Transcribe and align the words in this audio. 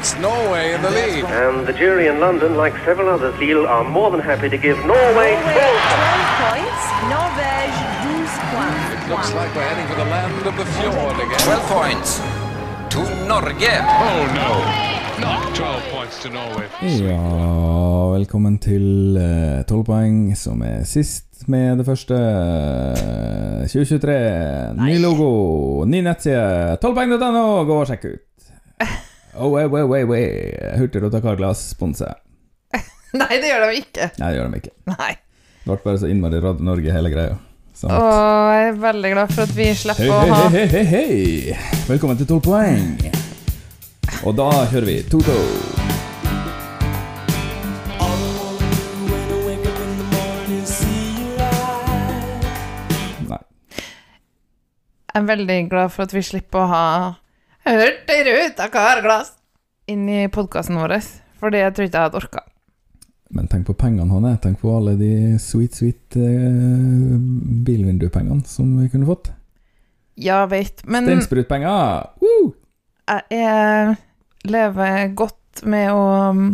puts 0.00 0.18
Norway 0.18 0.72
in 0.72 0.80
the 0.80 0.90
lead. 0.90 1.24
And 1.24 1.66
the 1.66 1.74
jury 1.74 2.06
in 2.06 2.20
London, 2.20 2.56
like 2.56 2.74
several 2.86 3.08
others, 3.10 3.34
feel 3.36 3.66
are 3.66 3.84
more 3.84 4.10
than 4.10 4.20
happy 4.20 4.48
to 4.48 4.56
give 4.56 4.78
Norway 4.86 4.88
Norway 4.88 5.32
12 5.52 6.40
points. 6.44 6.82
Norvège 7.12 7.80
12 8.08 8.52
points. 8.54 8.84
It 8.96 9.10
looks 9.10 9.30
like 9.34 9.50
we're 9.54 9.68
heading 9.70 9.86
for 9.90 9.98
the 10.02 10.08
land 10.14 10.46
of 10.46 10.54
the 10.56 10.66
fjord 10.76 11.16
again. 11.24 11.40
12 11.40 11.68
points 11.76 12.10
to 12.94 13.00
Norge. 13.28 13.74
Oh 14.06 14.22
no, 14.40 14.50
not 15.26 15.54
12 15.54 15.82
points 15.92 16.16
to 16.22 16.28
Norway. 16.30 16.66
Ja, 16.80 17.20
velkommen 18.16 18.58
til 18.58 19.16
eh, 19.20 19.62
12 19.68 19.84
poeng, 19.84 20.16
som 20.36 20.62
er 20.62 20.84
sist 20.88 21.44
med 21.48 21.78
det 21.78 21.86
første. 21.86 22.14
eh, 22.16 23.68
2023. 23.68 24.16
Ny 24.80 24.96
logo, 25.04 25.84
ny 25.84 26.00
nettside. 26.00 26.80
12poeng.no, 26.80 27.64
gå 27.68 27.80
og 27.84 27.86
sjekk 27.92 28.10
ut. 28.14 28.26
Oh, 29.34 29.48
way, 29.48 29.66
way, 29.66 29.82
way, 29.84 30.04
way. 30.04 30.24
Hurtigrute 30.76 31.20
Carglass 31.22 31.68
sponser. 31.70 32.14
Nei, 33.20 33.36
det 33.38 33.46
gjør 33.52 33.66
de 33.68 33.76
ikke. 33.78 34.08
Nei, 34.18 34.30
det 34.32 34.40
gjør 34.40 34.48
de 34.50 34.58
ikke. 34.64 34.72
Nei. 34.90 35.12
Det 35.60 35.68
ble 35.70 35.76
bare 35.84 36.00
så 36.02 36.10
innmari 36.10 36.40
Radio 36.42 36.66
Norge, 36.66 36.94
hele 36.94 37.12
greia. 37.12 37.36
Sånn. 37.78 37.92
Og 37.94 38.50
jeg 38.56 38.66
er 38.72 38.80
veldig 38.82 39.12
glad 39.14 39.34
for 39.36 39.44
at 39.46 39.52
vi 39.56 39.68
Hei, 39.70 39.76
slipper 39.78 40.10
å 40.10 40.18
hei, 40.18 40.30
ha 40.34 40.48
hei, 40.52 40.64
hei, 40.74 40.84
hei! 40.90 41.58
Velkommen 41.86 42.18
til 42.18 42.26
12 42.26 42.42
poeng. 42.44 42.90
Og 44.26 44.34
da 44.36 44.48
kjører 44.72 44.88
vi 44.90 44.98
2-2. 45.14 45.38
Nei. 53.30 53.40
Jeg 55.14 55.22
er 55.22 55.26
veldig 55.30 55.58
glad 55.70 55.94
for 55.94 56.08
at 56.08 56.14
vi 56.18 56.22
slipper 56.26 56.66
å 56.66 56.70
ha 56.74 56.84
Hurtigruta 57.70 58.68
Carglass 58.68 59.32
inn 59.86 60.08
i 60.08 60.28
podkasten 60.28 60.78
vår, 60.78 60.96
for 61.38 61.54
det 61.54 61.62
tror 61.74 61.84
jeg 61.84 61.90
ikke 61.90 61.98
jeg 61.98 62.08
hadde 62.08 62.18
orka. 62.18 62.42
Men 63.30 63.46
tenk 63.50 63.68
på 63.68 63.76
pengene, 63.78 64.10
Hanne. 64.10 64.32
Tenk 64.42 64.58
på 64.62 64.72
alle 64.74 64.96
de 64.98 65.38
sweet, 65.38 65.76
sweet 65.78 66.16
uh, 66.18 67.14
bilvindupengene 67.66 68.42
som 68.46 68.72
vi 68.80 68.88
kunne 68.90 69.06
fått. 69.06 69.30
Ja, 70.18 70.42
veit, 70.50 70.82
men 70.84 71.06
Steinsprutpenger! 71.06 72.10
Woo! 72.20 72.50
jeg 73.10 73.42
er, 73.42 73.94
lever 74.46 75.14
godt 75.18 75.62
med 75.66 75.90
å 75.94 76.02
um, 76.30 76.50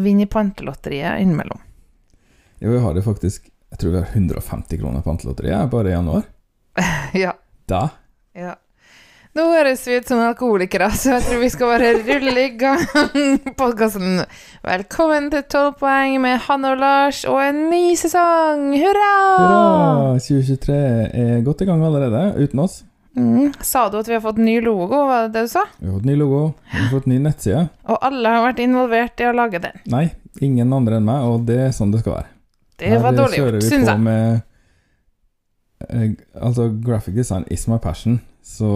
vinne 0.00 0.24
i 0.24 0.30
Pantelotteriet 0.30 1.20
innimellom. 1.22 1.60
Ja, 2.58 2.72
vi 2.72 2.80
har 2.80 2.96
det 2.96 3.04
faktisk 3.04 3.50
Jeg 3.72 3.80
tror 3.80 3.90
vi 3.90 4.00
har 4.00 4.12
150 4.12 4.78
kroner 4.80 5.02
på 5.02 5.10
Pantelotteriet 5.10 5.70
bare 5.70 5.92
i 5.92 5.96
januar. 5.96 6.28
ja. 7.24 7.36
Da 7.68 7.88
Ja. 8.32 8.56
Nå 9.34 9.44
høres 9.50 9.80
vi 9.88 9.96
ut 9.98 10.06
som 10.06 10.20
alkoholikere, 10.22 10.86
så 10.94 11.16
jeg 11.16 11.22
tror 11.24 11.40
vi 11.42 11.48
skal 11.50 11.70
bare 11.72 11.88
rulle 12.06 12.42
i 12.44 12.50
gang 12.54 12.84
podkasten. 13.58 14.20
Velkommen 14.62 15.24
til 15.32 15.42
12 15.50 15.72
poeng 15.80 16.20
med 16.22 16.36
Hanne 16.44 16.70
og 16.70 16.78
Lars 16.78 17.24
og 17.26 17.40
en 17.42 17.64
ny 17.66 17.96
sesong! 17.98 18.68
Hurra! 18.78 19.08
Hurra! 19.40 20.12
2023 20.22 20.76
er 21.24 21.42
godt 21.48 21.64
i 21.64 21.66
gang 21.66 21.82
allerede, 21.82 22.20
uten 22.38 22.62
oss. 22.62 22.76
Mm. 23.18 23.48
Sa 23.58 23.88
du 23.90 23.96
at 23.98 24.12
vi 24.12 24.14
har 24.14 24.22
fått 24.22 24.38
ny 24.38 24.54
logo, 24.62 25.00
var 25.10 25.26
det 25.26 25.34
det 25.34 25.42
du 25.48 25.50
sa? 25.56 25.64
Vi 25.80 25.90
har 25.90 25.96
fått 25.98 26.06
ny 26.12 26.16
logo, 26.22 26.44
vi 26.70 26.78
har 26.84 26.94
fått 26.94 27.10
ny 27.10 27.18
nettside. 27.26 27.64
Og 27.90 28.06
alle 28.06 28.36
har 28.36 28.46
vært 28.46 28.62
involvert 28.62 29.18
i 29.18 29.28
å 29.32 29.34
lage 29.34 29.62
den. 29.66 29.82
Nei, 29.90 30.04
ingen 30.46 30.78
andre 30.78 31.02
enn 31.02 31.10
meg, 31.10 31.26
og 31.26 31.42
det 31.50 31.58
er 31.64 31.74
sånn 31.74 31.90
det 31.90 32.04
skal 32.06 32.20
være. 32.20 32.30
Det 32.78 32.94
var 32.94 33.10
Her 33.10 33.18
dårlig 33.18 33.42
gjort, 33.42 33.58
vi 33.58 33.66
syns 33.66 33.90
på 33.90 33.98
jeg. 33.98 34.06
Med, 34.06 34.46
eh, 35.90 36.08
altså, 36.38 36.70
graphic 36.86 37.18
design 37.18 37.50
is 37.50 37.66
my 37.66 37.82
passion, 37.82 38.20
så 38.46 38.70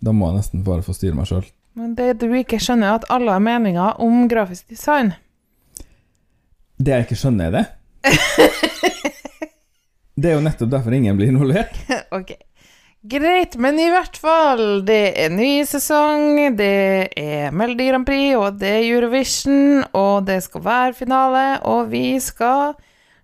da 0.00 0.14
må 0.16 0.30
jeg 0.30 0.40
nesten 0.40 0.64
bare 0.66 0.84
få 0.84 0.94
styre 0.96 1.16
meg 1.16 1.28
sjøl. 1.30 1.46
Men 1.78 1.94
det 1.98 2.16
du 2.20 2.28
ikke 2.34 2.58
skjønner, 2.60 2.88
er 2.90 3.00
at 3.00 3.10
alle 3.12 3.34
har 3.36 3.42
meninger 3.44 4.00
om 4.02 4.24
grafisk 4.30 4.72
design. 4.72 5.14
Det 6.80 6.96
jeg 6.96 7.06
ikke 7.06 7.20
skjønner, 7.20 7.50
er 7.50 7.56
det. 7.58 7.66
Det 10.20 10.28
er 10.28 10.36
jo 10.36 10.44
nettopp 10.44 10.68
derfor 10.68 10.92
ingen 10.92 11.16
blir 11.16 11.30
involvert. 11.32 11.76
ok. 12.18 12.34
Greit, 13.10 13.54
men 13.56 13.78
i 13.80 13.86
hvert 13.88 14.18
fall, 14.20 14.82
det 14.84 15.14
er 15.22 15.30
ny 15.32 15.62
sesong, 15.64 16.34
det 16.58 17.14
er 17.16 17.54
Melodi 17.56 17.86
Grand 17.88 18.04
Prix, 18.04 18.34
og 18.36 18.58
det 18.60 18.74
er 18.74 18.88
Eurovision, 18.90 19.86
og 19.96 20.26
det 20.28 20.42
skal 20.44 20.64
være 20.66 20.98
finale, 20.98 21.44
og 21.64 21.88
vi 21.94 22.18
skal 22.20 22.74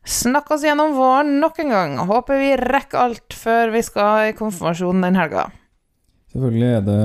snakke 0.07 0.57
oss 0.57 0.65
gjennom 0.65 0.97
våren 0.97 1.37
nok 1.43 1.61
en 1.61 1.75
gang. 1.75 1.99
Håper 2.09 2.41
vi 2.41 2.51
rekker 2.57 3.03
alt 3.03 3.37
før 3.37 3.75
vi 3.75 3.85
skal 3.85 4.31
i 4.31 4.37
konfirmasjon 4.39 5.05
den 5.05 5.21
helga. 5.21 5.51
Selvfølgelig 6.37 6.73
er 6.77 6.83
det, 6.85 6.97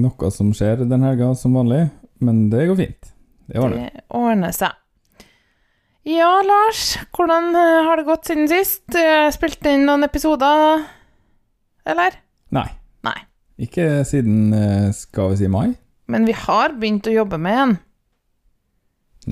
noe 0.00 0.28
som 0.32 0.54
skjer 0.56 0.86
den 0.88 1.02
helga, 1.04 1.34
som 1.36 1.52
vanlig, 1.52 1.82
men 2.24 2.46
det 2.48 2.62
går 2.70 2.78
fint. 2.78 3.10
Det 3.44 3.58
ordner. 3.60 3.90
Det 3.92 4.04
ordner 4.16 4.54
seg. 4.56 4.78
Ja, 6.08 6.30
Lars, 6.40 6.94
hvordan 7.12 7.50
eh, 7.52 7.82
har 7.84 8.00
det 8.00 8.06
gått 8.06 8.30
siden 8.30 8.48
sist? 8.48 8.86
Spilt 8.88 9.36
Spilte 9.36 9.74
inn 9.76 9.84
noen 9.84 10.06
episoder, 10.06 10.80
eller? 11.92 12.16
Nei. 12.56 12.64
Nei. 13.04 13.18
Ikke 13.60 14.00
siden, 14.08 14.48
eh, 14.56 14.88
skal 14.96 15.34
vi 15.34 15.42
si 15.42 15.50
mai? 15.52 15.74
Men 16.08 16.24
vi 16.24 16.32
har 16.32 16.72
begynt 16.80 17.10
å 17.10 17.12
jobbe 17.12 17.36
med 17.36 17.58
en. 17.66 17.74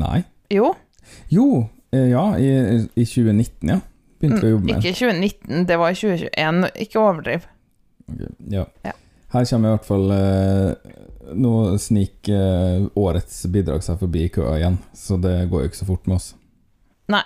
Nei. 0.05 0.19
Jo, 0.53 0.75
Jo, 1.33 1.47
eh, 1.97 2.11
ja, 2.13 2.27
i, 2.37 2.85
i 3.01 3.09
2019, 3.09 3.73
ja. 3.73 3.81
Begynte 4.21 4.45
vi 4.45 4.53
å 4.53 4.55
jobbe 4.59 4.69
med 4.69 4.77
en. 4.77 4.85
ikke 4.85 4.93
i 4.93 5.01
2019, 5.01 5.65
det 5.73 5.81
var 5.81 5.97
i 5.97 5.99
2021. 6.05 6.63
Ikke 6.85 7.01
overdriv. 7.01 7.49
Ok, 8.11 8.25
ja. 8.51 8.65
Ja. 8.85 8.93
Her 9.31 9.45
kommer 9.47 9.69
i 9.71 9.75
hvert 9.77 9.87
fall 9.87 10.11
eh, 10.11 10.95
Nå 11.39 11.51
sniker 11.79 12.35
eh, 12.35 12.87
årets 12.99 13.45
bidrag 13.55 13.85
seg 13.87 14.01
forbi 14.01 14.25
køa 14.35 14.57
igjen, 14.59 14.79
så 14.97 15.15
det 15.23 15.37
går 15.53 15.63
jo 15.63 15.71
ikke 15.71 15.79
så 15.83 15.87
fort 15.87 16.09
med 16.11 16.17
oss. 16.17 16.33
Nei. 17.13 17.23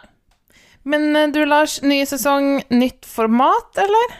Men 0.84 1.16
eh, 1.16 1.30
du, 1.32 1.40
Lars, 1.48 1.78
ny 1.82 2.02
sesong, 2.06 2.58
nytt 2.68 3.08
format, 3.08 3.72
eller? 3.80 4.12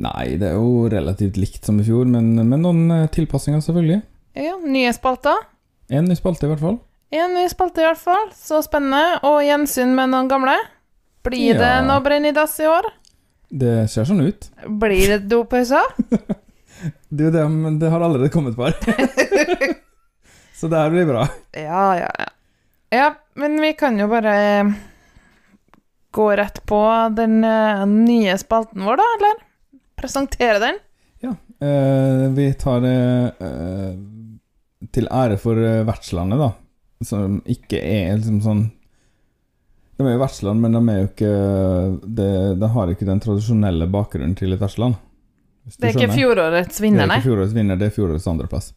Nei, 0.00 0.38
det 0.40 0.48
er 0.48 0.56
jo 0.56 0.88
relativt 0.90 1.36
likt 1.38 1.68
som 1.68 1.76
i 1.78 1.84
fjor, 1.86 2.08
men 2.08 2.32
med 2.40 2.62
noen 2.64 2.86
eh, 3.02 3.04
tilpassinger, 3.12 3.60
selvfølgelig. 3.66 4.00
Ja, 4.40 4.56
nye 4.64 4.90
spalter. 4.96 5.44
En 5.92 6.08
ny 6.08 6.16
spalte, 6.16 6.48
i 6.48 6.54
hvert 6.54 6.64
fall. 6.64 6.80
En 7.14 7.36
ny 7.36 7.44
spalte, 7.52 7.84
i 7.84 7.86
hvert 7.86 8.00
fall. 8.00 8.30
Så 8.34 8.62
spennende. 8.64 9.20
Og 9.28 9.42
gjensyn 9.44 9.92
med 9.94 10.10
noen 10.10 10.26
gamle. 10.32 10.56
Blir 11.22 11.54
det 11.60 11.68
Ja. 11.76 11.84
noe 11.84 12.00
brenn 12.02 12.24
i 12.26 12.32
dass 12.34 12.56
i 12.58 12.66
år? 12.66 12.88
Det 13.54 13.74
ser 13.92 14.08
sånn 14.08 14.24
ut. 14.24 14.48
Blir 14.82 15.14
det 15.14 15.20
dopauser? 15.30 15.92
Er 16.10 16.32
det, 17.08 17.44
det 17.80 17.92
har 17.92 18.02
allerede 18.02 18.32
kommet 18.34 18.56
par. 18.58 18.74
så 20.58 20.70
det 20.70 20.80
her 20.80 20.90
blir 20.94 21.06
bra. 21.10 21.28
Ja, 21.54 21.84
ja, 22.00 22.10
ja. 22.18 22.30
Ja, 22.94 23.06
men 23.38 23.56
vi 23.62 23.72
kan 23.78 23.96
jo 23.98 24.06
bare 24.10 24.34
eh, 24.38 24.74
gå 26.14 26.26
rett 26.38 26.60
på 26.66 26.80
den 27.14 27.40
eh, 27.46 27.86
nye 27.90 28.36
spalten 28.38 28.84
vår, 28.86 29.00
da, 29.00 29.06
eller? 29.18 29.40
Presentere 29.98 30.60
den. 30.62 30.82
Eh, 31.64 32.30
vi 32.30 32.54
tar 32.54 32.80
det 32.80 33.32
eh, 33.38 33.92
til 34.92 35.08
ære 35.10 35.38
for 35.40 35.58
eh, 35.58 35.84
vertslandet, 35.86 36.40
da. 36.40 36.50
Som 37.04 37.38
ikke 37.50 37.78
er 37.78 38.16
liksom 38.18 38.40
sånn 38.44 38.64
De 39.94 40.06
er 40.06 40.16
jo 40.16 40.22
vertsland, 40.22 40.62
men 40.62 40.74
de 40.74 40.94
ikke 41.04 41.32
de, 42.02 42.28
De 42.58 42.70
har 42.76 42.90
ikke 42.90 43.06
den 43.06 43.20
tradisjonelle 43.22 43.86
bakgrunnen 43.90 44.34
til 44.38 44.56
et 44.56 44.62
vertsland. 44.62 44.96
Det 45.64 45.90
er 45.90 45.96
ikke 45.96 46.16
fjorårets 46.18 46.80
vinner, 46.82 47.06
nei? 47.06 47.14
Det 47.14 47.14
er 47.14 47.22
ikke 47.22 47.30
fjorårets 47.30 47.54
vinner, 47.56 47.78
det 47.80 47.86
er 47.88 47.94
fjorårets 47.94 48.26
andreplass. 48.28 48.72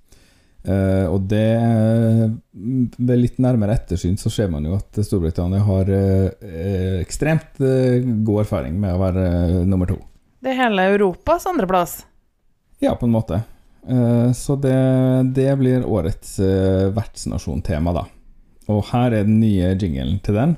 Uh, 0.68 1.07
og 1.13 1.27
det 1.31 1.45
eh, 1.56 2.24
Ved 2.97 3.19
litt 3.21 3.38
nærmere 3.39 3.77
ettersyn 3.77 4.18
så 4.19 4.27
ser 4.33 4.50
man 4.51 4.65
jo 4.68 4.74
at 4.75 4.97
Storbritannia 5.06 5.62
har 5.63 5.92
eh, 5.95 6.97
ekstremt 7.00 7.62
uh, 7.62 8.01
god 8.27 8.42
erfaring 8.44 8.75
med 8.81 8.95
å 8.95 9.00
være 9.00 9.27
nummer 9.69 9.88
to. 9.88 10.00
Det 10.44 10.51
er 10.51 10.59
hele 10.65 10.89
Europas 10.92 11.47
andreplass. 11.47 12.01
Ja, 12.83 12.97
på 13.00 13.07
en 13.07 13.15
måte. 13.15 13.39
Så 14.36 14.57
det, 14.59 14.75
det 15.33 15.47
blir 15.57 15.86
årets 15.88 16.36
uh, 16.44 16.92
vertsnasjontema, 16.94 17.95
da. 17.95 18.03
Og 18.68 18.83
her 18.92 19.15
er 19.15 19.24
den 19.30 19.39
nye 19.39 19.71
jinglen 19.80 20.19
til 20.25 20.38
den. 20.38 20.57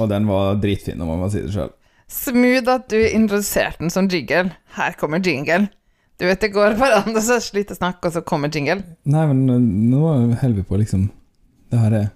Og 0.00 0.08
den 0.08 0.26
var 0.30 0.54
dritfin, 0.62 1.00
om 1.02 1.08
man 1.10 1.18
må 1.24 1.28
si 1.32 1.40
det 1.42 1.50
sjøl. 1.50 1.72
Smooth 2.10 2.70
at 2.70 2.86
du 2.90 2.98
introduserte 3.02 3.82
den 3.82 3.90
som 3.90 4.06
jingle. 4.10 4.52
Her 4.76 4.94
kommer 4.98 5.18
jingle. 5.22 5.66
Du 6.20 6.26
vet, 6.28 6.40
det 6.42 6.52
går 6.54 6.76
bare 6.78 7.00
an 7.00 7.16
å 7.16 7.22
så 7.24 7.40
sliter 7.42 7.74
å 7.74 7.80
snakke, 7.80 8.06
og 8.10 8.14
så 8.14 8.22
kommer 8.26 8.52
jingle. 8.54 8.82
Nei, 9.10 9.24
men 9.30 9.40
eh, 9.50 9.66
nå 9.90 10.02
holder 10.38 10.56
vi 10.60 10.64
på, 10.68 10.78
liksom 10.82 11.08
Det 11.72 11.80
her 11.80 11.96
er 11.98 12.08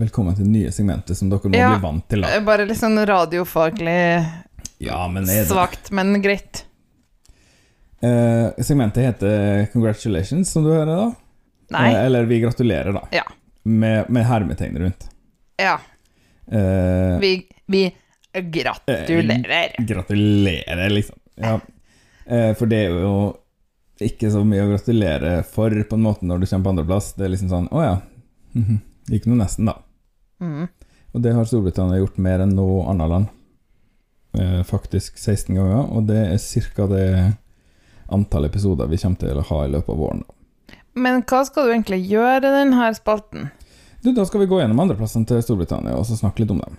Velkommen 0.00 0.34
til 0.38 0.46
det 0.48 0.52
nye 0.54 0.72
segmentet 0.74 1.16
som 1.18 1.28
dere 1.30 1.50
må 1.52 1.58
Ja. 1.58 1.68
bli 1.74 1.82
vant 1.84 2.08
til. 2.10 2.24
da 2.24 2.32
Eh, 2.36 2.40
Bare 2.46 2.64
litt 2.66 2.80
sånn 2.80 2.96
radiofaglig 3.06 3.98
Ja, 4.82 5.02
men 5.08 5.28
er 5.28 5.42
det 5.44 5.50
svakt, 5.52 5.92
men 5.94 6.16
greit. 6.24 6.64
Eh, 8.02 8.48
Segmentet 8.64 9.04
heter 9.04 9.68
'Congratulations', 9.72 10.50
som 10.50 10.64
du 10.64 10.70
hører, 10.70 10.96
da. 10.96 11.12
Nei. 11.70 11.92
Eh, 11.92 12.06
eller 12.06 12.24
'Vi 12.26 12.40
gratulerer', 12.40 12.92
da. 12.92 13.04
Ja. 13.12 13.22
Med, 13.62 14.08
med 14.10 14.26
hermetegn 14.26 14.78
rundt. 14.78 15.08
Ja. 15.60 15.76
Eh, 16.46 17.18
Vi, 17.22 17.46
vi 17.66 17.82
Gratulerer. 18.32 19.74
Gratulerer, 19.78 20.90
liksom. 20.90 21.16
Ja. 21.34 21.60
Eh, 22.26 22.54
For 22.58 22.66
det 22.66 22.78
er 22.86 22.96
jo 23.02 23.12
ikke 24.02 24.30
så 24.32 24.40
mye 24.46 24.64
å 24.64 24.70
gratulere 24.72 25.34
for, 25.46 25.70
på 25.70 25.94
en 25.98 26.02
måte, 26.06 26.26
når 26.26 26.40
du 26.42 26.46
kommer 26.48 26.64
på 26.64 26.72
andreplass. 26.72 27.12
Det 27.14 27.26
er 27.26 27.34
liksom 27.34 27.50
sånn 27.52 27.68
Å 27.70 27.84
ja. 27.84 27.92
Mhm. 28.56 28.80
Gikk 29.12 29.26
nå 29.28 29.36
nesten, 29.38 29.66
da. 29.68 29.76
Mm. 30.42 30.66
Og 31.12 31.22
det 31.22 31.32
har 31.36 31.46
Storbritannia 31.46 31.98
gjort 32.00 32.18
mer 32.22 32.40
enn 32.44 32.54
noe 32.56 32.84
annet 32.90 33.10
land. 33.10 33.30
Eh, 34.38 34.62
faktisk 34.64 35.18
16 35.18 35.54
ganger, 35.58 35.90
og 35.92 36.06
det 36.08 36.20
er 36.32 36.38
ca. 36.76 36.86
det 36.86 37.06
antall 38.12 38.46
episoder 38.46 38.88
vi 38.88 38.96
kommer 39.02 39.18
til 39.20 39.36
å 39.40 39.44
ha 39.50 39.58
i 39.66 39.72
løpet 39.72 39.92
av 39.92 39.98
våren. 40.00 40.22
Men 40.94 41.22
hva 41.28 41.42
skal 41.48 41.66
du 41.66 41.72
egentlig 41.72 42.02
gjøre 42.10 42.42
i 42.42 42.54
denne 42.54 42.92
spalten? 42.96 43.50
Du, 44.02 44.12
da 44.12 44.24
skal 44.26 44.42
vi 44.42 44.50
gå 44.50 44.58
gjennom 44.60 44.80
andreplassen 44.82 45.24
til 45.28 45.42
Storbritannia 45.44 45.94
og 45.94 46.06
så 46.08 46.18
snakke 46.18 46.42
litt 46.42 46.52
om 46.52 46.60
dem. 46.62 46.78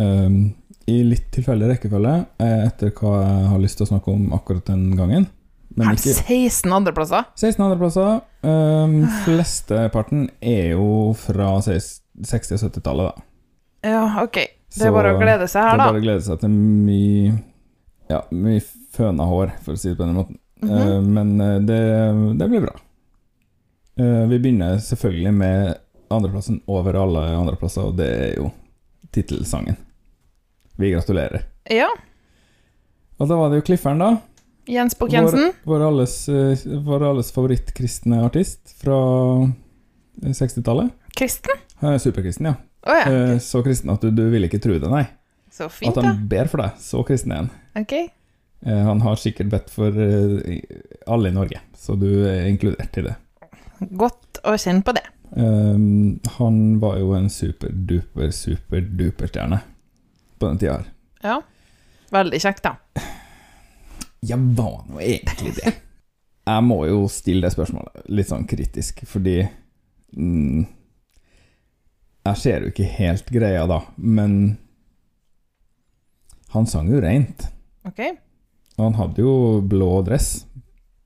Um, 0.00 0.36
I 0.90 1.02
litt 1.06 1.26
tilfeldig 1.34 1.68
rekkefølge, 1.74 2.14
eh, 2.42 2.60
etter 2.66 2.92
hva 2.96 3.18
jeg 3.20 3.50
har 3.52 3.60
lyst 3.62 3.78
til 3.78 3.86
å 3.86 3.90
snakke 3.92 4.14
om 4.14 4.32
akkurat 4.36 4.64
den 4.72 4.86
gangen. 4.98 5.28
Men 5.74 5.90
Her 5.90 5.98
ikke 5.98 6.14
16 6.14 6.72
andreplasser? 6.72 7.28
16 7.34 7.64
andreplasser. 7.66 8.20
Um, 8.46 8.96
flesteparten 9.24 10.28
er 10.40 10.74
jo 10.74 10.88
fra 11.18 11.56
60- 11.64 12.00
og 12.22 12.62
70-tallet, 12.62 13.10
da. 13.10 13.26
Ja, 13.84 14.04
ok. 14.22 14.38
Det 14.74 14.88
er 14.88 14.94
bare 14.94 15.14
å 15.14 15.20
glede 15.20 15.48
seg 15.50 15.66
her, 15.66 15.76
da. 15.76 15.84
Det 15.84 15.90
er 15.90 15.92
bare 15.92 16.02
å 16.02 16.06
glede 16.06 16.24
seg 16.26 16.40
til 16.42 16.54
mye 16.54 17.34
Ja, 18.10 18.22
mye 18.32 18.62
føna 18.94 19.26
hår, 19.28 19.54
for 19.64 19.76
å 19.76 19.80
si 19.80 19.90
det 19.90 19.98
på 19.98 20.06
den 20.06 20.16
måten. 20.16 20.38
Mm 20.62 20.70
-hmm. 20.70 20.96
uh, 20.96 21.02
men 21.02 21.40
eh, 21.40 21.60
det, 21.60 21.80
det 22.38 22.48
blir 22.48 22.60
bra. 22.60 22.74
Eh, 23.98 24.26
vi 24.30 24.38
begynner 24.38 24.78
selvfølgelig 24.82 25.32
med 25.34 25.74
andreplassen 26.14 26.60
over 26.70 26.96
alle 26.98 27.22
andreplasser, 27.38 27.86
og 27.90 27.96
det 27.98 28.08
er 28.10 28.32
jo 28.40 28.50
tittelsangen. 29.14 29.76
Vi 30.76 30.90
gratulerer. 30.94 31.44
Ja. 31.70 31.88
Og 33.18 33.28
da 33.30 33.36
var 33.38 33.50
det 33.52 33.60
jo 33.62 33.66
Clifferen, 33.70 34.02
da. 34.02 34.08
Jens 34.66 34.96
Bukk 34.98 35.12
Jensen. 35.12 35.52
Vår, 35.64 35.78
vår, 35.78 35.86
alles, 35.92 36.14
eh, 36.28 36.64
vår 36.86 37.04
alles 37.10 37.30
favorittkristne 37.36 38.22
artist 38.24 38.74
fra 38.80 38.96
eh, 39.44 40.32
60-tallet. 40.32 40.90
Kristen? 41.14 41.60
Han 41.82 41.94
er 41.94 42.00
superkristen, 42.02 42.48
ja. 42.50 42.54
Oh, 42.86 42.96
ja. 42.98 43.04
Eh, 43.34 43.38
Så 43.40 43.62
kristen 43.64 43.92
at 43.94 44.02
du, 44.02 44.10
du 44.10 44.24
vil 44.32 44.44
ikke 44.48 44.58
tro 44.60 44.74
det, 44.80 44.90
nei. 44.90 45.04
Så 45.54 45.68
fint, 45.70 45.92
At 45.92 46.00
da. 46.02 46.08
han 46.10 46.24
ber 46.28 46.48
for 46.50 46.64
deg. 46.64 46.80
Så 46.82 47.04
kristen 47.06 47.32
er 47.32 47.44
han. 47.44 47.50
Okay. 47.78 48.08
Eh, 48.66 48.80
Han 48.88 49.00
har 49.04 49.20
sikkert 49.20 49.52
bedt 49.52 49.70
for 49.70 49.94
eh, 49.94 50.58
alle 51.06 51.30
i 51.30 51.36
Norge, 51.36 51.60
så 51.78 51.94
du 52.00 52.08
er 52.26 52.48
inkludert 52.50 52.98
i 52.98 53.04
det. 53.06 53.14
Godt 53.80 54.40
å 54.44 54.54
kjenne 54.60 54.84
på 54.86 54.94
det. 54.96 55.04
Um, 55.34 56.20
han 56.36 56.78
var 56.82 56.98
jo 57.00 57.14
en 57.16 57.30
superduper, 57.32 58.30
superduper-stjerne 58.30 59.58
på 60.38 60.50
den 60.50 60.60
tida 60.62 60.76
her. 60.78 60.90
Ja. 61.24 61.40
Veldig 62.14 62.38
kjekk, 62.44 62.60
da. 62.62 62.76
Jeg 64.24 64.38
var 64.56 64.84
nå 64.88 65.00
egentlig 65.02 65.56
det. 65.58 65.74
Jeg 66.44 66.64
må 66.66 66.82
jo 66.84 67.06
stille 67.08 67.46
det 67.46 67.54
spørsmålet 67.54 68.04
litt 68.12 68.28
sånn 68.28 68.44
kritisk, 68.44 69.00
fordi 69.08 69.38
mm, 70.12 70.66
Jeg 72.28 72.40
ser 72.42 72.66
jo 72.66 72.72
ikke 72.72 72.90
helt 72.98 73.30
greia 73.32 73.62
da, 73.68 73.80
men 73.96 74.58
han 76.52 76.68
sang 76.70 76.90
jo 76.92 77.00
reint. 77.02 77.48
Okay. 77.88 78.12
Og 78.76 78.84
han 78.84 78.98
hadde 79.00 79.24
jo 79.24 79.34
blå 79.66 79.88
dress. 80.06 80.44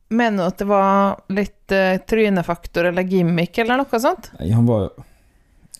Mener 0.09 0.43
du 0.43 0.47
at 0.49 0.59
det 0.59 0.67
var 0.69 1.19
litt 1.29 1.75
uh, 1.75 1.99
trynefaktor 2.09 2.89
eller 2.89 3.03
gimmick 3.03 3.59
eller 3.59 3.83
noe 3.83 4.01
sånt? 4.01 4.31
Nei, 4.39 4.51
han 4.57 4.67
var 4.69 4.91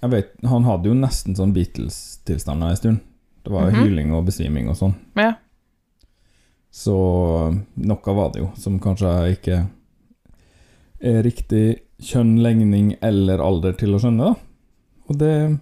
Jeg 0.03 0.11
vet, 0.13 0.35
han 0.45 0.67
hadde 0.69 0.91
jo 0.91 0.95
nesten 0.95 1.37
sånn 1.37 1.55
Beatles-tilstander 1.57 2.75
en 2.75 2.79
stund. 2.79 2.99
Det 3.43 3.51
var 3.51 3.71
jo 3.71 3.77
-hmm. 3.77 3.85
hyling 3.85 4.13
og 4.15 4.27
besviming 4.27 4.69
og 4.69 4.77
sånn. 4.77 4.95
Ja. 5.15 5.33
Så 6.71 6.95
noe 7.75 8.15
var 8.15 8.33
det 8.33 8.41
jo 8.43 8.51
som 8.57 8.79
kanskje 8.79 9.33
ikke 9.33 9.67
er 11.01 11.23
riktig 11.23 11.81
kjønn, 11.99 12.43
legning 12.43 12.97
eller 13.01 13.39
alder 13.39 13.73
til 13.73 13.95
å 13.95 13.99
skjønne, 13.99 14.25
da. 14.25 14.35
Og 15.09 15.19
det 15.19 15.59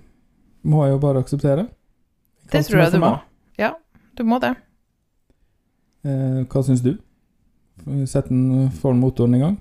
må 0.67 0.85
jeg 0.85 0.97
jo 0.97 0.99
bare 0.99 1.23
akseptere. 1.23 1.67
Det 2.51 2.65
tror 2.67 2.83
jeg 2.83 2.93
du 2.93 2.99
må. 3.03 3.13
Ja, 3.59 3.75
du 4.17 4.25
må 4.25 4.39
det. 4.43 4.55
Eh, 6.07 6.43
hva 6.51 6.63
syns 6.67 6.83
du? 6.85 6.97
Sett 8.11 8.29
den, 8.29 8.71
får 8.71 8.93
den 8.95 9.01
motoren 9.01 9.35
i 9.35 9.39
gang? 9.43 9.57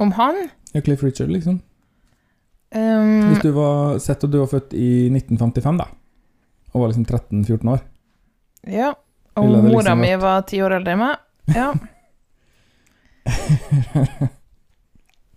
Om 0.00 0.12
han 0.16 0.48
Ja, 0.72 0.80
Cliff 0.80 1.02
Richard, 1.02 1.30
liksom. 1.30 1.60
Um, 2.74 3.28
Hvis 3.30 3.42
du 3.42 3.50
var 3.50 3.98
Sett 3.98 4.24
at 4.24 4.30
du 4.30 4.38
var 4.38 4.50
født 4.50 4.74
i 4.78 5.10
1955, 5.10 5.78
da. 5.78 5.86
Og 6.72 6.80
var 6.84 6.92
liksom 6.92 7.04
13-14 7.06 7.70
år. 7.72 7.80
Ja. 8.70 8.92
Og 9.38 9.48
liksom 9.48 9.70
mora 9.72 9.94
mi 9.98 10.10
var 10.20 10.42
ti 10.46 10.60
år 10.62 10.76
eldre 10.78 10.94
enn 10.94 11.02
meg. 11.02 11.16
Ja. 11.54 11.72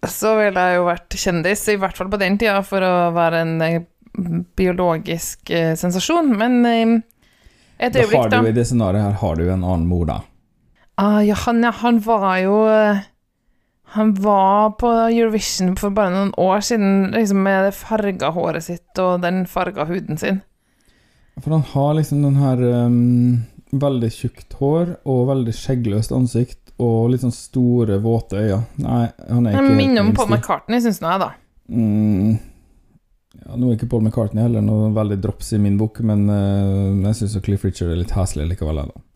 Så 0.09 0.33
ville 0.35 0.65
jeg 0.67 0.77
jo 0.77 0.85
vært 0.89 1.15
kjendis, 1.15 1.63
i 1.71 1.77
hvert 1.79 1.97
fall 1.97 2.09
på 2.11 2.19
den 2.21 2.37
tida, 2.41 2.59
for 2.67 2.83
å 2.83 3.11
være 3.15 3.41
en 3.45 3.53
eh, 3.63 3.81
biologisk 4.57 5.49
eh, 5.53 5.73
sensasjon. 5.79 6.33
Men 6.37 6.59
eh, 6.67 6.93
et 7.87 7.95
Da 7.95 8.03
har 8.11 8.29
du 8.29 8.35
da. 8.35 8.41
i 8.49 8.55
det 8.55 8.65
scenarioet 8.67 9.05
her 9.07 9.17
har 9.23 9.39
du 9.39 9.45
en 9.47 9.63
annen 9.63 9.87
mor, 9.89 10.05
da. 10.09 10.19
Ah, 10.95 11.21
ja, 11.25 11.35
han, 11.45 11.63
ja, 11.63 11.71
han 11.71 11.99
var 12.05 12.37
jo 12.37 12.57
eh, 12.69 13.01
Han 13.95 14.13
var 14.13 14.75
på 14.77 14.89
Eurovision 15.09 15.75
for 15.77 15.93
bare 15.93 16.13
noen 16.13 16.33
år 16.37 16.61
siden, 16.65 17.11
liksom 17.13 17.43
med 17.45 17.67
det 17.67 17.75
farga 17.77 18.31
håret 18.33 18.65
sitt 18.65 19.01
og 19.01 19.21
den 19.21 19.43
farga 19.49 19.85
huden 19.89 20.17
sin. 20.17 20.41
For 21.41 21.53
han 21.53 21.65
har 21.73 21.93
liksom 21.97 22.23
den 22.25 22.39
her 22.41 22.61
um, 22.85 23.43
veldig 23.69 24.09
tjukt 24.13 24.57
hår 24.57 24.95
og 25.09 25.27
veldig 25.29 25.53
skjeggløst 25.57 26.13
ansikt 26.13 26.73
og 26.81 27.11
litt 27.13 27.21
sånn 27.21 27.35
store, 27.35 27.99
våte 28.01 28.41
øyne. 28.41 28.63
Nei, 28.81 29.05
han 29.29 29.45
er 29.45 29.53
ikke 29.53 29.61
Han 29.61 29.77
minner 29.77 30.05
om 30.07 30.11
Paul. 30.17 30.33
McCartney, 30.33 30.81
syns 30.81 31.01
nå 31.01 31.13
jeg, 31.13 31.21
da. 31.21 31.29
Mm, 31.69 32.33
ja, 33.43 33.55
nå 33.55 33.69
er 33.69 33.77
ikke 33.77 33.89
Paul 33.93 34.05
McCartney 34.05 34.45
heller 34.45 34.65
noe 34.65 34.89
veldig 34.97 35.21
drops 35.21 35.53
i 35.53 35.61
min 35.61 35.77
bok, 35.77 36.01
men 36.05 36.25
uh, 36.29 37.09
jeg 37.11 37.21
syns 37.21 37.37
Cliff 37.45 37.65
Richard 37.65 37.93
er 37.93 38.01
litt 38.01 38.17
heslig 38.17 38.49
likevel. 38.49 38.81
jeg, 38.81 38.93
Da. 38.93 39.07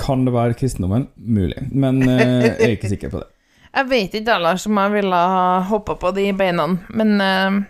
Kan 0.00 0.24
det 0.26 0.32
være 0.34 0.56
kristendommen? 0.58 1.08
Mulig, 1.16 1.66
men 1.72 2.00
uh, 2.06 2.16
jeg 2.16 2.56
er 2.56 2.72
ikke 2.76 2.90
sikker 2.94 3.12
på 3.12 3.20
det. 3.22 3.28
Jeg 3.70 3.86
vet 3.90 4.14
ikke 4.18 4.34
ellers 4.34 4.64
om 4.66 4.78
jeg 4.82 4.92
ville 4.96 5.18
ha 5.34 5.42
hoppa 5.68 5.94
på 6.00 6.10
de 6.16 6.24
beina, 6.34 6.64
men 6.90 7.12
uh... 7.22 7.60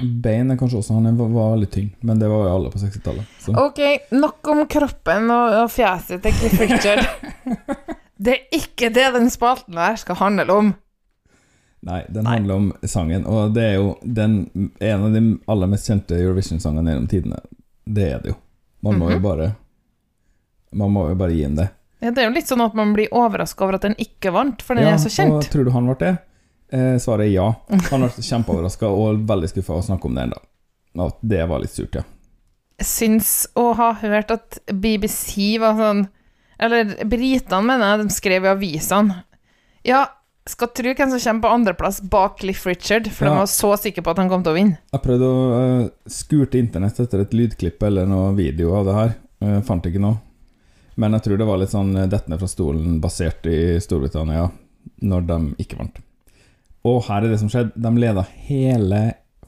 Bein 0.00 0.52
er 0.52 0.56
kanskje 0.56 0.78
også 0.78 0.94
Han 0.94 1.16
var, 1.18 1.32
var 1.34 1.48
veldig 1.56 1.68
tynn, 1.74 1.88
men 2.06 2.20
det 2.20 2.28
var 2.30 2.44
jo 2.46 2.52
alle 2.54 2.70
på 2.70 2.78
60-tallet. 2.78 3.48
Ok, 3.58 3.80
nok 4.14 4.50
om 4.52 4.60
kroppen 4.70 5.26
og, 5.34 5.56
og 5.64 5.72
fjeset 5.74 6.22
til 6.22 6.36
Cliff 6.38 6.60
Richard. 6.62 7.02
det 8.24 8.36
er 8.36 8.60
ikke 8.60 8.92
det 8.94 9.08
den 9.16 9.26
spalten 9.34 9.80
her 9.82 9.98
skal 9.98 10.20
handle 10.20 10.46
om. 10.54 10.70
Nei, 11.90 12.02
den 12.12 12.28
handler 12.28 12.54
om 12.60 12.68
sangen, 12.86 13.26
og 13.26 13.54
det 13.56 13.64
er 13.72 13.74
jo 13.80 13.96
den, 14.04 14.38
en 14.84 15.04
av 15.08 15.14
de 15.16 15.22
aller 15.50 15.70
mest 15.72 15.88
kjente 15.90 16.18
Eurovision-sangene 16.20 16.92
gjennom 16.94 17.10
tidene. 17.10 17.42
Det 17.88 18.06
er 18.12 18.22
det 18.22 18.34
jo. 18.34 18.38
Man 18.86 18.98
må 19.00 19.10
jo 19.10 19.18
Mhm. 19.18 19.24
bare 19.26 19.50
Man 20.72 20.92
må 20.94 21.08
jo 21.08 21.14
bare 21.18 21.34
gi 21.34 21.42
ham 21.44 21.56
det. 21.58 21.68
Ja, 22.00 22.10
det 22.10 22.22
er 22.22 22.28
jo 22.30 22.34
litt 22.34 22.48
sånn 22.48 22.62
at 22.64 22.74
man 22.78 22.92
blir 22.96 23.10
overraska 23.12 23.64
over 23.66 23.74
at 23.76 23.82
den 23.84 23.96
ikke 24.00 24.32
vant, 24.32 24.62
for 24.62 24.74
den 24.78 24.86
Ja, 24.86 24.94
er 24.94 25.02
så 25.02 25.10
Og 25.10 25.16
kjent. 25.42 25.50
tror 25.52 25.64
du 25.64 25.70
han 25.74 25.86
ble 25.90 25.96
det? 26.00 26.12
Eh, 26.72 26.96
svaret 27.02 27.26
er 27.26 27.32
ja. 27.34 27.48
Han 27.90 28.06
ble 28.06 28.08
kjempeoverraska 28.24 28.86
og 28.88 29.24
veldig 29.26 29.50
skuffa 29.50 29.74
å 29.80 29.82
snakke 29.84 30.06
om 30.06 30.14
det 30.14 30.22
ennå. 30.28 30.38
At 31.06 31.18
det 31.22 31.42
var 31.48 31.60
litt 31.60 31.74
surt, 31.74 31.94
ja. 31.94 32.02
Jeg 32.80 32.86
syns 32.86 33.46
å 33.58 33.74
ha 33.76 33.92
hørt 34.00 34.30
at 34.32 34.58
BBC 34.72 35.58
var 35.60 35.74
sånn 35.76 36.06
Eller 36.58 36.94
britene, 37.04 37.60
mener 37.62 37.98
jeg, 37.98 38.06
de 38.06 38.14
skrev 38.14 38.44
i 38.44 38.48
avisene 38.48 39.18
Ja, 39.84 40.06
skal 40.48 40.68
tro 40.68 40.94
hvem 40.94 41.10
som 41.12 41.20
kommer 41.20 41.44
på 41.44 41.52
andreplass 41.54 42.00
bak 42.00 42.38
Cliff 42.40 42.64
Richard, 42.66 43.10
for 43.12 43.26
Ja. 43.26 43.30
de 43.34 43.36
var 43.42 43.46
så 43.46 43.74
sikre 43.78 44.02
på 44.02 44.10
at 44.10 44.16
han 44.18 44.28
kom 44.28 44.42
til 44.42 44.52
å 44.52 44.56
vinne. 44.56 44.78
Jeg 44.92 45.02
prøvde 45.04 45.28
å 45.28 45.84
uh, 45.84 45.88
skure 46.08 46.46
til 46.50 46.64
internett 46.64 46.98
etter 47.00 47.20
et 47.20 47.30
lydklipp 47.36 47.82
eller 47.82 48.06
noe 48.08 48.32
video 48.34 48.72
av 48.74 48.84
det 48.88 48.94
her. 48.96 49.14
Uh, 49.44 49.60
fant 49.60 49.84
ikke 49.86 50.00
noe. 50.00 50.18
Men 51.00 51.16
jeg 51.16 51.24
tror 51.24 51.40
det 51.40 51.48
var 51.48 51.60
litt 51.60 51.72
sånn 51.72 51.94
eh, 51.96 52.08
dett 52.10 52.28
ned 52.28 52.40
fra 52.42 52.50
stolen 52.50 52.98
basert 53.00 53.46
i 53.48 53.78
Storbritannia 53.80 54.50
når 55.04 55.26
de 55.28 55.38
ikke 55.64 55.78
vant. 55.80 56.00
Og 56.88 57.02
her 57.08 57.24
er 57.24 57.32
det 57.32 57.40
som 57.40 57.50
skjedde. 57.52 57.76
De 57.76 57.92
leda 58.00 58.24
hele 58.48 59.00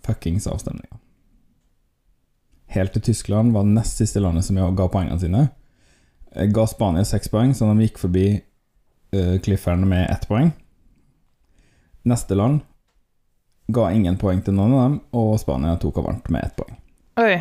fuckings 0.04 0.48
avstemninga. 0.48 0.98
Helt 2.72 2.94
til 2.96 3.04
Tyskland 3.04 3.52
var 3.52 3.68
nest 3.68 4.00
siste 4.00 4.20
landet 4.20 4.46
som 4.46 4.56
ga 4.56 4.88
poengene 4.88 5.20
sine. 5.20 5.46
Eh, 6.32 6.48
Ga 6.48 6.66
Spania 6.66 7.04
seks 7.04 7.28
poeng, 7.28 7.52
så 7.54 7.68
de 7.68 7.84
gikk 7.84 8.00
forbi 8.00 8.26
uh, 8.32 9.36
Clifferen 9.44 9.84
med 9.88 10.08
ett 10.10 10.24
poeng. 10.28 10.52
Neste 12.08 12.34
land 12.34 12.62
ga 13.72 13.90
ingen 13.92 14.16
poeng 14.18 14.40
til 14.42 14.56
noen 14.56 14.72
av 14.72 14.82
dem, 14.86 14.96
og 15.16 15.36
Spania 15.40 15.76
tok 15.80 16.00
og 16.00 16.08
vant 16.08 16.32
med 16.32 16.48
ett 16.48 16.56
poeng. 16.56 16.78
Oi. 17.20 17.36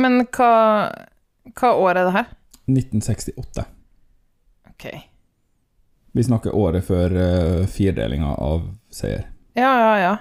Men 0.00 0.24
hva, 0.34 0.52
hva 1.54 1.70
år 1.80 1.96
er 1.96 2.08
det 2.08 2.14
her? 2.18 2.30
1968. 2.70 3.64
Ok. 4.70 4.86
Vi 6.14 6.24
snakker 6.24 6.54
året 6.54 6.86
før 6.86 7.14
uh, 7.16 7.66
firdelinga 7.66 8.34
av 8.38 8.68
seier. 8.92 9.26
Ja, 9.58 9.70
ja, 9.80 9.92
ja. 9.98 10.14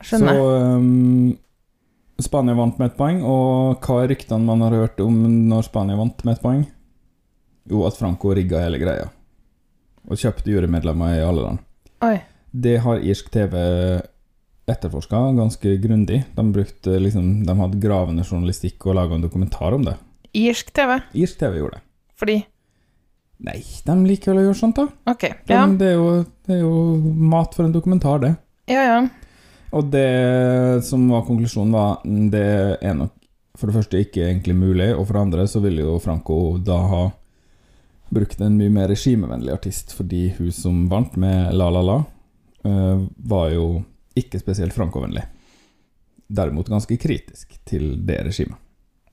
Så 0.00 0.16
Skjønner. 0.16 0.40
um, 0.80 1.36
Spania 2.20 2.56
vant 2.56 2.78
med 2.80 2.90
et 2.90 2.98
poeng, 2.98 3.22
og 3.24 3.84
hva 3.84 4.02
er 4.02 4.12
ryktene 4.12 4.44
man 4.44 4.64
har 4.64 4.76
hørt 4.76 5.00
om 5.04 5.16
når 5.48 5.68
Spania 5.68 5.96
vant 5.96 6.24
med 6.24 6.36
et 6.36 6.44
poeng? 6.44 6.62
Jo, 7.70 7.84
at 7.88 7.96
Franco 7.96 8.32
rigga 8.36 8.62
hele 8.64 8.80
greia. 8.80 9.08
Og 10.08 10.20
kjøpte 10.20 10.52
jurymedlemmer 10.52 11.18
i 11.18 11.24
alle 11.24 11.44
land. 11.44 11.64
Oi. 12.04 12.16
Det 12.50 12.78
har 12.82 13.04
irsk 13.06 13.28
TV 13.30 13.54
etterforska 14.70 15.20
ganske 15.36 15.76
grundig. 15.82 16.22
De, 16.34 16.52
brukte, 16.52 16.96
liksom, 16.98 17.44
de 17.46 17.56
hadde 17.58 17.80
gravende 17.82 18.24
journalistikk 18.24 18.86
og 18.86 18.96
laga 18.98 19.16
en 19.16 19.24
dokumentar 19.24 19.76
om 19.76 19.84
det. 19.86 19.96
Irsk 20.36 20.72
TV. 20.76 21.00
Irsk 21.14 21.38
TV 21.38 21.58
gjorde 21.60 21.78
det. 21.78 21.84
Fordi 22.20 22.38
Nei, 23.40 23.62
de 23.86 23.94
liker 24.04 24.34
vel 24.34 24.42
å 24.42 24.48
gjøre 24.50 24.58
sånt, 24.58 24.76
da. 24.76 24.84
Ok. 25.08 25.22
De, 25.48 25.54
Ja. 25.54 25.62
det, 25.66 25.86
er 25.88 25.96
jo, 25.96 26.08
det 26.44 26.58
er 26.58 26.60
jo 26.60 26.72
mat 27.32 27.54
for 27.56 27.64
en 27.64 27.72
dokumentar, 27.72 28.18
det. 28.20 28.34
Ja, 28.68 28.82
ja. 28.84 28.98
Og 29.72 29.86
det 29.88 30.82
som 30.84 31.06
var 31.08 31.24
konklusjonen, 31.24 31.72
var 31.72 32.02
mm, 32.04 32.26
det 32.34 32.44
er 32.84 32.98
nok 32.98 33.14
for 33.56 33.70
det 33.70 33.76
første 33.78 34.00
ikke 34.04 34.26
egentlig 34.26 34.56
mulig, 34.56 34.90
og 34.94 35.06
for 35.06 35.16
det 35.16 35.22
andre 35.24 35.46
så 35.48 35.60
ville 35.64 35.84
jo 35.84 35.98
Franco 36.04 36.36
da 36.64 36.76
ha 36.90 37.02
brukt 38.10 38.40
en 38.42 38.56
mye 38.58 38.72
mer 38.72 38.88
regimevennlig 38.90 39.52
artist, 39.54 39.92
fordi 39.96 40.30
hun 40.38 40.50
som 40.54 40.86
vant 40.90 41.16
med 41.20 41.52
La 41.56 41.68
La 41.72 41.82
La, 41.86 41.98
eh, 42.64 43.02
var 43.16 43.50
jo 43.54 43.66
ikke 44.18 44.40
spesielt 44.42 44.74
Franco-vennlig. 44.76 45.22
Derimot 46.30 46.68
ganske 46.70 46.96
kritisk 47.00 47.56
til 47.68 47.94
det 48.06 48.20
regimet. 48.26 48.58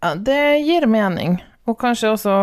Ja. 0.03 0.15
Det 0.15 0.41
gir 0.63 0.87
mening. 0.89 1.39
Og 1.67 1.77
kanskje 1.79 2.13
også, 2.13 2.35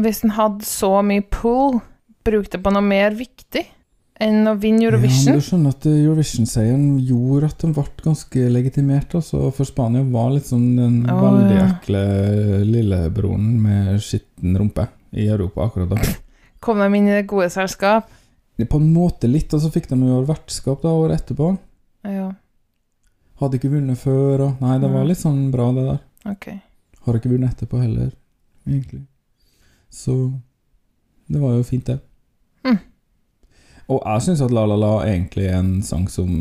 hvis 0.00 0.24
en 0.24 0.34
hadde 0.36 0.66
så 0.68 0.98
mye 1.06 1.24
pull, 1.24 1.80
bruk 2.26 2.50
det 2.52 2.60
på 2.62 2.72
noe 2.74 2.84
mer 2.84 3.16
viktig 3.16 3.64
enn 4.20 4.44
å 4.50 4.52
vinne 4.60 4.84
Ja, 4.84 4.90
Eurovision. 4.90 5.32
men 5.32 5.40
du 5.40 5.46
skjønner 5.46 5.72
at 5.72 5.86
Eurovision-seieren 5.88 6.98
gjorde 7.08 7.48
at 7.48 7.62
den 7.64 7.72
ble 7.72 7.86
ganske 8.04 8.48
legitimert, 8.52 9.14
altså, 9.16 9.46
for 9.56 9.68
Spania 9.68 10.04
var 10.04 10.36
sånn 10.44 10.66
den 10.76 10.98
oh, 11.08 11.22
veldig 11.24 11.56
ja. 11.56 11.68
ekle 11.70 12.02
lillebroren 12.68 13.54
med 13.64 13.96
skitten 14.04 14.58
rumpe 14.60 14.90
i 15.16 15.24
Europa 15.24 15.70
akkurat 15.70 15.94
da. 15.94 16.12
Kom 16.60 16.82
de 16.82 16.90
inn 16.92 17.08
i 17.08 17.16
det 17.16 17.24
gode 17.30 17.48
selskap? 17.52 18.12
På 18.60 18.76
en 18.76 18.90
måte 18.92 19.24
litt, 19.30 19.48
og 19.56 19.62
så 19.62 19.70
fikk 19.72 19.88
de 19.88 19.96
jo 20.04 20.20
vertskap 20.28 20.82
da 20.84 20.92
året 20.92 21.22
etterpå. 21.22 21.54
Ja, 22.04 22.28
Hadde 23.40 23.56
ikke 23.56 23.70
vunnet 23.72 23.96
før, 23.96 24.42
og 24.44 24.58
Nei, 24.60 24.74
det 24.82 24.90
var 24.92 25.06
litt 25.08 25.22
sånn 25.22 25.46
bra, 25.48 25.70
det 25.72 25.86
der. 25.86 26.00
ok. 26.28 26.50
Har 27.06 27.16
ikke 27.16 27.32
vunnet 27.32 27.54
etterpå 27.54 27.80
heller, 27.80 28.12
egentlig. 28.66 29.04
Så 29.90 30.14
det 31.30 31.40
var 31.40 31.56
jo 31.56 31.66
fint, 31.66 31.86
det. 31.86 31.98
Mm. 32.66 32.78
Og 33.90 34.02
jeg 34.04 34.26
syns 34.26 34.42
at 34.44 34.54
La 34.54 34.66
La 34.68 34.76
La 34.78 34.92
egentlig 35.08 35.48
er 35.48 35.58
en 35.58 35.78
sang 35.86 36.06
som 36.12 36.32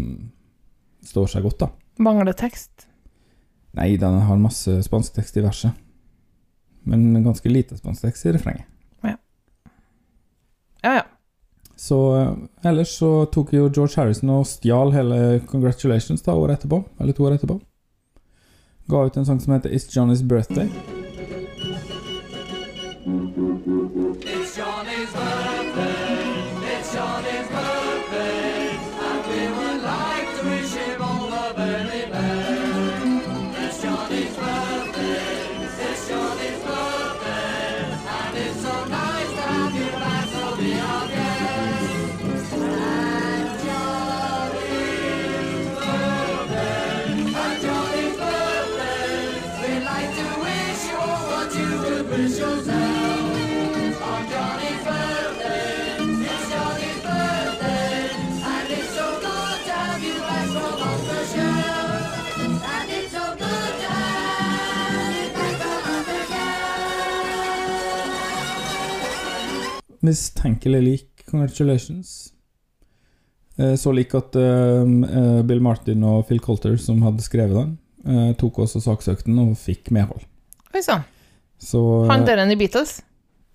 står 1.05 1.31
seg 1.31 1.45
godt, 1.47 1.63
da. 1.63 1.69
Mangler 2.03 2.35
tekst. 2.37 2.87
Nei, 3.77 3.93
den 4.01 4.19
har 4.25 4.41
masse 4.41 4.79
spansk 4.85 5.15
tekst 5.15 5.37
i 5.39 5.45
verset. 5.45 5.77
Men 6.89 7.23
ganske 7.23 7.49
lite 7.51 7.77
spansk 7.77 8.07
tekst 8.07 8.25
i 8.25 8.33
refrenget. 8.35 8.67
Ja, 10.83 10.93
ja. 10.95 11.05
Så 11.75 11.97
eh, 12.15 12.33
ellers 12.69 12.91
så 12.99 13.25
tok 13.31 13.53
jo 13.55 13.67
George 13.67 13.95
Harrison 13.99 14.31
og 14.33 14.47
stjal 14.47 14.93
hele 14.95 15.39
Congratulations 15.47 16.23
da 16.25 16.35
året 16.35 16.59
etterpå. 16.59 16.81
Eller 16.99 17.15
to 17.15 17.27
år 17.27 17.37
etterpå. 17.37 17.59
Ga 18.89 19.05
ut 19.05 19.17
en 19.17 19.25
sang 19.25 19.39
som 19.39 19.53
heter 19.53 19.69
It's 19.69 19.89
Johnny's 19.95 20.23
Birthday. 20.23 20.98
Mistenkelig 70.05 70.81
lik 70.83 71.09
Congratulations. 71.29 72.33
Eh, 73.57 73.75
Så 73.75 73.91
lik 73.91 74.13
at 74.15 74.35
eh, 74.35 74.81
eh, 74.81 75.41
Bill 75.43 75.61
Martin 75.61 76.03
og 76.03 76.27
Phil 76.27 76.39
Colter, 76.39 76.77
som 76.77 77.01
hadde 77.05 77.23
skrevet 77.25 77.55
den, 77.59 77.77
tok 78.39 78.61
også 78.63 78.79
saksøkten 78.79 79.35
og 79.41 79.57
fikk 79.59 79.89
medhold. 79.91 80.21
Oi 80.71 80.79
sann. 80.81 81.01
Han 82.07 82.23
enn 82.31 82.53
i 82.53 82.55
Beatles? 82.55 83.01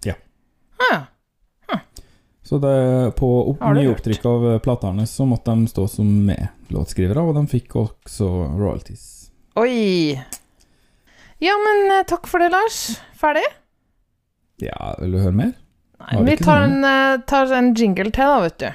Ja. 0.05 0.19
Ah, 0.93 1.07
så 2.45 2.59
det, 2.61 2.75
på 3.17 3.31
opp, 3.55 3.63
nyopptrykk 3.73 4.27
av 4.29 4.45
platene 4.61 5.07
så 5.09 5.25
måtte 5.25 5.55
de 5.57 5.65
stå 5.73 5.87
som 5.89 6.11
medlåtskrivere, 6.29 7.25
og 7.25 7.39
de 7.39 7.47
fikk 7.49 7.79
også 7.81 8.29
royalties. 8.53 9.07
Oi. 9.57 10.13
Ja, 11.41 11.57
men 11.65 12.05
takk 12.05 12.29
for 12.29 12.45
det, 12.45 12.53
Lars. 12.53 12.99
Ferdig? 13.17 13.47
Ja, 14.61 14.93
vil 15.01 15.17
du 15.17 15.23
høre 15.25 15.39
mer? 15.41 15.57
Nei, 16.13 16.25
vi 16.25 16.37
tar 16.37 16.63
en, 16.63 16.85
eh, 16.85 17.21
tar 17.27 17.53
en 17.53 17.75
jingle 17.75 18.11
til, 18.11 18.29
da, 18.29 18.41
vet 18.45 18.59
du. 18.61 18.71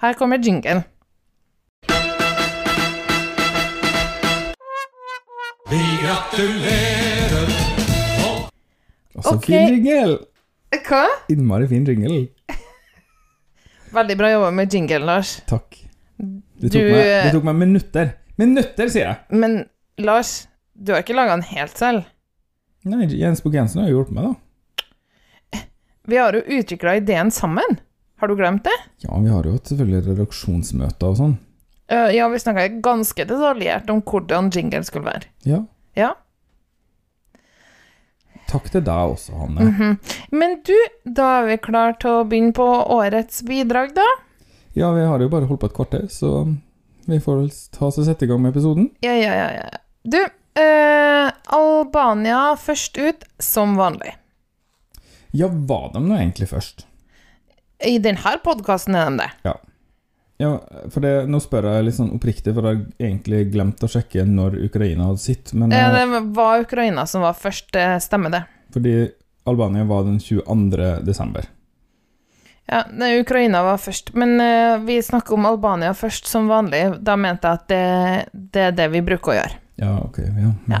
Her 0.00 0.14
kommer 0.16 0.38
jingle. 0.38 0.82
Vi 5.70 5.82
gratulerer. 6.02 7.50
Altså, 9.16 9.34
okay. 9.36 9.52
fin 9.52 9.74
jingle! 9.74 10.18
Hva? 10.88 11.04
Innmari 11.28 11.68
fin 11.68 11.84
jingle. 11.86 12.22
Veldig 13.98 14.16
bra 14.18 14.32
jobba 14.32 14.50
med 14.56 14.74
jingle, 14.74 15.04
Lars. 15.06 15.34
Takk. 15.46 15.76
Det 16.16 16.70
tok, 16.70 16.72
Du, 16.72 16.78
meg, 16.78 17.02
eh, 17.04 17.26
det 17.26 17.34
tok 17.36 17.46
meg 17.50 17.60
minutter. 17.60 18.14
Minutter, 18.40 18.88
sier 18.88 19.10
jeg! 19.10 19.38
Men 19.44 19.60
Lars, 20.00 20.48
du 20.72 20.94
har 20.96 21.04
ikke 21.04 21.18
laga 21.18 21.36
den 21.36 21.44
helt 21.52 21.76
selv. 21.76 22.08
Nei, 22.88 23.06
Jens 23.12 23.44
Bukk 23.44 23.60
Jensen 23.60 23.84
har 23.84 23.92
jo 23.92 24.00
hjulpet 24.00 24.16
meg, 24.16 24.32
da. 24.32 24.41
Vi 26.08 26.18
har 26.18 26.34
jo 26.34 26.42
utvikla 26.58 26.96
ideen 26.96 27.30
sammen. 27.30 27.78
Har 28.22 28.28
du 28.28 28.36
glemt 28.36 28.64
det? 28.64 28.78
Ja, 29.02 29.18
vi 29.18 29.30
har 29.30 29.46
jo 29.46 29.56
hatt 29.56 29.70
selvfølgelig 29.70 30.04
redaksjonsmøter 30.06 31.08
og 31.08 31.16
sånn. 31.18 31.38
Uh, 31.92 32.08
ja, 32.14 32.28
vi 32.30 32.38
snakka 32.38 32.68
ganske 32.82 33.24
detaljert 33.28 33.90
om 33.90 34.02
hvordan 34.06 34.50
jingle 34.54 34.82
skulle 34.86 35.08
være. 35.10 35.30
Ja. 35.46 35.64
Ja. 35.98 36.12
Takk 38.50 38.68
til 38.72 38.84
deg 38.84 39.14
også, 39.14 39.34
Hanne. 39.36 39.66
Mhm. 39.70 39.96
Men 40.30 40.58
du, 40.66 40.76
da 41.04 41.28
er 41.40 41.50
vi 41.50 41.58
klare 41.64 41.96
til 42.00 42.20
å 42.20 42.26
begynne 42.28 42.54
på 42.56 42.66
årets 42.66 43.42
bidrag, 43.48 43.94
da? 43.96 44.06
Ja, 44.76 44.92
vi 44.94 45.04
har 45.08 45.20
jo 45.20 45.30
bare 45.32 45.48
holdt 45.50 45.64
på 45.64 45.72
et 45.72 45.76
kvarter, 45.76 46.06
så 46.12 46.46
vi 47.08 47.18
får 47.20 47.44
ta 47.74 47.86
oss 47.88 47.98
og 48.00 48.06
sette 48.08 48.26
i 48.26 48.30
gang 48.30 48.40
med 48.42 48.54
episoden. 48.54 48.90
Ja, 49.04 49.12
ja, 49.18 49.34
ja. 49.36 49.48
ja. 49.58 49.82
Du, 50.02 50.20
uh, 50.22 51.28
Albania 51.58 52.52
først 52.60 52.98
ut, 52.98 53.26
som 53.42 53.76
vanlig. 53.80 54.14
Ja, 55.32 55.48
var 55.48 55.92
de 55.94 56.02
nå 56.04 56.16
egentlig 56.18 56.48
først? 56.50 56.86
I 57.82 57.98
denne 57.98 58.34
podkasten 58.44 58.94
er 58.94 59.10
de 59.10 59.24
det. 59.24 59.30
Ja, 60.42 60.52
for 60.90 61.04
det, 61.04 61.12
nå 61.30 61.38
spør 61.42 61.68
jeg 61.70 61.86
litt 61.86 61.96
sånn 61.96 62.12
oppriktig, 62.16 62.52
for 62.56 62.66
jeg 62.66 62.78
har 62.80 63.08
egentlig 63.08 63.44
glemt 63.52 63.82
å 63.84 63.90
sjekke 63.90 64.24
når 64.26 64.58
Ukraina 64.66 65.10
hadde 65.10 65.22
sitt, 65.22 65.52
men 65.54 65.72
Eh, 65.72 65.78
eh, 65.78 65.92
Det 65.92 66.22
var 66.34 66.60
Ukraina 66.60 67.06
som 67.06 67.22
var 67.22 67.34
først, 67.34 67.74
eh, 67.76 67.98
stemmer 67.98 68.30
det. 68.30 68.44
fordi 68.72 69.12
Albania 69.44 69.84
var 69.84 70.04
den 70.04 70.18
22. 70.20 71.00
desember. 71.04 71.44
Ja, 72.68 72.84
Ukraina 73.20 73.62
var 73.62 73.76
først, 73.76 74.14
men 74.14 74.40
uh, 74.40 74.78
vi 74.78 75.02
snakker 75.02 75.34
om 75.34 75.46
Albania 75.46 75.92
først, 75.94 76.26
som 76.26 76.48
vanlig. 76.48 77.04
Da 77.04 77.16
mente 77.16 77.48
jeg 77.48 77.58
at 77.58 77.68
det, 77.68 78.50
det 78.52 78.60
er 78.60 78.70
det 78.72 78.86
vi 78.92 79.02
bruker 79.02 79.32
å 79.32 79.34
gjøre. 79.34 79.58
Ja, 79.82 79.98
ok, 79.98 80.18
ja. 80.18 80.52
Ja. 80.70 80.80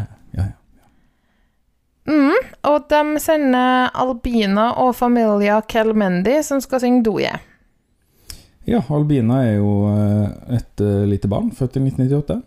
Ja, 2.06 2.12
ja. 2.12 2.18
Mm, 2.18 2.52
og 2.66 2.88
de 2.90 3.20
sender 3.20 3.90
Albina 3.94 4.70
og 4.82 4.94
Familia 4.96 5.60
Kelmendi, 5.68 6.42
som 6.42 6.60
skal 6.60 6.80
synge 6.80 7.02
Doje. 7.06 7.32
Ja, 8.66 8.80
Albina 8.90 9.40
er 9.44 9.56
jo 9.58 9.70
eh, 9.90 10.56
et 10.58 10.80
eh, 10.80 11.04
lite 11.10 11.28
barn, 11.28 11.50
født 11.54 11.76
i 11.76 11.80
1998. 11.82 12.42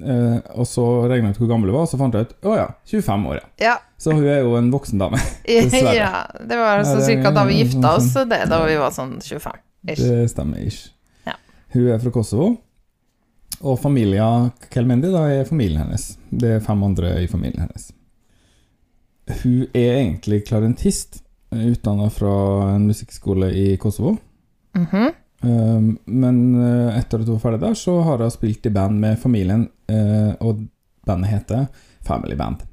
Eh, 0.00 0.36
og 0.56 0.64
så 0.66 0.84
regna 1.10 1.28
jeg 1.28 1.36
ut 1.36 1.40
hvor 1.42 1.48
gammel 1.50 1.70
hun 1.70 1.76
var, 1.80 1.82
og 1.86 1.90
så 1.90 1.98
fant 2.00 2.14
jeg 2.14 2.28
ut 2.30 2.46
å 2.48 2.54
ja, 2.56 2.68
25 2.88 3.26
år, 3.32 3.40
ja. 3.40 3.48
Ja. 3.66 3.74
Så 4.00 4.14
hun 4.16 4.24
er 4.30 4.38
jo 4.44 4.54
en 4.56 4.70
voksen 4.72 4.98
dame. 5.02 5.18
Dessverre. 5.46 5.94
ja 5.98 6.22
det 6.40 6.56
var 6.56 6.80
Ja, 6.80 6.84
ca. 6.86 6.94
det- 6.96 7.04
cirka 7.10 7.30
da 7.36 7.44
vi 7.50 7.58
gifta 7.60 7.94
oss, 7.98 8.08
sånn- 8.14 8.30
det 8.30 8.42
da 8.48 8.62
vi 8.66 8.78
var 8.80 8.94
sånn 8.96 9.18
25. 9.20 9.60
Ish. 9.90 10.02
Det 10.06 10.30
stemmer 10.32 10.62
ikke. 10.66 10.90
Ja. 11.26 11.34
Hun 11.74 11.88
er 11.94 11.98
fra 12.02 12.10
Kosovo. 12.14 12.50
Og 13.60 13.76
familia 13.82 14.50
Kelmendi 14.72 15.10
da 15.12 15.26
er 15.34 15.44
familien 15.44 15.82
hennes. 15.82 16.14
Det 16.32 16.54
er 16.56 16.62
fem 16.64 16.80
andre 16.86 17.10
i 17.20 17.26
familien 17.28 17.60
hennes. 17.66 17.90
Hun 19.42 19.66
er 19.72 19.96
egentlig 20.00 20.44
klarentist, 20.48 21.22
utdanna 21.50 22.10
fra 22.14 22.34
en 22.74 22.86
musikkskole 22.88 23.50
i 23.54 23.76
Kosovo. 23.80 24.16
Mhm. 24.78 25.10
Um, 25.40 25.94
men 26.04 26.40
eh, 26.60 26.98
etter 26.98 27.22
at 27.22 27.28
hun 27.28 27.38
var 27.38 27.44
ferdig 27.46 27.62
der, 27.62 27.76
så 27.78 27.94
har 28.04 28.20
hun 28.20 28.32
spilt 28.32 28.66
i 28.68 28.72
band 28.74 29.00
med 29.00 29.16
familien, 29.22 29.70
eh, 29.88 30.34
og 30.44 30.66
bandet 31.08 31.30
heter 31.32 31.62
Family 32.04 32.36
Band. 32.36 32.66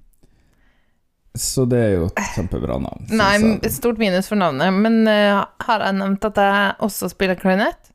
Så 1.37 1.63
det 1.69 1.79
er 1.79 1.93
jo 1.93 2.07
et 2.09 2.33
kjempebra 2.33 2.79
navn. 2.81 3.05
Nei, 3.13 3.33
jeg. 3.39 3.71
stort 3.75 4.01
minus 4.01 4.27
for 4.27 4.39
navnet. 4.39 4.73
Men 4.73 5.05
eh, 5.07 5.37
har 5.67 5.85
jeg 5.85 5.97
nevnt 5.99 6.25
at 6.27 6.41
jeg 6.41 6.73
også 6.87 7.11
spiller 7.13 7.39
klarinett? 7.39 7.93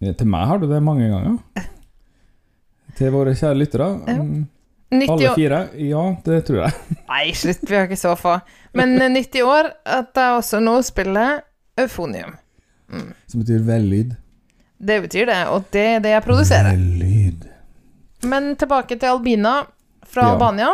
Ja, 0.00 0.14
Til 0.16 0.30
meg 0.30 0.46
har 0.48 0.62
du 0.62 0.68
det 0.70 0.80
mange 0.84 1.10
ganger. 1.10 1.66
Til 2.96 3.12
våre 3.12 3.34
kjære 3.36 3.58
lyttere. 3.58 3.90
Ja. 4.08 4.24
Mm, 4.90 4.98
90 5.00 5.12
Alle 5.14 5.34
fire? 5.34 5.60
Ja, 5.86 6.04
det 6.24 6.40
tror 6.48 6.58
jeg. 6.64 6.72
Nei, 7.12 7.24
slutt, 7.34 7.62
vi 7.70 7.76
har 7.76 7.86
ikke 7.88 7.96
så 8.00 8.14
få. 8.18 8.36
Men 8.74 8.96
eh, 9.02 9.10
90 9.14 9.42
år 9.46 9.70
at 9.84 10.16
jeg 10.18 10.38
også 10.40 10.60
nå 10.64 10.76
spiller 10.86 11.40
eufonium. 11.80 12.36
Som 13.30 13.40
betyr 13.44 13.62
vellyd. 13.66 14.14
Det 14.80 14.96
betyr 15.04 15.26
det, 15.28 15.40
og 15.52 15.66
det 15.74 15.82
er 15.96 16.00
det 16.02 16.14
jeg 16.16 16.24
produserer. 16.24 16.72
Vellyd. 16.74 17.44
Men 18.26 18.54
tilbake 18.58 18.96
til 18.98 19.12
Albina 19.14 19.60
fra 20.10 20.26
Ja. 20.26 20.32
Albania. 20.34 20.70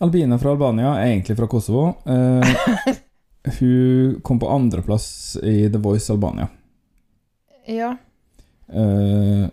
Albina 0.00 0.38
fra 0.38 0.50
Albania 0.54 0.94
er 0.98 1.12
egentlig 1.12 1.36
fra 1.38 1.46
Kosovo. 1.50 1.84
Eh, 2.06 2.94
hun 3.60 4.18
kom 4.22 4.38
på 4.42 4.50
andreplass 4.50 5.36
i 5.42 5.68
The 5.70 5.78
Voice 5.82 6.10
Albania. 6.12 6.48
Ja. 7.68 7.94
Eh, 8.72 9.46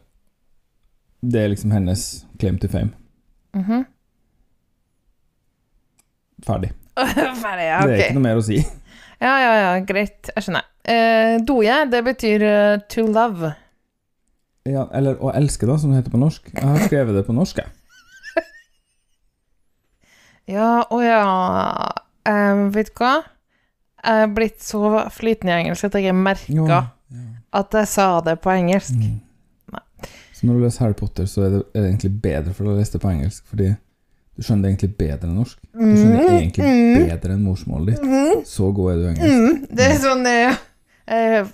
det 1.25 1.41
er 1.41 1.49
liksom 1.53 1.71
hennes 1.73 2.25
claim 2.39 2.57
to 2.61 2.67
fame. 2.67 2.91
Mhm. 3.55 3.85
Ferdig. 6.45 6.71
Ferdig, 7.43 7.67
ja, 7.67 7.81
Det 7.81 7.95
er 7.95 8.01
ikke 8.05 8.17
noe 8.19 8.27
mer 8.27 8.39
å 8.39 8.45
si. 8.45 8.59
Ja, 9.23 9.33
ja, 9.39 9.51
ja, 9.55 9.69
greit. 9.87 10.29
Jeg 10.35 10.45
skjønner. 10.45 10.67
Eh, 10.85 11.37
doje, 11.47 11.77
det 11.89 12.01
betyr 12.05 12.43
uh, 12.45 12.83
to 12.91 13.07
love. 13.07 13.55
Ja, 14.67 14.87
eller 14.97 15.17
å 15.23 15.31
elske, 15.33 15.65
da, 15.69 15.79
som 15.79 15.93
det 15.93 16.01
heter 16.03 16.13
på 16.13 16.21
norsk. 16.21 16.51
Jeg 16.51 16.67
har 16.67 16.83
skrevet 16.83 17.15
det 17.17 17.25
på 17.27 17.35
norsk, 17.37 17.63
jeg. 17.63 17.71
Ja, 20.55 20.83
å 20.93 20.99
ja 21.01 21.21
Eh, 22.25 22.65
Vet 22.73 22.91
du 22.91 23.01
hva? 23.01 23.13
Jeg 24.05 24.25
er 24.25 24.33
blitt 24.37 24.61
så 24.61 24.81
flytende 25.13 25.53
i 25.53 25.63
engelsk 25.63 25.87
at 25.87 25.95
jeg 25.97 26.13
merka 26.13 26.53
ja, 26.53 26.81
ja. 27.09 27.23
at 27.57 27.73
jeg 27.73 27.89
sa 27.89 28.09
det 28.25 28.35
på 28.43 28.51
engelsk. 28.53 28.97
Mm. 28.97 29.15
Så 30.35 30.47
når 30.47 30.57
du 30.57 30.65
leser 30.65 30.83
Harry 30.83 30.95
Potter, 30.99 31.27
så 31.31 31.45
er 31.45 31.53
det, 31.53 31.63
er 31.71 31.83
det 31.85 31.89
egentlig 31.93 32.13
bedre 32.23 32.53
for 32.55 32.67
å 32.67 32.75
lese 32.75 32.97
det 32.97 33.03
på 33.03 33.11
engelsk, 33.11 33.45
fordi 33.47 33.69
du 34.35 34.43
skjønner 34.43 34.65
det 34.65 34.71
egentlig 34.73 34.95
bedre 34.99 35.29
enn 35.29 35.35
norsk. 35.39 35.59
Du 35.71 35.83
skjønner 35.95 36.25
det 36.25 36.31
egentlig 36.41 36.71
bedre 37.07 37.35
enn 37.37 37.43
morsmålet 37.45 37.93
ditt. 37.93 38.47
Så 38.49 38.71
god 38.75 38.91
er 38.91 38.97
du 38.97 39.05
i 39.05 39.11
engelsk. 39.13 39.37
Mm, 39.45 39.61
det 39.79 39.85
er 39.85 40.01
sånn 40.03 40.27
eh, 40.27 40.57
eh, 41.15 41.53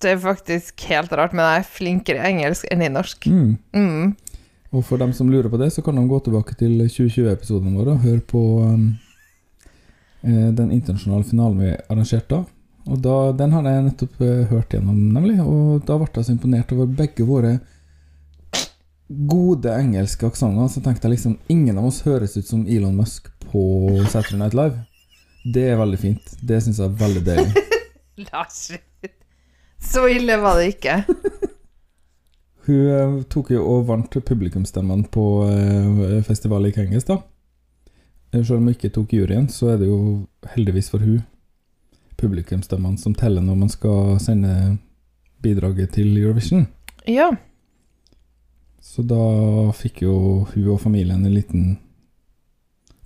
Det 0.00 0.14
er 0.14 0.22
faktisk 0.22 0.86
helt 0.88 1.12
rart, 1.12 1.36
men 1.36 1.44
jeg 1.44 1.60
er 1.60 1.68
flinkere 1.76 2.22
i 2.22 2.30
engelsk 2.32 2.70
enn 2.72 2.86
i 2.86 2.90
norsk. 2.94 3.28
Mm. 3.28 3.52
Mm. 3.76 4.14
Og 4.72 4.88
for 4.88 5.00
dem 5.00 5.12
som 5.16 5.28
lurer 5.28 5.52
på 5.52 5.60
det, 5.60 5.70
så 5.76 5.84
kan 5.84 6.00
de 6.00 6.08
gå 6.08 6.22
tilbake 6.24 6.56
til 6.56 6.80
2020-episoden 6.86 7.76
vår 7.76 7.92
og 7.92 8.02
høre 8.08 8.24
på 8.32 8.42
um, 8.64 8.90
eh, 10.24 10.50
den 10.56 10.72
internasjonale 10.72 11.28
finalen 11.28 11.62
vi 11.66 11.76
arrangerte 11.76 12.32
da. 12.32 12.42
Og 12.86 13.00
da, 13.02 13.14
den 13.36 13.52
har 13.52 13.66
jeg 13.66 13.86
nettopp 13.90 14.20
eh, 14.22 14.44
hørt 14.48 14.72
gjennom, 14.72 14.98
nemlig. 15.12 15.40
Og 15.42 15.84
da 15.84 16.00
ble 16.00 16.08
jeg 16.14 16.30
så 16.30 16.36
imponert 16.36 16.72
over 16.72 16.88
begge 16.88 17.26
våre 17.28 17.58
gode 19.08 19.72
engelske 19.72 20.26
aksenter. 20.26 20.68
Så 20.72 20.82
tenkte 20.84 21.06
jeg 21.06 21.16
liksom 21.16 21.38
Ingen 21.52 21.78
av 21.78 21.88
oss 21.90 22.02
høres 22.06 22.36
ut 22.36 22.46
som 22.48 22.66
Elon 22.66 22.96
Musk 22.96 23.30
på 23.46 23.62
Saturday 24.10 24.40
Night 24.40 24.56
Live. 24.58 24.82
Det 25.54 25.68
er 25.70 25.78
veldig 25.78 25.98
fint. 26.02 26.34
Det 26.42 26.58
syns 26.62 26.80
jeg 26.82 26.90
er 26.90 26.98
veldig 27.04 27.22
deilig. 27.26 27.66
Lars, 28.32 28.70
så 29.82 30.06
ille 30.10 30.38
var 30.42 30.58
det 30.58 30.72
ikke. 30.74 31.02
Hun 32.66 32.88
eh, 32.90 33.16
tok 33.30 33.52
jo 33.54 33.62
og 33.62 33.84
vant 33.86 34.10
publikumsstemmen 34.26 35.04
på 35.14 35.24
festivalet 36.26 36.72
i 36.72 36.80
Kengis, 36.80 37.06
da. 37.06 37.20
Eh, 38.32 38.42
Selv 38.42 38.58
om 38.58 38.66
hun 38.66 38.74
ikke 38.74 38.90
tok 38.90 39.12
juryen, 39.14 39.46
så 39.52 39.74
er 39.74 39.78
det 39.78 39.86
jo 39.86 40.26
heldigvis 40.56 40.90
for 40.90 41.04
hun 41.04 41.20
publikumsstemmene 42.16 42.98
som 42.98 43.14
teller 43.14 43.44
når 43.44 43.58
man 43.60 43.70
skal 43.70 44.16
sende 44.18 44.78
bidraget 45.44 45.92
til 45.94 46.16
Eurovision. 46.16 46.66
Ja. 47.06 47.30
Så 48.86 49.02
da 49.04 49.18
fikk 49.76 50.04
jo 50.06 50.14
hun 50.52 50.68
og 50.72 50.78
familien 50.80 51.24
en 51.26 51.34
liten 51.34 51.64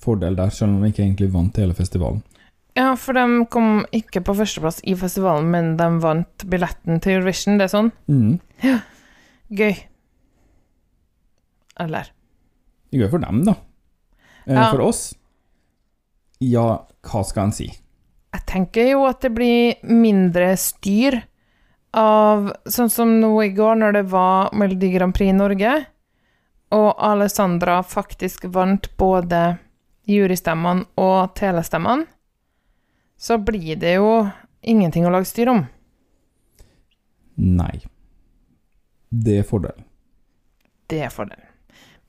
fordel 0.01 0.37
der, 0.39 0.53
selv 0.55 0.77
om 0.77 0.83
de 0.85 0.91
ikke 0.93 1.03
egentlig 1.07 1.31
vant 1.33 1.57
hele 1.61 1.75
festivalen. 1.77 2.21
ja, 2.79 2.93
for 2.97 3.13
de 3.19 3.25
kom 3.51 3.83
ikke 3.93 4.21
på 4.25 4.35
førsteplass 4.39 4.79
i 4.89 4.95
festivalen, 4.97 5.49
men 5.51 5.73
de 5.77 5.89
vant 6.01 6.45
billetten 6.49 7.01
til 7.03 7.19
Eurovision. 7.19 7.59
Det 7.59 7.67
er 7.67 7.73
sånn? 7.73 7.91
Mm. 8.09 8.39
Gøy. 9.61 9.75
Eller? 11.81 12.13
Gøy 12.95 13.09
for 13.11 13.19
dem, 13.25 13.43
da. 13.49 13.57
Eh, 14.47 14.55
Ja. 14.55 14.71
For 14.71 14.81
oss 14.87 15.15
Ja, 16.41 16.87
hva 17.05 17.25
skal 17.27 17.45
en 17.51 17.53
si? 17.53 17.67
Jeg 18.33 18.47
tenker 18.47 18.87
jo 18.93 19.05
at 19.09 19.21
det 19.21 19.35
blir 19.35 19.75
mindre 19.85 20.55
styr 20.57 21.19
av 21.97 22.53
Sånn 22.71 22.91
som 22.91 23.17
nå 23.21 23.33
i 23.43 23.51
går, 23.55 23.75
når 23.81 23.97
det 23.99 24.05
var 24.13 24.53
Melodi 24.55 24.93
Grand 24.95 25.15
Prix 25.15 25.33
i 25.33 25.37
Norge, 25.37 25.73
og 26.71 26.91
Alessandra 27.03 27.81
faktisk 27.83 28.47
vant 28.55 28.87
både 29.01 29.59
jurystemmene 30.11 30.87
og 31.01 31.35
telestemmene, 31.39 32.07
så 33.21 33.39
blir 33.43 33.77
det 33.77 33.97
jo 33.99 34.13
ingenting 34.63 35.07
å 35.07 35.13
lage 35.13 35.29
styr 35.29 35.51
om. 35.53 35.65
Nei. 37.41 37.81
Det 39.11 39.41
er 39.43 39.47
fordelen. 39.47 39.85
Det 40.91 41.01
er 41.07 41.11
fordelen. 41.13 41.47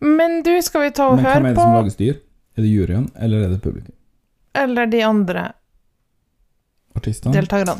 Men 0.02 0.42
du, 0.46 0.54
skal 0.66 0.88
vi 0.88 0.94
ta 0.98 1.10
og 1.12 1.20
høre 1.22 1.42
på 1.42 1.44
Men 1.44 1.48
hvem 1.48 1.50
er 1.52 1.56
det 1.58 1.64
som 1.64 1.76
lager 1.78 1.96
styr? 1.96 2.22
Er 2.58 2.66
det 2.66 2.70
juryen, 2.72 3.10
eller 3.16 3.46
er 3.46 3.52
det 3.54 3.60
publikum? 3.64 3.96
Eller 4.58 4.90
de 4.92 5.02
andre 5.06 5.44
Artistene? 6.98 7.34
deltakerne? 7.36 7.78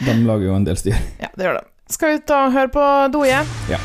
De 0.00 0.14
lager 0.26 0.48
jo 0.48 0.54
en 0.56 0.64
del 0.64 0.78
styr. 0.80 0.96
Ja, 1.20 1.28
det 1.36 1.44
gjør 1.48 1.60
de. 1.60 1.66
Skal 1.92 2.14
vi 2.14 2.22
ta 2.24 2.46
og 2.46 2.54
høre 2.54 2.70
på 2.72 2.86
Doje? 3.12 3.42
Ja. 3.70 3.80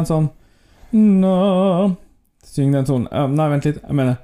En 0.00 0.08
sånn 0.08 0.28
Nå 0.92 1.34
Syng 2.48 2.72
den 2.72 2.86
sånn 2.88 3.04
Uh, 3.12 3.26
Nei, 3.28 3.48
vent 3.52 3.66
litt. 3.68 3.80
Jeg 3.82 3.94
mener 3.98 4.16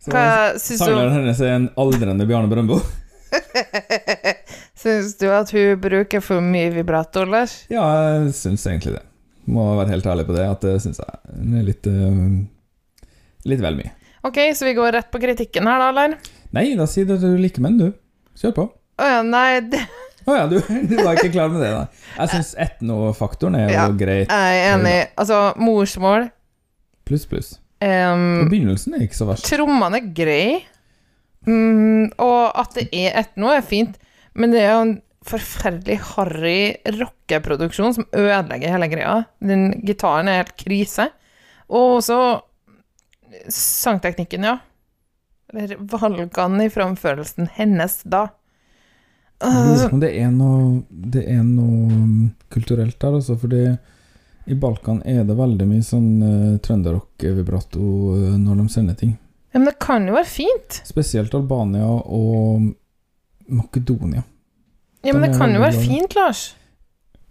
Så 0.00 0.14
Hva 0.14 0.24
syns 0.56 0.80
du, 0.80 0.86
Sangleren 0.86 1.12
hennes 1.18 1.42
er 1.44 1.52
en 1.58 1.68
aldrende 1.80 2.24
Bjarne 2.28 2.48
Brøndbo. 2.48 2.80
syns 4.82 5.12
du 5.20 5.26
at 5.28 5.52
hun 5.52 5.76
bruker 5.82 6.24
for 6.24 6.40
mye 6.40 6.70
vibrato, 6.72 7.26
Lars? 7.28 7.58
Ja, 7.72 7.84
jeg 8.16 8.32
syns 8.38 8.64
egentlig 8.64 8.96
det. 8.96 9.04
Må 9.50 9.66
være 9.76 9.92
helt 9.92 10.08
ærlig 10.08 10.24
på 10.30 10.36
det, 10.38 10.46
at 10.48 10.64
det 10.64 10.78
syns 10.80 11.02
jeg 11.02 11.60
er 11.60 11.66
litt 11.68 11.86
eh, 11.90 12.24
Litt 13.50 13.62
vel 13.64 13.76
mye. 13.78 13.92
Ok, 14.28 14.40
så 14.56 14.66
vi 14.68 14.76
går 14.76 14.92
rett 14.96 15.12
på 15.12 15.20
kritikken 15.20 15.68
her, 15.68 15.80
da, 15.80 15.92
eller? 15.92 16.16
Nei, 16.56 16.66
da 16.76 16.84
sier 16.88 17.06
du 17.08 17.14
at 17.16 17.22
du 17.24 17.36
liker 17.40 17.64
menn, 17.64 17.78
du. 17.80 17.92
Kjør 18.40 18.56
på. 18.56 18.66
Å 19.00 19.06
ja, 19.08 19.20
nei, 19.24 19.60
det 19.72 19.80
Å 20.28 20.34
ja, 20.36 20.46
du, 20.50 20.56
du 20.60 20.96
var 21.00 21.16
ikke 21.16 21.30
klar 21.32 21.48
med 21.52 21.62
det, 21.64 21.70
da. 21.72 21.86
Jeg 22.18 22.32
syns 22.34 22.50
etnofaktoren 22.60 23.56
er 23.56 23.66
jo 23.68 23.74
Ja. 23.78 23.86
greit. 23.96 24.28
jeg 24.28 24.60
er 24.60 24.74
enig. 24.74 24.96
Altså, 25.16 25.38
morsmål 25.56 26.30
Pluss, 27.08 27.24
pluss. 27.26 27.54
um, 27.82 28.48
Begynnelsen 28.50 28.94
er 28.98 29.06
ikke 29.06 29.16
så 29.18 29.26
verst. 29.30 29.48
Trommene 29.50 29.98
er 29.98 30.10
grei, 30.14 30.64
mm, 31.48 32.12
og 32.20 32.52
at 32.60 32.74
det 32.76 32.88
er 32.92 33.16
etno, 33.24 33.48
er 33.56 33.64
fint, 33.66 33.96
men 34.34 34.52
det 34.52 34.60
er 34.62 34.74
jo 34.76 34.82
en 34.84 34.92
forferdelig 35.26 35.96
harry 36.14 36.76
rockeproduksjon 36.96 37.96
som 37.96 38.06
ødelegger 38.16 38.70
hele 38.72 38.88
greia. 38.92 39.16
Den 39.42 39.70
gitaren 39.84 40.28
er 40.30 40.38
helt 40.44 40.54
krise. 40.60 41.08
Og 41.68 41.98
også 41.98 42.20
sangteknikken, 43.52 44.44
ja. 44.46 44.58
Eller 45.54 45.76
valgene 45.90 46.66
i 46.66 46.70
framførelsen 46.72 47.48
hennes 47.56 48.00
da. 48.04 48.26
Jeg 48.26 48.28
lurer 48.28 48.28
på 48.30 48.36
om 49.29 49.29
det 49.40 50.10
er 50.20 50.30
noe, 50.34 50.82
det 50.88 51.24
er 51.24 51.40
noe 51.46 51.88
mm, 51.88 52.28
kulturelt 52.52 52.98
der, 53.00 53.16
altså. 53.20 53.36
Fordi 53.40 53.64
i 54.50 54.56
Balkan 54.58 55.00
er 55.08 55.24
det 55.24 55.36
veldig 55.38 55.66
mye 55.68 55.84
sånn 55.86 56.10
uh, 56.20 56.58
trønderrock-vibrato 56.64 57.80
uh, 57.80 58.36
når 58.40 58.62
de 58.62 58.68
sender 58.72 58.98
ting. 59.00 59.16
Ja, 59.50 59.58
men 59.58 59.70
det 59.70 59.78
kan 59.82 60.06
jo 60.06 60.14
være 60.14 60.30
fint. 60.30 60.80
Spesielt 60.86 61.34
Albania 61.34 61.88
og 61.88 62.70
Makedonia. 63.50 64.22
Ja, 65.02 65.14
men 65.16 65.24
det 65.24 65.38
kan 65.38 65.54
jo 65.54 65.60
være 65.62 65.78
glad 65.78 65.86
fint, 65.88 66.14
Lars. 66.18 66.42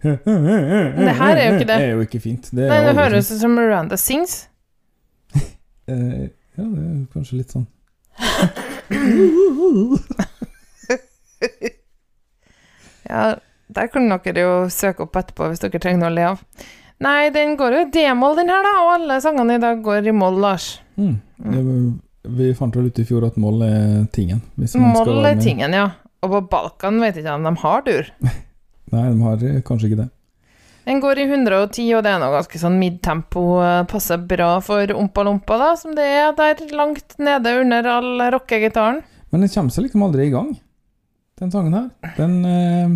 Men 0.00 1.04
det 1.04 1.12
her 1.12 1.36
er 1.36 1.44
jo 1.44 1.54
ikke 1.58 1.66
det. 1.68 1.76
Det 1.76 1.84
er 1.84 1.90
jo 1.90 2.00
ikke 2.06 2.20
fint. 2.24 2.46
Det, 2.50 2.68
Nei, 2.70 2.78
det 2.86 2.94
høres 2.96 3.28
ut 3.30 3.40
som 3.42 3.52
Miranda 3.56 3.96
sings. 4.00 4.46
Eh, 5.90 6.28
ja, 6.54 6.62
det 6.62 6.82
er 6.86 6.98
kanskje 7.10 7.40
litt 7.40 7.50
sånn. 7.50 7.64
Ja, 13.10 13.24
der 13.70 13.90
kan 13.90 14.06
dere 14.10 14.44
jo 14.44 14.52
søke 14.72 15.04
opp 15.06 15.18
etterpå 15.18 15.50
hvis 15.50 15.62
dere 15.62 15.82
trenger 15.82 16.04
noe 16.04 16.12
å 16.12 16.16
le 16.16 16.28
av. 16.32 16.44
Nei, 17.00 17.30
den 17.32 17.56
går 17.56 17.74
jo 17.74 17.80
i 17.86 17.90
d-moll, 17.94 18.36
den 18.36 18.50
her, 18.52 18.60
da, 18.66 18.72
og 18.84 18.92
alle 18.98 19.16
sangene 19.24 19.56
i 19.56 19.62
dag 19.62 19.80
går 19.84 20.10
i 20.10 20.12
moll, 20.12 20.36
Lars. 20.42 20.74
Mm. 21.00 21.14
Mm. 21.40 22.00
vi 22.36 22.50
fant 22.54 22.74
vel 22.76 22.90
ut 22.90 22.98
i 23.00 23.06
fjor 23.08 23.24
at 23.30 23.38
moll 23.40 23.62
er 23.64 24.04
tingen. 24.12 24.42
Moll 24.76 25.24
er 25.24 25.40
tingen, 25.40 25.72
ja. 25.72 25.86
Og 26.20 26.34
på 26.34 26.40
Balkan 26.52 27.00
vet 27.00 27.16
jeg 27.16 27.24
ikke 27.24 27.36
om 27.38 27.46
de 27.48 27.54
har 27.62 27.84
dur. 27.86 28.10
Nei, 28.92 29.04
de 29.06 29.22
har 29.24 29.44
eh, 29.48 29.62
kanskje 29.64 29.88
ikke 29.88 30.02
det. 30.02 30.10
Den 30.84 31.00
går 31.00 31.20
i 31.22 31.24
110, 31.30 31.86
og 31.96 32.04
det 32.04 32.10
er 32.12 32.20
noe 32.20 32.34
ganske 32.34 32.60
sånn 32.60 32.76
midtempo. 32.80 33.44
eh, 33.64 33.82
Passer 33.88 34.20
bra 34.20 34.50
for 34.64 34.92
ompa-lompa, 34.92 35.56
da, 35.60 35.70
som 35.80 35.96
det 35.96 36.04
er 36.04 36.34
der 36.36 36.60
langt 36.76 37.16
nede 37.22 37.54
under 37.62 37.88
all 37.94 38.26
rockegitaren. 38.36 39.00
Men 39.32 39.46
den 39.46 39.52
kommer 39.54 39.72
seg 39.72 39.86
liksom 39.86 40.04
aldri 40.04 40.28
i 40.28 40.34
gang, 40.34 40.52
den 41.40 41.50
sangen 41.52 41.74
her. 41.76 41.88
Den 42.16 42.34
eh, 42.44 42.94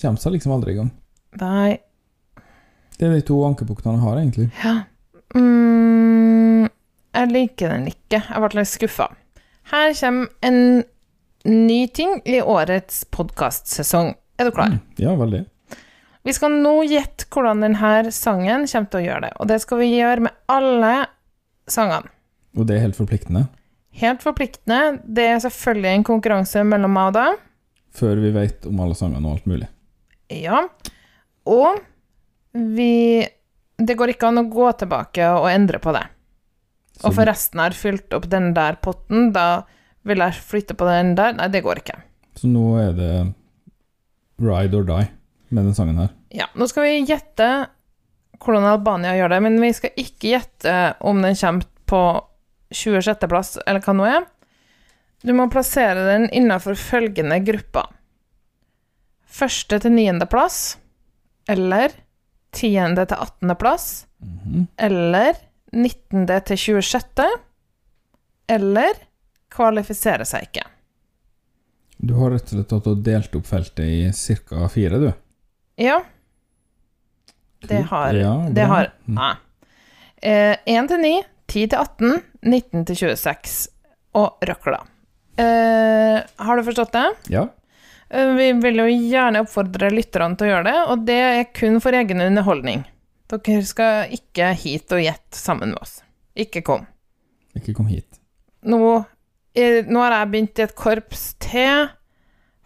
kommer 0.00 0.20
seg 0.22 0.32
liksom 0.36 0.54
aldri 0.56 0.72
i 0.74 0.78
gang. 0.80 0.90
Nei 1.40 1.78
Det 2.98 3.06
er 3.08 3.14
de 3.16 3.22
to 3.26 3.38
ankepunktene 3.46 3.94
jeg 3.96 4.04
har, 4.04 4.18
egentlig. 4.20 4.48
mm, 5.36 6.68
Jeg 7.14 7.30
liker 7.32 7.72
den 7.74 7.86
ikke. 7.92 8.20
Jeg 8.24 8.42
ble 8.44 8.60
litt 8.60 8.70
skuffa. 8.72 9.08
Her 9.72 9.92
kommer 9.98 10.28
en 10.42 10.60
ny 11.48 11.80
ting 11.94 12.18
i 12.28 12.38
årets 12.40 13.02
podkastsesong. 13.14 14.14
Er 14.40 14.48
du 14.48 14.54
klar? 14.54 14.72
Mm. 14.74 14.80
Ja, 15.02 15.14
veldig. 15.18 15.44
Vi 16.22 16.32
skal 16.36 16.54
nå 16.62 16.76
gjette 16.86 17.26
hvordan 17.34 17.64
denne 17.64 18.12
sangen 18.14 18.68
kommer 18.70 18.90
til 18.92 19.00
å 19.00 19.06
gjøre 19.06 19.24
det. 19.26 19.32
Og 19.42 19.48
det 19.50 19.58
skal 19.64 19.80
vi 19.82 19.88
gjøre 19.96 20.28
med 20.28 20.36
alle 20.52 20.92
sangene. 21.70 22.08
Og 22.56 22.66
det 22.68 22.76
er 22.76 22.84
helt 22.86 22.98
forpliktende. 22.98 23.46
Helt 23.98 24.22
forpliktende. 24.24 25.00
Det 25.04 25.24
er 25.34 25.40
selvfølgelig 25.42 25.96
en 25.98 26.06
konkurranse 26.06 26.62
mellom 26.64 26.94
meg 26.94 27.10
og 27.10 27.16
deg. 27.18 27.40
Før 27.92 28.20
vi 28.22 28.32
vet 28.34 28.66
om 28.68 28.80
alle 28.80 28.96
sangene 28.96 29.28
og 29.28 29.36
alt 29.36 29.48
mulig. 29.50 29.68
Ja. 30.32 30.62
Og 31.50 31.80
vi 32.52 33.26
Det 33.82 33.96
går 33.98 34.12
ikke 34.12 34.28
an 34.28 34.40
å 34.42 34.48
gå 34.52 34.68
tilbake 34.78 35.26
og 35.34 35.48
endre 35.50 35.80
på 35.82 35.92
det. 35.96 36.04
Så 37.00 37.08
Og 37.08 37.16
forresten 37.16 37.58
har 37.58 37.74
fylt 37.74 38.12
opp 38.14 38.28
den 38.30 38.52
der 38.54 38.76
potten, 38.84 39.32
da 39.34 39.64
vil 40.06 40.22
jeg 40.22 40.38
flytte 40.44 40.76
på 40.78 40.86
den 40.86 41.14
der. 41.18 41.32
Nei, 41.34 41.48
det 41.50 41.64
går 41.64 41.80
ikke. 41.80 41.96
Så 42.38 42.50
nå 42.50 42.76
er 42.78 42.92
det 42.96 43.12
ride 44.42 44.78
or 44.78 44.86
die 44.86 45.08
med 45.50 45.66
den 45.68 45.74
sangen 45.76 45.98
her. 45.98 46.12
Ja, 46.32 46.46
nå 46.54 46.68
skal 46.70 46.86
vi 46.86 47.00
gjette 47.08 47.48
hvordan 48.42 48.66
Albania 48.66 49.14
gjør 49.16 49.34
det, 49.34 49.40
men 49.44 49.58
vi 49.62 49.72
skal 49.76 49.92
ikke 50.00 50.32
gjette 50.34 50.76
om 51.06 51.20
den 51.22 51.36
kommer 51.38 51.66
på 51.86 52.02
26.-plass, 52.72 53.58
eller 53.66 53.84
hva 53.84 53.94
nå 53.96 54.06
er. 54.08 54.24
Du 55.22 55.32
må 55.36 55.46
plassere 55.52 56.02
den 56.08 56.28
innenfor 56.34 56.74
følgende 56.78 57.38
grupper. 57.46 57.90
Første 59.32 59.78
til 59.80 59.94
niendeplass, 59.94 60.76
eller 61.50 61.94
tiende 62.52 63.06
til 63.08 63.16
attendeplass, 63.22 64.06
Mhm. 64.22 64.66
eller 64.78 65.34
19. 65.72 66.26
til 66.44 66.56
26., 66.56 67.28
eller 68.48 68.92
kvalifisere 69.50 70.24
seg 70.26 70.42
ikke. 70.48 70.66
Du 72.02 72.14
har 72.18 72.30
rett 72.34 72.42
og 72.42 72.48
slett 72.48 72.68
tatt 72.68 72.86
og 72.90 73.02
delt 73.06 73.34
opp 73.36 73.46
feltet 73.46 73.84
i 73.86 74.10
ca. 74.12 74.68
fire, 74.68 74.98
du. 74.98 75.12
Ja. 75.78 76.02
Det 77.60 77.84
har 77.86 78.12
Ja, 78.14 78.48
Det 78.52 78.66
har 78.66 78.92
Mm. 79.06 79.14
Nei. 79.14 79.34
Eh, 80.22 80.56
1 80.66 80.88
til 80.88 80.98
9, 81.00 81.22
10 81.46 81.66
til 81.68 81.78
18, 81.78 82.22
19 82.42 82.84
til 82.86 82.96
26 82.96 83.68
og 84.14 84.36
røkla. 84.42 84.84
Eh, 85.40 86.18
har 86.36 86.56
du 86.56 86.64
forstått 86.64 86.92
det? 86.92 87.08
Ja. 87.32 87.46
Uh, 88.12 88.34
vi 88.36 88.50
vil 88.60 88.82
jo 88.82 88.88
gjerne 88.90 89.40
oppfordre 89.46 89.88
lytterne 89.92 90.36
til 90.36 90.50
å 90.50 90.50
gjøre 90.50 90.66
det, 90.68 90.80
og 90.92 91.06
det 91.08 91.20
er 91.24 91.46
kun 91.56 91.78
for 91.80 91.96
egen 91.96 92.20
underholdning. 92.20 92.84
Dere 93.32 93.62
skal 93.64 94.12
ikke 94.12 94.50
hit 94.60 94.92
og 94.92 95.00
gjette 95.00 95.38
sammen 95.38 95.72
med 95.72 95.80
oss. 95.80 96.02
Ikke 96.36 96.60
kom. 96.66 96.84
Ikke 97.56 97.72
kom 97.76 97.88
hit. 97.88 98.20
Nå, 98.68 98.78
er, 99.56 99.80
nå 99.88 100.02
har 100.04 100.18
jeg 100.18 100.30
begynt 100.34 100.60
i 100.60 100.66
et 100.66 100.76
korps 100.76 101.24
til. 101.40 101.88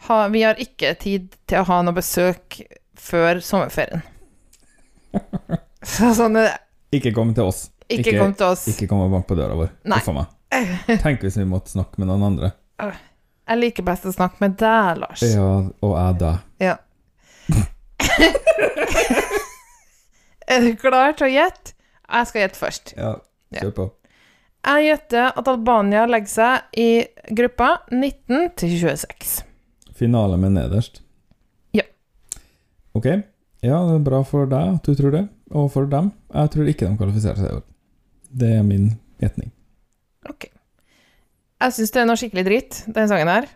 Ha, 0.08 0.18
vi 0.34 0.42
har 0.42 0.58
ikke 0.62 0.96
tid 0.98 1.30
til 1.46 1.62
å 1.62 1.68
ha 1.70 1.78
noe 1.86 1.94
besøk 1.94 2.58
før 2.98 3.38
sommerferien. 3.44 4.02
Så 5.94 6.10
sånn 6.18 6.40
er 6.42 6.50
det. 6.50 6.56
Ikke 6.98 7.14
kom 7.14 7.30
til 7.36 7.46
oss. 7.46 7.68
Ikke, 7.86 8.16
kom 8.18 8.34
til 8.34 8.50
oss. 8.50 8.66
Ikke 8.72 8.88
kom 8.90 9.04
og 9.04 9.14
bank 9.14 9.28
på 9.30 9.38
døra 9.38 9.54
vår. 9.58 9.70
Nei. 9.86 10.02
Tenk 11.04 11.24
hvis 11.24 11.38
vi 11.40 11.46
måtte 11.48 11.72
snakke 11.74 12.00
med 12.00 12.10
noen 12.10 12.24
andre. 12.30 12.52
Jeg 13.46 13.60
liker 13.60 13.86
best 13.86 14.08
å 14.08 14.12
snakke 14.14 14.42
med 14.42 14.56
deg, 14.60 14.98
Lars. 15.02 15.22
Ja, 15.22 15.50
og 15.84 15.94
jeg 15.94 16.18
da. 16.22 16.32
Ja. 16.62 16.76
er 20.52 20.64
du 20.64 20.72
klar 20.80 21.14
til 21.16 21.28
å 21.28 21.30
gjette? 21.30 21.76
Jeg 22.06 22.30
skal 22.30 22.42
gjette 22.44 22.60
først. 22.60 22.94
Ja, 22.98 23.12
kjør 23.58 23.72
på. 23.76 23.86
Jeg 24.66 24.86
gjetter 24.88 25.30
at 25.38 25.48
Albania 25.50 26.06
legger 26.10 26.32
seg 26.32 26.78
i 26.82 26.88
gruppa 27.38 27.68
19 27.92 28.50
til 28.58 28.74
26. 28.82 29.36
Finale 29.96 30.38
med 30.42 30.56
nederst. 30.56 31.02
Ja. 31.74 31.86
Ok. 32.98 33.06
Ja, 33.62 33.78
det 33.86 33.94
er 34.00 34.06
bra 34.06 34.22
for 34.26 34.50
deg 34.50 34.76
at 34.76 34.86
du 34.86 34.98
tror 34.98 35.14
det, 35.14 35.24
og 35.54 35.70
for 35.74 35.86
dem. 35.90 36.10
Jeg 36.34 36.52
tror 36.54 36.70
ikke 36.70 36.88
de 36.88 36.98
kvalifiserer 36.98 37.38
seg 37.40 37.50
i 37.50 37.58
år. 37.60 37.66
Det 38.42 38.50
er 38.58 38.66
min 38.66 38.90
gjetning. 39.22 39.52
Ok. 40.30 40.48
Jeg 41.62 41.72
syns 41.72 41.92
det 41.94 42.00
er 42.02 42.08
noe 42.10 42.20
skikkelig 42.20 42.44
dritt, 42.44 42.82
den 42.92 43.08
sangen 43.08 43.30
her. 43.32 43.46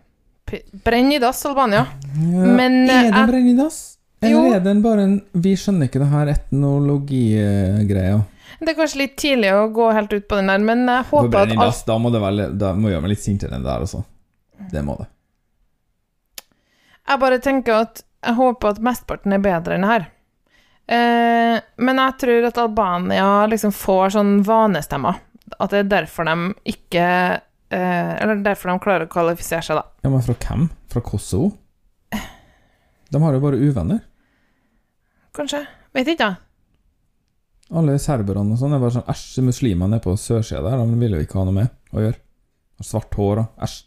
P- 0.49 0.63
Brenn 0.85 1.11
i 1.13 1.19
dass, 1.21 1.43
Albania. 1.45 1.85
Men, 2.17 2.81
er 2.89 3.07
eh, 3.07 3.11
det 3.13 3.25
brenn 3.29 3.49
i 3.51 3.55
dass? 3.59 3.79
Eller 4.21 4.33
Jo. 4.35 4.53
er 4.53 4.59
den 4.61 4.81
bare 4.83 5.01
en 5.07 5.13
Vi 5.33 5.55
skjønner 5.57 5.87
ikke 5.89 6.01
det 6.03 6.09
her 6.11 6.29
etnologigreia. 6.35 8.19
Det 8.61 8.69
er 8.69 8.77
kanskje 8.77 8.99
litt 9.01 9.15
tidlig 9.17 9.49
å 9.55 9.63
gå 9.73 9.87
helt 9.95 10.11
ut 10.13 10.27
på 10.29 10.37
den 10.37 10.51
der, 10.51 10.59
men 10.61 10.83
jeg 10.85 11.05
For 11.09 11.25
håper 11.25 11.47
at 11.47 11.63
alt 11.65 11.85
da 11.87 11.95
må 11.97 12.11
det 12.13 12.21
vel 12.21 12.41
Da 12.61 12.73
må 12.77 12.91
gjøre 12.91 13.01
meg 13.01 13.13
litt 13.15 13.23
sintere 13.23 13.55
enn 13.57 13.63
det 13.65 13.71
der, 13.71 13.85
altså. 13.87 14.03
Det 14.71 14.83
må 14.85 14.97
det. 14.99 15.07
Jeg 17.09 17.19
bare 17.23 17.39
tenker 17.41 17.79
at 17.87 18.03
jeg 18.21 18.37
håper 18.37 18.75
at 18.75 18.81
mesteparten 18.85 19.33
er 19.33 19.41
bedre 19.41 19.75
enn 19.75 19.81
det 19.87 19.89
her. 19.89 20.03
Eh, 20.91 21.55
men 21.81 22.01
jeg 22.03 22.17
tror 22.21 22.45
at 22.51 22.59
Albania 22.61 23.29
liksom 23.49 23.73
får 23.73 24.13
sånn 24.17 24.35
vanestemmer. 24.45 25.17
At 25.59 25.71
det 25.73 25.79
er 25.83 25.89
derfor 25.91 26.27
de 26.27 26.35
ikke 26.71 27.03
eh, 27.71 28.13
Eller 28.21 28.39
derfor 28.45 28.71
de 28.71 28.77
klarer 28.83 29.07
å 29.07 29.11
kvalifisere 29.11 29.63
seg, 29.65 29.79
da. 29.79 29.83
Ja, 30.05 30.09
men 30.13 30.23
fra 30.25 30.35
hvem? 30.37 30.69
Fra 30.91 31.01
Kosovo? 31.05 31.51
De 33.11 33.19
har 33.19 33.33
jo 33.35 33.41
bare 33.43 33.59
uvenner. 33.59 33.99
kanskje? 35.35 35.65
Vet 35.91 36.07
ikke, 36.13 36.29
da. 36.31 36.35
Alle 37.75 37.97
serberne 37.99 38.55
og 38.55 38.59
sånn 38.59 38.73
er 38.75 38.79
bare 38.83 38.95
sånn 38.97 39.07
Æsj, 39.11 39.41
muslimene 39.47 39.97
er 39.99 40.03
på 40.03 40.13
sørsida 40.19 40.61
der. 40.63 40.79
De 40.87 40.99
vil 40.99 41.15
jo 41.17 41.21
ikke 41.23 41.39
ha 41.39 41.45
noe 41.47 41.55
med 41.55 41.69
å 41.95 42.03
gjøre. 42.03 42.19
Har 42.79 42.87
svart 42.87 43.15
hår 43.19 43.41
og 43.43 43.63
æsj. 43.67 43.77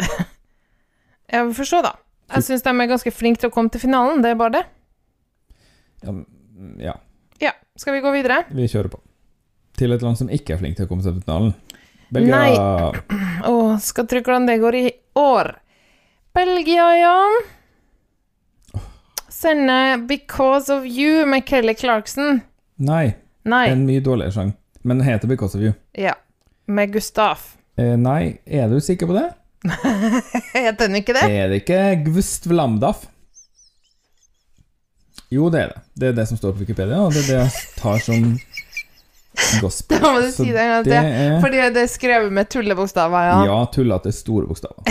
Jeg 1.32 1.52
får 1.58 1.68
se, 1.68 1.80
da. 1.84 1.92
Jeg 2.36 2.46
syns 2.46 2.64
de 2.64 2.72
er 2.72 2.88
ganske 2.90 3.12
flinke 3.14 3.40
til 3.42 3.50
å 3.50 3.54
komme 3.54 3.70
til 3.72 3.82
finalen, 3.82 4.20
det 4.24 4.32
er 4.32 4.38
bare 4.40 4.54
det. 4.58 4.64
Ja, 6.06 6.12
ja, 6.84 6.94
Ja, 7.42 7.52
skal 7.78 7.96
vi 7.96 8.00
gå 8.04 8.10
videre? 8.14 8.42
vi 8.50 8.66
kjører 8.70 8.88
på. 8.92 9.00
Til 9.76 9.92
et 9.92 10.02
land 10.02 10.16
som 10.18 10.30
ikke 10.32 10.54
er 10.54 10.60
flink 10.62 10.76
til 10.78 10.86
å 10.86 10.90
komme 10.90 11.04
seg 11.04 11.18
til 11.18 11.24
finalen. 11.26 11.54
Belgia. 12.14 12.92
Å, 13.44 13.54
skal 13.82 14.06
tro 14.08 14.22
hvordan 14.22 14.46
det 14.48 14.58
går 14.62 14.78
i 14.78 14.84
år. 15.20 15.52
Belgia, 16.36 16.86
ja. 17.00 17.16
Sende 19.28 20.06
'Because 20.06 20.72
of 20.72 20.84
You' 20.84 21.26
med 21.26 21.44
Kelly 21.46 21.74
Clarkson. 21.74 22.40
Nei, 22.76 23.14
Nei. 23.44 23.66
en 23.68 23.84
mye 23.86 24.00
dårligere 24.00 24.32
sang. 24.32 24.54
Men 24.82 24.98
den 24.98 25.06
heter 25.08 25.28
'Because 25.28 25.58
of 25.58 25.62
You'. 25.64 25.74
Ja. 25.92 26.14
Med 26.66 26.92
Gustaf. 26.92 27.56
Eh, 27.76 27.96
nei, 27.96 28.38
er 28.46 28.68
du 28.68 28.80
sikker 28.80 29.06
på 29.06 29.12
det? 29.12 29.26
Heter 30.54 30.86
den 30.88 30.96
ikke 30.96 31.12
det? 31.12 31.26
Er 31.28 31.48
det 31.48 31.60
ikke 31.64 32.04
Gvust 32.06 32.46
Vlamdaf? 32.48 33.06
Jo, 35.28 35.50
det 35.50 35.60
er 35.60 35.68
det. 35.74 35.80
Det 35.94 36.08
er 36.08 36.12
det 36.16 36.26
som 36.28 36.38
står 36.38 36.52
på 36.54 36.64
Wikipedia, 36.64 37.00
og 37.02 37.12
det 37.12 37.24
er 37.24 37.28
det 37.28 37.38
jeg 37.42 37.52
tar 37.76 37.98
som 37.98 38.26
gospel. 39.60 39.98
Da 40.02 40.12
må 40.12 40.20
du 40.24 40.30
si 40.34 40.48
det 40.50 40.62
en 40.62 40.72
gang 40.74 40.86
det 40.86 41.00
til. 41.02 41.36
Fordi 41.44 41.62
det 41.76 41.82
er 41.84 41.90
skrevet 41.92 42.32
med 42.32 42.50
tullebokstaver, 42.52 43.28
ja. 43.30 43.36
Ja, 43.50 43.58
tullete 43.74 44.12
store 44.14 44.46
bokstaver. 44.50 44.82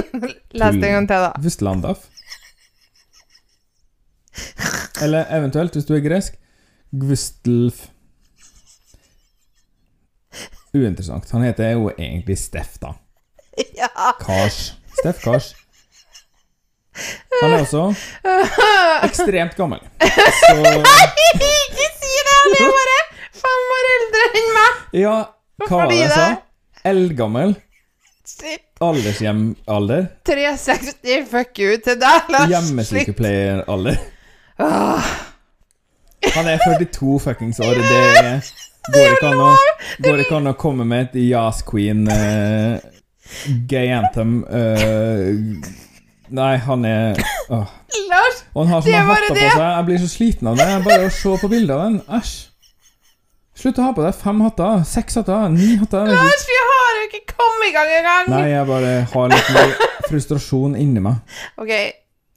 Les 0.60 0.78
det 0.78 0.90
en 0.90 0.98
gang 1.00 1.08
til, 1.10 1.26
da. 1.28 1.32
Vustlandaf. 1.42 2.06
Eller 5.02 5.26
eventuelt, 5.36 5.74
hvis 5.76 5.88
du 5.88 5.94
er 5.96 6.04
gresk, 6.04 6.38
Gvustlf. 6.92 7.86
Uinteressant. 10.74 11.30
Han 11.32 11.42
heter 11.44 11.74
jo 11.74 11.90
egentlig 11.98 12.38
Steff, 12.40 12.78
da. 12.80 12.94
Ja. 13.80 13.88
Kars. 14.20 14.72
Steff 15.00 15.20
Kars. 15.24 15.54
Han 17.42 17.52
er 17.52 17.62
også 17.64 17.86
ekstremt 19.06 19.56
gammel. 19.56 19.80
Så 20.00 20.56
Ikke 20.60 21.86
si 21.96 22.10
det! 22.26 22.34
Han 22.36 22.56
er 22.58 22.68
bare 22.76 22.91
fem 23.42 23.74
år 23.76 23.90
eldre 23.96 24.24
enn 24.40 24.48
meg! 24.56 24.80
Ja, 25.02 25.16
hva 25.62 25.76
var 25.82 25.92
det 25.92 25.98
jeg 26.00 26.14
sa? 26.14 26.26
Eldgammel. 26.92 27.54
Aldershjemalder. 28.82 30.06
360, 30.26 31.26
fuck 31.30 31.58
you 31.62 31.76
til 31.84 31.98
deg, 32.00 32.30
Lars. 32.32 32.48
Hjemmesykepleieralder. 32.50 34.00
Han 36.32 36.48
er 36.48 36.58
42 36.64 37.18
fuckings 37.22 37.60
år. 37.62 37.78
Det 37.78 38.00
er, 38.00 38.40
går, 38.94 39.14
ikke 39.16 39.30
an 39.30 39.42
å, 39.42 39.52
går 40.06 40.22
ikke 40.24 40.38
an 40.40 40.50
å 40.50 40.56
komme 40.58 40.86
med 40.88 41.10
et 41.10 41.16
Yas 41.28 41.62
Queen 41.66 42.04
uh, 42.10 42.78
gay 43.70 43.90
anthem 43.94 44.40
uh, 44.46 45.30
Nei, 46.32 46.54
han 46.64 46.86
er 46.88 47.18
åh. 47.52 47.66
Lars, 48.08 48.38
Og 48.54 48.64
han 48.64 48.72
har 48.72 48.80
Det 48.80 48.88
sånne 48.94 49.02
bare 49.04 49.18
hatter 49.18 49.28
på 49.28 49.34
det. 49.36 49.50
seg. 49.52 49.66
Jeg 49.66 49.84
blir 49.90 49.98
så 50.00 50.08
sliten 50.08 50.48
av 50.48 50.56
det. 50.62 50.68
Bare 50.86 51.08
å 51.10 51.12
se 51.12 51.34
på 51.42 51.50
bildet 51.52 51.74
av 51.76 51.82
den. 51.84 51.98
Æsj. 52.18 52.32
Slutt 53.52 53.78
å 53.78 53.84
ha 53.84 53.92
på 53.92 54.02
deg 54.04 54.14
fem 54.16 54.38
hatter. 54.46 54.80
Seks 54.88 55.18
hatter. 55.20 55.48
Ni 55.52 55.74
hatter. 55.80 56.08
Lars, 56.08 56.44
vi 56.48 56.58
har 56.68 56.98
jo 56.98 57.02
ikke 57.10 57.34
kommet 57.34 57.68
i 57.68 57.72
gang 57.74 57.90
engang! 57.98 58.30
Nei, 58.32 58.44
jeg 58.54 58.68
bare 58.70 58.92
har 59.12 59.32
litt 59.34 59.50
mer 59.52 59.74
frustrasjon 60.08 60.76
inni 60.80 61.02
meg. 61.04 61.20
Ok, 61.60 61.72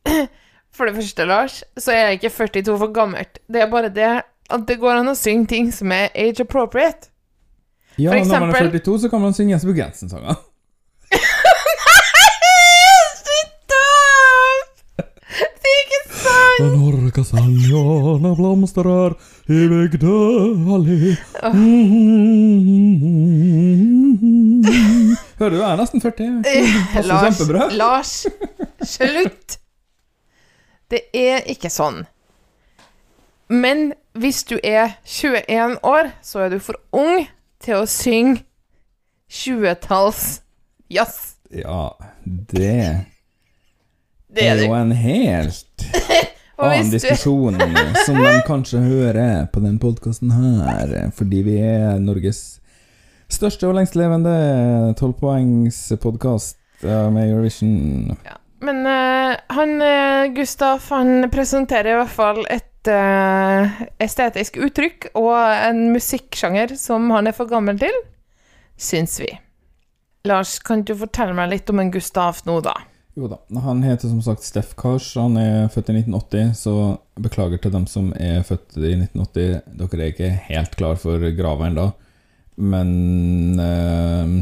for 0.75 0.89
det 0.89 0.95
første, 0.97 1.27
Lars, 1.29 1.61
så 1.79 1.95
er 1.95 2.01
jeg 2.09 2.19
ikke 2.19 2.33
42 2.35 2.77
for 2.83 2.95
gammelt. 2.95 3.39
Det 3.47 3.63
er 3.63 3.71
bare 3.71 3.91
det 3.95 4.11
at 4.25 4.67
det 4.69 4.77
går 4.81 4.99
an 5.01 5.09
å 5.09 5.15
synge 5.17 5.47
ting 5.55 5.71
som 5.73 5.93
er 5.95 6.11
age 6.13 6.43
appropriate. 6.43 7.09
Ja, 7.95 8.11
For 8.11 8.27
når 8.27 8.43
man 8.43 8.51
er 8.51 8.67
42, 8.67 8.97
så 9.05 9.09
kan 9.09 9.23
man 9.23 9.33
synge 9.33 9.55
Jens 9.55 9.63
på 9.63 9.73
grensen-sanger. 9.77 10.35
Slutt 13.21 13.75
opp! 13.79 14.83
Det 14.99 15.71
er 15.71 16.44
ikke 16.55 16.63
sant! 16.63 16.71
Den 16.73 16.81
orka 16.87 17.23
saljan 17.27 18.25
av 18.29 18.35
blomster 18.39 18.87
er 18.89 19.15
i 19.51 19.67
bygda 19.71 20.15
allé. 20.75 21.15
Hører 25.35 25.51
du, 25.51 25.59
jeg 25.59 25.69
er 25.69 25.79
nesten 25.79 26.01
40. 26.01 26.41
Passer 26.93 27.09
Lars, 27.11 27.23
kjempebra. 27.25 27.69
Lars, 27.75 28.13
slutt! 28.87 29.57
Det 30.91 31.01
er 31.17 31.45
ikke 31.51 31.71
sånn. 31.73 32.03
Men 33.49 33.91
hvis 34.17 34.43
du 34.47 34.55
er 34.63 34.95
21 35.05 35.79
år, 35.85 36.11
så 36.23 36.45
er 36.45 36.53
du 36.55 36.59
for 36.63 36.79
ung 36.95 37.25
til 37.61 37.81
å 37.81 37.89
synge 37.89 38.45
20-talls 39.31 40.39
jazz. 40.93 41.35
Ja, 41.51 41.91
det 42.25 43.05
Det 44.27 44.47
er 44.49 44.63
jo 44.65 44.73
en 44.75 44.91
helt 44.91 45.85
Og 45.85 46.31
annen 46.57 46.91
diskusjon 46.93 47.59
som 48.05 48.19
de 48.19 48.35
kanskje 48.47 48.83
hører 48.83 49.47
på 49.51 49.63
den 49.63 49.79
podkasten 49.81 50.31
her, 50.35 50.95
fordi 51.15 51.41
vi 51.47 51.57
er 51.63 51.99
Norges 52.03 52.61
største 53.31 53.67
og 53.67 53.75
lengstlevende 53.79 54.35
tolvpoengspodkast 54.99 56.57
med 56.85 57.29
Eurovision. 57.31 58.15
Men 58.65 58.85
uh, 58.87 59.35
han 59.55 59.81
eh, 59.81 60.31
Gustaf 60.33 60.89
han 60.89 61.27
presenterer 61.31 61.91
i 61.91 61.97
hvert 61.99 62.13
fall 62.13 62.41
et 62.49 62.89
uh, 62.89 63.81
estetisk 64.01 64.57
uttrykk 64.63 65.09
og 65.19 65.35
en 65.35 65.89
musikksjanger 65.93 66.75
som 66.79 67.09
han 67.13 67.29
er 67.29 67.35
for 67.35 67.51
gammel 67.51 67.77
til, 67.81 67.97
syns 68.79 69.19
vi. 69.21 69.29
Lars, 70.25 70.57
kan 70.65 70.81
du 70.87 70.95
fortelle 70.97 71.35
meg 71.37 71.51
litt 71.51 71.69
om 71.69 71.83
en 71.83 71.91
Gustaf 71.93 72.45
nå, 72.47 72.57
da? 72.65 72.73
Jo 73.15 73.29
da, 73.31 73.37
han 73.63 73.83
heter 73.83 74.09
som 74.11 74.21
sagt 74.21 74.43
Steff 74.43 74.73
Kars. 74.75 75.13
Han 75.15 75.37
er 75.39 75.69
født 75.71 75.89
i 75.89 75.93
1980, 76.01 76.49
så 76.59 76.73
beklager 77.15 77.61
til 77.63 77.71
dem 77.71 77.85
som 77.87 78.09
er 78.19 78.41
født 78.43 78.75
i 78.75 78.91
1980. 78.91 79.61
Dere 79.79 80.01
er 80.03 80.11
ikke 80.11 80.31
helt 80.49 80.75
klar 80.75 80.99
for 80.99 81.23
grava 81.37 81.69
ennå, 81.69 81.85
men 82.59 82.91
eh, 83.63 84.35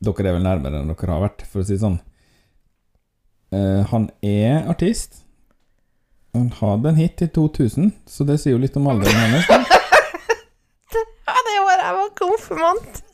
Dere 0.00 0.30
er 0.30 0.38
vel 0.38 0.46
nærmere 0.46 0.78
enn 0.78 0.94
dere 0.94 1.10
har 1.10 1.26
vært, 1.26 1.42
for 1.50 1.60
å 1.60 1.66
si 1.66 1.74
det 1.74 1.82
sånn. 1.82 1.98
Eh, 3.50 3.82
han 3.90 4.06
er 4.22 4.70
artist. 4.70 5.24
Han 6.38 6.52
hadde 6.54 6.94
en 6.94 7.02
hit 7.02 7.26
i 7.26 7.32
2000, 7.34 7.90
så 8.06 8.30
det 8.30 8.38
sier 8.38 8.54
jo 8.54 8.62
litt 8.62 8.78
om 8.78 8.86
alderen 8.94 9.18
hennes. 9.26 9.50
det 10.94 11.58
året 11.66 11.82
jeg 11.82 11.98
var 11.98 12.18
konfirmant. 12.22 13.06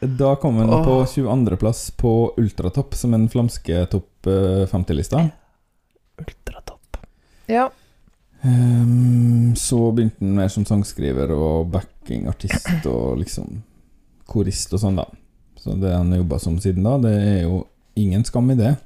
Da 0.00 0.36
kom 0.36 0.56
han 0.56 0.70
oh. 0.70 0.84
på 0.84 1.04
22.-plass 1.04 1.90
på 1.90 2.34
Ultratopp, 2.36 2.94
som 2.94 3.14
en 3.14 3.28
flamske 3.28 3.86
topp 3.86 4.26
eh, 4.26 4.66
50-lista. 4.70 5.28
Ultratopp. 6.18 6.96
Ja. 7.46 7.70
Um, 8.42 9.56
så 9.56 9.92
begynte 9.92 10.22
han 10.24 10.36
mer 10.38 10.48
som 10.48 10.64
sangskriver 10.64 11.32
og 11.34 11.72
backingartist 11.74 12.86
og 12.86 13.18
liksom 13.18 13.64
korist 14.28 14.76
og 14.76 14.84
sånn, 14.84 15.00
da. 15.00 15.08
Så 15.58 15.74
det 15.74 15.90
han 15.96 16.12
har 16.12 16.22
jobba 16.22 16.38
som 16.38 16.60
siden 16.62 16.86
da, 16.86 16.94
det 17.02 17.14
er 17.18 17.40
jo 17.48 17.64
ingen 17.98 18.22
skam 18.24 18.52
i 18.54 18.58
det. 18.58 18.76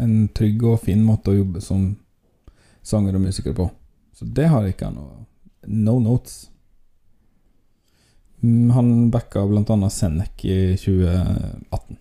En 0.00 0.30
trygg 0.32 0.64
og 0.64 0.80
fin 0.86 1.04
måte 1.04 1.34
å 1.34 1.36
jobbe 1.36 1.60
som 1.60 1.90
sanger 2.84 3.18
og 3.18 3.26
musiker 3.26 3.52
på. 3.56 3.68
Så 4.16 4.24
det 4.24 4.48
har 4.48 4.64
ikke 4.68 4.88
han 4.88 4.96
noe 5.02 5.22
No 5.64 5.96
notes. 5.98 6.50
Mm, 8.44 8.70
Han 8.76 9.10
backa 9.10 9.46
blant 9.48 9.70
annet 9.72 9.92
Sennek 9.92 10.44
i 10.44 10.76
2018, 10.76 11.96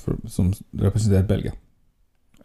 for, 0.00 0.16
som 0.26 0.50
representerte 0.82 1.28
Belgia. 1.30 1.52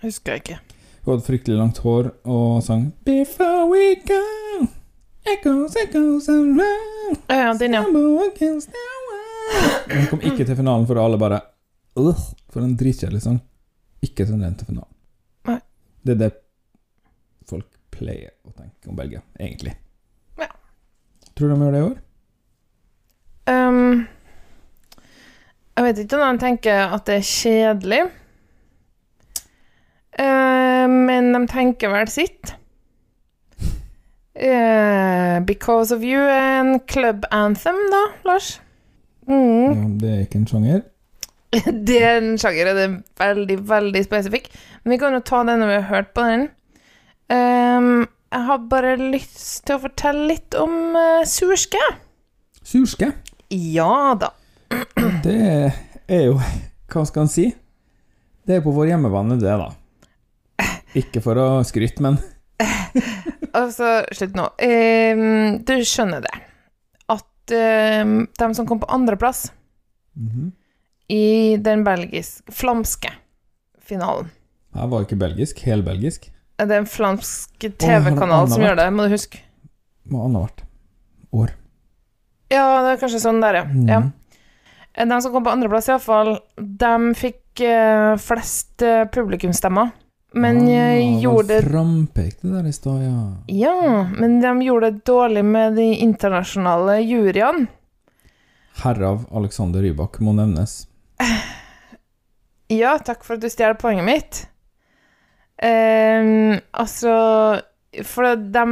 Husker 0.04 0.36
jeg 0.36 0.44
ikke. 0.44 0.60
Hun 1.06 1.14
hadde 1.16 1.26
fryktelig 1.26 1.58
langt 1.58 1.80
hår 1.86 2.12
og 2.30 2.64
sang 2.66 2.88
Before 3.06 3.68
we 3.70 3.96
go 4.10 4.22
Echoes, 5.26 5.76
echoes 5.78 6.28
around 6.30 6.62
Ja, 7.30 7.54
den, 7.58 7.74
ja. 7.78 7.82
Hun 7.86 8.32
kom 10.10 10.22
ikke 10.26 10.46
til 10.46 10.58
finalen, 10.58 10.86
for 10.90 11.02
alle 11.02 11.18
bare 11.22 11.40
«Ugh, 11.98 12.22
For 12.50 12.62
en 12.66 12.76
dritkjedelig 12.78 13.22
sang. 13.24 13.40
Ikke 14.04 14.26
til 14.26 14.38
den 14.42 14.58
til 14.60 14.68
finalen. 14.68 14.92
Nei. 15.48 15.60
Det 16.06 16.16
er 16.16 16.20
det 16.26 16.32
folk 17.50 17.70
pleier 17.94 18.34
å 18.46 18.52
tenke 18.58 18.90
om 18.92 18.98
Belgia, 19.00 19.22
egentlig. 19.40 19.74
Ja. 20.42 20.50
Tror 21.38 21.50
du 21.50 21.56
de 21.56 21.62
gjør 21.64 21.78
det 21.78 21.82
i 21.82 21.88
år? 21.90 21.96
Ehm, 23.50 24.06
jeg 25.76 25.84
vet 25.84 25.98
ikke 26.02 26.20
om 26.20 26.38
de 26.38 26.46
tenker 26.46 26.94
at 26.96 27.08
det 27.08 27.20
er 27.20 27.28
kjedelig. 27.30 28.04
Uh, 30.16 30.88
men 30.88 31.34
de 31.36 31.42
tenker 31.52 31.92
vel 31.92 32.08
sitt. 32.08 32.56
Uh, 34.36 35.40
because 35.48 35.96
of 35.96 36.04
you 36.04 36.20
er 36.20 36.62
en 36.62 36.80
club 36.88 37.26
anthem, 37.32 37.76
da, 37.92 38.04
Lars. 38.28 38.62
Mm. 39.28 39.74
Ja, 39.76 39.88
det 40.00 40.14
er 40.14 40.20
ikke 40.24 40.40
en 40.44 40.48
sjanger. 40.48 40.84
Det 41.88 42.02
er 42.04 42.18
en 42.20 42.34
sjanger, 42.38 42.68
og 42.68 42.76
det 42.76 42.84
er 42.84 42.96
veldig, 43.20 43.56
veldig 43.70 44.02
spesifikk. 44.04 44.50
Men 44.84 44.92
vi 44.92 44.98
kan 45.00 45.14
jo 45.16 45.22
ta 45.24 45.40
den 45.48 45.62
når 45.64 45.70
vi 45.70 45.78
har 45.78 45.86
hørt 45.88 46.10
på 46.12 46.26
den. 46.28 46.42
Um, 47.32 48.08
jeg 48.32 48.42
har 48.50 48.66
bare 48.70 48.98
lyst 49.00 49.64
til 49.64 49.78
å 49.78 49.84
fortelle 49.86 50.26
litt 50.34 50.58
om 50.60 50.98
uh, 50.98 51.24
surske. 51.24 51.80
Surske. 52.66 53.14
Ja 53.56 54.16
da. 54.20 54.32
Det 55.24 55.36
er 56.12 56.24
jo 56.28 56.36
Hva 56.92 57.04
skal 57.08 57.26
en 57.26 57.32
si? 57.32 57.46
Det 58.46 58.58
er 58.60 58.64
på 58.66 58.74
vår 58.76 58.92
hjemmebane, 58.92 59.38
det, 59.42 59.56
da. 59.58 59.72
Ikke 60.96 61.22
for 61.24 61.40
å 61.42 61.48
skryte, 61.68 62.04
men 62.06 62.20
Altså, 63.56 64.02
slutt 64.16 64.36
nå. 64.38 64.46
Um, 64.62 65.58
du 65.66 65.74
skjønner 65.88 66.22
det. 66.24 66.34
At 67.12 67.56
um, 68.04 68.14
de 68.38 68.48
som 68.58 68.68
kom 68.70 68.82
på 68.84 68.90
andreplass 68.92 69.48
Mhm. 70.16 70.52
i 71.12 71.58
den 71.60 71.82
belgisk 71.84 72.48
flamske 72.56 73.10
finalen 73.84 74.30
Jeg 74.76 74.88
var 74.94 75.04
ikke 75.04 75.18
belgisk. 75.20 75.60
Helbelgisk. 75.68 76.30
Det 76.56 76.72
er 76.72 76.80
en 76.80 76.88
flamsk 76.88 77.66
TV-kanal 77.82 78.48
som 78.48 78.64
gjør 78.64 78.78
det, 78.80 78.86
må 78.96 79.04
du 79.10 79.12
huske. 79.18 79.42
Må 80.08 80.24
annethvert 80.30 80.64
år. 81.36 81.52
Ja, 82.52 82.66
det 82.86 82.96
er 82.96 83.02
kanskje 83.02 83.22
sånn 83.24 83.42
der, 83.44 83.62
ja. 83.62 83.66
Mm. 83.66 83.90
ja. 83.90 84.02
De 84.96 85.22
som 85.22 85.34
kom 85.34 85.44
på 85.44 85.52
andreplass, 85.52 85.90
iallfall, 85.92 86.38
de 86.56 86.96
fikk 87.20 87.66
uh, 87.66 88.16
flest 88.22 88.84
uh, 88.86 89.04
publikumsstemmer. 89.12 89.92
Men 90.36 90.58
ah, 90.68 90.72
eh, 90.72 91.22
gjorde 91.24 91.48
det 91.48 91.62
det 91.62 91.70
Frampekte 91.70 92.50
der 92.52 92.66
i 92.68 92.74
stad, 92.76 93.04
ja. 93.06 93.20
Ja, 93.48 94.08
men 94.20 94.42
de 94.44 94.52
gjorde 94.68 94.90
det 94.92 95.06
dårlig 95.08 95.46
med 95.48 95.78
de 95.80 95.86
internasjonale 96.04 96.98
juryene. 97.08 97.70
Herav 98.82 99.24
Alexander 99.32 99.80
Rybak 99.80 100.20
må 100.20 100.36
nevnes. 100.36 100.84
Ja, 102.68 102.98
takk 102.98 103.24
for 103.24 103.38
at 103.38 103.46
du 103.46 103.48
stjeler 103.54 103.78
poenget 103.80 104.08
mitt. 104.08 104.42
Uh, 105.56 106.58
altså 106.76 107.12
For 108.04 108.36
de, 108.36 108.64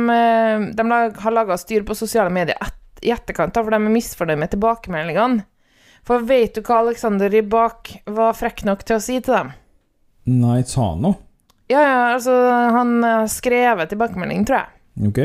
de 0.76 0.86
har 1.24 1.32
laga 1.32 1.56
styr 1.62 1.86
på 1.88 1.96
sosiale 1.96 2.34
medier 2.34 2.58
et, 2.60 2.83
i 3.04 3.12
etterkant, 3.14 3.56
for 3.56 3.72
de 3.74 3.80
er 3.80 3.94
misfornøyd 3.94 4.40
med 4.42 4.54
tilbakemeldingene. 4.54 5.46
For 6.04 6.24
vet 6.28 6.56
du 6.58 6.64
hva 6.66 6.82
Alexander 6.82 7.32
Rybak 7.32 7.94
var 8.12 8.36
frekk 8.36 8.66
nok 8.68 8.84
til 8.84 8.98
å 8.98 9.04
si 9.04 9.20
til 9.24 9.38
dem? 9.38 9.54
Nei, 10.28 10.60
sa 10.68 10.90
han 10.90 11.04
noe? 11.06 11.20
Ja, 11.72 11.80
ja, 11.80 12.00
altså, 12.16 12.34
han 12.76 12.98
har 13.04 13.30
skrevet 13.32 13.92
tilbakemelding, 13.92 14.44
tror 14.48 14.64
jeg. 14.64 15.08
Ok. 15.08 15.22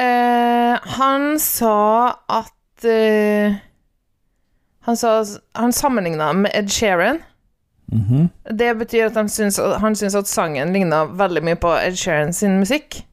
Eh, 0.00 0.74
han 0.98 1.36
sa 1.38 1.76
at 2.26 2.86
eh, 2.88 3.54
Han 4.88 4.96
sa 4.98 5.12
Han 5.54 5.70
sammenligna 5.72 6.32
med 6.32 6.50
Ed 6.54 6.70
Sheeran. 6.72 7.20
Mhm. 7.92 8.28
Det 8.58 8.72
betyr 8.78 9.06
at 9.06 9.14
han 9.14 9.28
syns, 9.28 9.58
han 9.58 9.94
syns 9.94 10.16
at 10.18 10.26
sangen 10.26 10.72
ligna 10.72 11.04
veldig 11.06 11.42
mye 11.46 11.58
på 11.60 11.70
Ed 11.78 11.98
Sheeran 12.00 12.32
sin 12.32 12.58
musikk. 12.58 13.04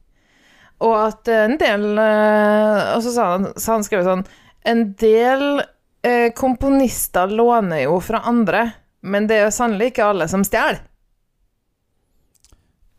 Og 0.82 0.94
at 0.98 1.28
en 1.30 1.58
del 1.60 1.84
eh, 2.02 2.78
Og 2.96 3.02
så 3.04 3.12
sa 3.14 3.26
han, 3.36 3.50
så 3.56 3.76
han 3.76 3.84
skrev 3.86 4.02
sånn 4.06 4.24
En 4.66 4.84
del 4.98 5.62
eh, 6.02 6.32
komponister 6.34 7.30
låner 7.30 7.84
jo 7.84 8.00
fra 8.02 8.22
andre, 8.30 8.64
men 9.02 9.26
det 9.30 9.38
er 9.38 9.46
jo 9.48 9.54
sannelig 9.54 9.92
ikke 9.92 10.08
alle 10.12 10.28
som 10.30 10.44
stjeler. 10.46 10.78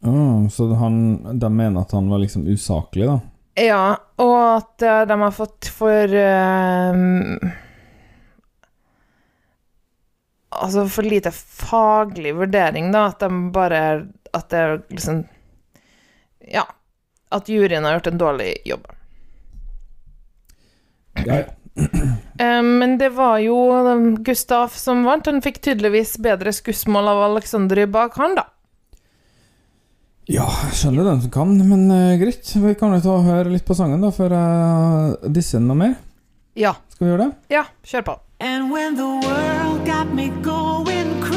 Oh, 0.03 0.49
så 0.51 0.67
han, 0.75 0.97
de 1.39 1.49
mener 1.55 1.85
at 1.85 1.93
han 1.95 2.09
var 2.11 2.19
liksom 2.19 2.43
usaklig, 2.51 3.07
da? 3.07 3.21
Ja, 3.55 3.95
og 4.19 4.37
at 4.57 4.81
eh, 4.81 5.03
de 5.07 5.19
har 5.21 5.35
fått 5.35 5.69
for 5.71 6.15
eh, 6.19 7.03
Altså 10.53 10.85
for 10.91 11.07
lite 11.07 11.31
faglig 11.33 12.33
vurdering, 12.37 12.91
da. 12.93 13.07
At 13.11 13.23
de 13.23 13.29
bare 13.53 13.83
At 14.33 14.49
det 14.51 14.63
er 14.63 14.81
liksom 14.89 15.23
Ja. 16.51 16.65
At 17.33 17.49
juryen 17.49 17.87
har 17.87 17.97
gjort 17.97 18.11
en 18.11 18.21
dårlig 18.21 18.53
jobb. 18.69 18.87
Ja, 21.25 21.41
ja. 21.41 21.49
Men 22.61 22.97
det 23.01 23.09
var 23.17 23.39
jo 23.41 23.55
Gustav 23.65 24.23
Gustaf 24.23 24.75
som 24.77 25.03
vant. 25.07 25.25
Han 25.25 25.41
fikk 25.41 25.61
tydeligvis 25.65 26.17
bedre 26.21 26.53
skussmål 26.53 27.09
av 27.09 27.23
Aleksander 27.31 27.85
bak 27.89 28.17
han, 28.21 28.35
da. 28.37 28.45
Ja, 30.29 30.45
jeg 30.69 30.77
skjønner 30.79 31.09
den 31.09 31.21
som 31.25 31.31
kan, 31.33 31.49
men 31.67 31.89
uh, 31.91 32.13
greit. 32.21 32.47
Vi 32.47 32.75
kan 32.79 32.93
jo 32.95 33.01
ta 33.03 33.15
og 33.17 33.25
høre 33.27 33.51
litt 33.51 33.65
på 33.67 33.75
sangen, 33.75 33.99
da, 34.05 34.11
før 34.15 34.37
jeg 34.37 35.33
disser 35.35 35.59
noe 35.63 35.75
mer. 35.81 35.97
Ja. 36.55 36.77
Skal 36.93 37.07
vi 37.07 37.11
gjøre 37.11 37.25
det? 37.25 37.33
Ja, 37.51 37.65
kjør 37.83 38.05
på. 38.07 38.15
And 38.39 38.71
when 38.71 38.95
the 38.95 39.09
world 39.25 39.83
got 39.85 40.13
me 40.13 40.29
going 40.45 41.19
crazy, 41.19 41.32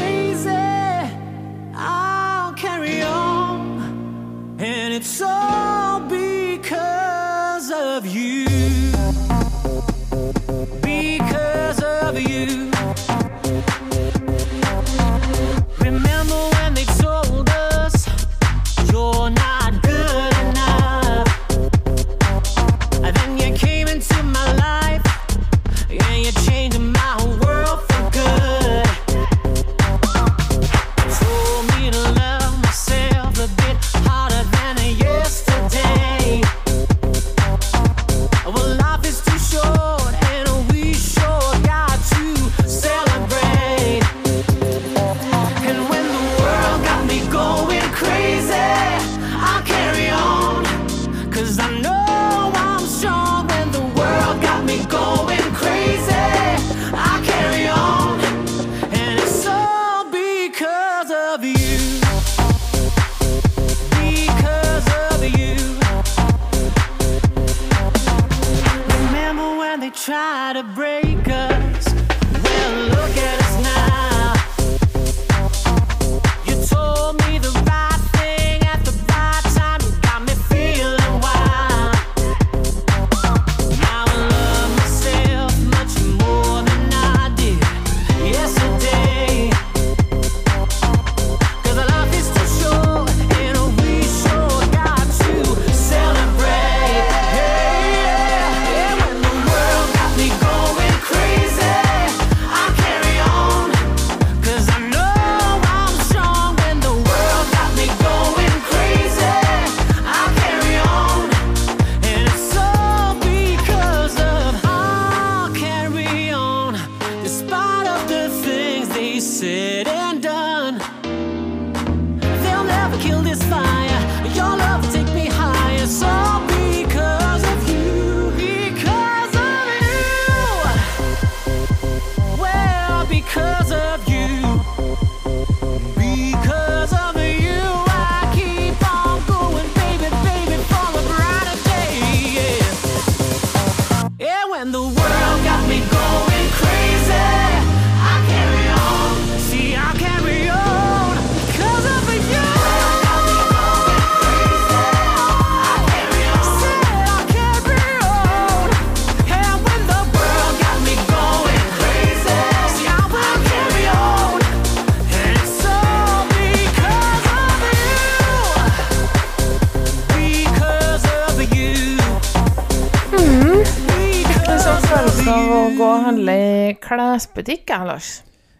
klesbutikk, 176.87 177.67
jeg, 177.69 177.87
Lars. 177.87 178.11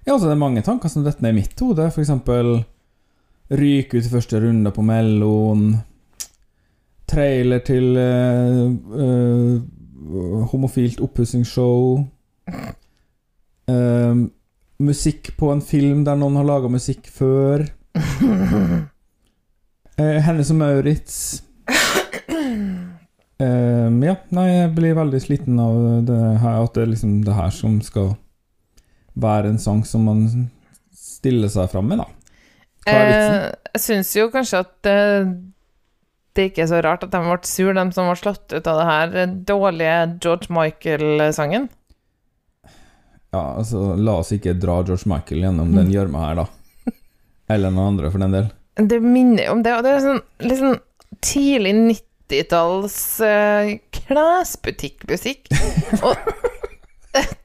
Ja, 0.06 0.14
altså, 0.14 0.28
det 0.28 0.36
er 0.36 0.44
mange 0.44 0.64
tanker 0.64 0.92
som 0.92 1.06
detter 1.06 1.26
ned 1.26 1.36
i 1.36 1.40
mitt 1.42 1.60
hode. 1.64 1.88
For 1.92 2.04
eksempel 2.04 2.60
ryke 3.52 4.00
ut 4.00 4.08
i 4.08 4.12
første 4.12 4.42
runde 4.44 4.72
på 4.76 4.84
Mellon. 4.86 5.70
Trailer 7.08 7.64
til 7.64 7.96
uh, 7.96 8.68
uh, 9.00 10.48
homofilt 10.52 11.00
oppussingsshow. 11.04 12.04
Uh, 13.68 14.28
musikk 14.80 15.32
på 15.40 15.52
en 15.52 15.64
film 15.64 16.04
der 16.08 16.20
noen 16.20 16.36
har 16.40 16.48
laga 16.48 16.72
musikk 16.72 17.10
før. 17.12 17.66
Eh, 19.98 20.20
Hennes 20.22 20.52
og 20.54 20.60
Maurits. 20.60 21.44
Um, 23.38 24.00
ja, 24.02 24.16
nei, 24.34 24.48
jeg 24.50 24.70
blir 24.74 24.96
veldig 24.98 25.20
sliten 25.22 25.60
av 25.62 25.76
det 26.08 26.22
her, 26.42 26.64
at 26.64 26.74
det 26.74 26.84
er 26.84 26.94
liksom 26.96 27.20
det 27.26 27.36
her 27.38 27.52
som 27.54 27.76
skal 27.86 28.16
være 29.18 29.52
en 29.52 29.60
sang 29.62 29.84
som 29.86 30.08
man 30.10 30.24
stiller 30.94 31.52
seg 31.54 31.70
fram 31.70 31.92
med, 31.92 32.02
da. 32.02 32.08
Hva 32.88 32.96
er 32.98 33.12
vitsen? 33.12 33.38
Eh, 33.38 33.70
jeg 33.76 33.84
syns 33.84 34.16
jo 34.18 34.28
kanskje 34.34 34.64
at 34.66 34.90
eh, 34.90 35.30
det 36.38 36.50
ikke 36.50 36.64
er 36.66 36.72
så 36.72 36.82
rart 36.86 37.06
at 37.06 37.14
de 37.14 37.22
ble 37.26 37.38
sur, 37.50 37.72
de 37.78 37.86
som 37.94 38.10
ble 38.10 38.18
slått 38.18 38.54
ut 38.54 38.70
av 38.72 38.82
det 38.82 38.88
her 38.90 39.38
dårlige 39.50 39.98
George 40.24 40.54
Michael-sangen. 40.58 41.70
Ja, 43.36 43.44
altså, 43.44 43.92
la 44.00 44.20
oss 44.24 44.34
ikke 44.34 44.58
dra 44.58 44.80
George 44.88 45.10
Michael 45.10 45.46
gjennom 45.46 45.74
mm. 45.74 45.78
den 45.82 45.94
gjørma 45.94 46.26
her, 46.26 46.42
da. 46.42 46.96
Eller 47.54 47.74
noen 47.74 47.94
andre, 47.94 48.12
for 48.14 48.24
den 48.24 48.34
del. 48.34 48.52
Det 48.78 49.02
minner 49.04 49.54
om 49.54 49.62
det, 49.66 49.78
og 49.78 49.86
det 49.86 49.94
er 49.94 50.06
sånn 50.06 50.22
liksom 50.42 50.78
tidlig 51.26 51.74
90 51.78 52.07
80-talls 52.28 52.98
uh, 53.24 53.28
eh, 53.28 53.80
klesbutikkmusikk. 53.96 55.48
Og 56.08 56.16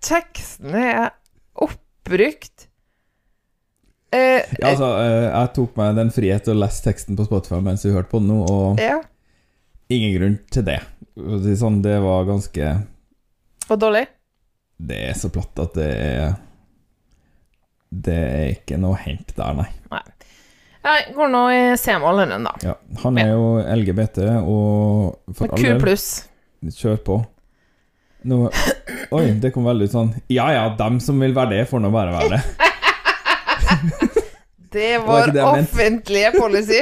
tekstene 0.03 0.83
er 0.83 1.11
oppbrukt. 1.55 2.69
Uh, 4.13 4.43
ja, 4.59 4.73
altså, 4.73 4.91
uh, 4.99 5.29
jeg 5.31 5.53
tok 5.57 5.79
meg 5.81 5.95
den 5.97 6.11
frihet 6.13 6.51
å 6.53 6.57
lese 6.59 6.85
teksten 6.85 7.17
på 7.17 7.25
Spotify 7.29 7.63
mens 7.65 7.87
vi 7.87 7.95
hørte 7.95 8.13
på 8.13 8.21
den 8.21 8.29
nå, 8.29 8.43
og 8.45 8.83
ja. 8.83 8.99
ingen 9.89 10.13
grunn 10.19 10.35
til 10.53 10.67
det. 10.67 10.83
Sånn, 11.61 11.81
det 11.85 11.99
var 12.01 12.27
ganske 12.29 12.69
Og 13.69 13.81
dårlig? 13.81 14.07
Det 14.83 14.99
er 15.11 15.17
så 15.17 15.29
platt 15.33 15.61
at 15.61 15.75
det 15.77 15.89
er 15.93 16.31
Det 17.93 18.17
er 18.17 18.47
ikke 18.55 18.79
noe 18.81 18.97
å 18.97 19.03
hente 19.03 19.37
der, 19.37 19.59
nei. 19.59 19.69
Jeg 20.83 21.13
går 21.15 21.29
nå 21.31 21.43
i 21.55 21.61
C-mål, 21.79 22.25
da. 22.43 22.53
Ja, 22.65 22.75
han 23.05 23.19
er 23.23 23.29
jo 23.31 23.45
LGBT, 23.63 24.25
og 24.43 25.37
for 25.37 25.53
all 25.53 25.63
del, 25.63 25.79
pluss. 25.83 26.07
kjør 26.75 26.99
på. 27.07 27.19
Nå 28.27 28.39
Oi, 29.11 29.25
det 29.43 29.51
kom 29.51 29.65
veldig 29.67 29.89
ut 29.89 29.95
sånn 29.97 30.11
Ja 30.31 30.45
ja, 30.55 30.61
dem 30.79 31.01
som 31.03 31.19
vil 31.19 31.33
være 31.35 31.57
det, 31.57 31.63
får 31.67 31.81
nå 31.83 31.89
bare 31.91 32.13
være 32.15 32.37
det. 32.37 32.43
Det 34.73 34.85
er 34.95 35.03
var 35.05 35.27
vår 35.27 35.33
det 35.35 35.43
offentlige 35.45 36.31
policy. 36.33 36.79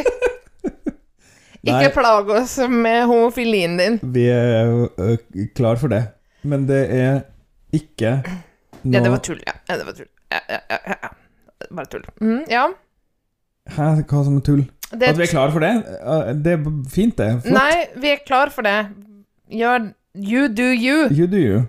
Ikke 1.67 1.89
plag 1.97 2.29
oss 2.31 2.53
med 2.71 3.01
homofilien 3.11 3.75
din. 3.81 3.97
Vi 4.15 4.29
er 4.31 4.69
jo 4.69 5.17
klar 5.59 5.81
for 5.81 5.91
det. 5.91 6.05
Men 6.47 6.69
det 6.69 6.85
er 6.95 7.25
ikke 7.75 8.21
noe 8.23 8.95
Ja, 8.95 9.03
det 9.03 9.11
var 9.11 9.25
tull, 9.27 9.43
ja. 9.43 9.57
ja 9.69 9.81
det 9.81 9.89
var 9.89 9.99
tull. 9.99 10.09
Ja, 10.31 10.39
ja, 10.47 10.61
ja, 10.71 10.79
ja, 10.87 10.97
ja. 11.03 11.67
Bare 11.67 11.91
tull. 11.91 12.07
Mm, 12.23 12.45
ja. 12.49 12.69
Hæ, 13.69 13.89
hva 14.09 14.23
som 14.25 14.39
er 14.39 14.45
tull? 14.47 14.65
Det, 14.91 15.13
At 15.13 15.19
vi 15.19 15.27
er 15.27 15.31
klar 15.31 15.53
for 15.55 15.63
det? 15.63 15.75
Det 16.43 16.57
er 16.57 16.63
fint, 16.91 17.17
det. 17.19 17.29
Flott. 17.45 17.55
Nei, 17.55 18.01
vi 18.03 18.15
er 18.15 18.23
klar 18.27 18.51
for 18.55 18.67
det. 18.67 18.79
Gjør 19.51 19.93
You 20.19 20.49
do 20.49 20.73
you. 20.75 21.07
You 21.15 21.27
do 21.31 21.39
you. 21.39 21.61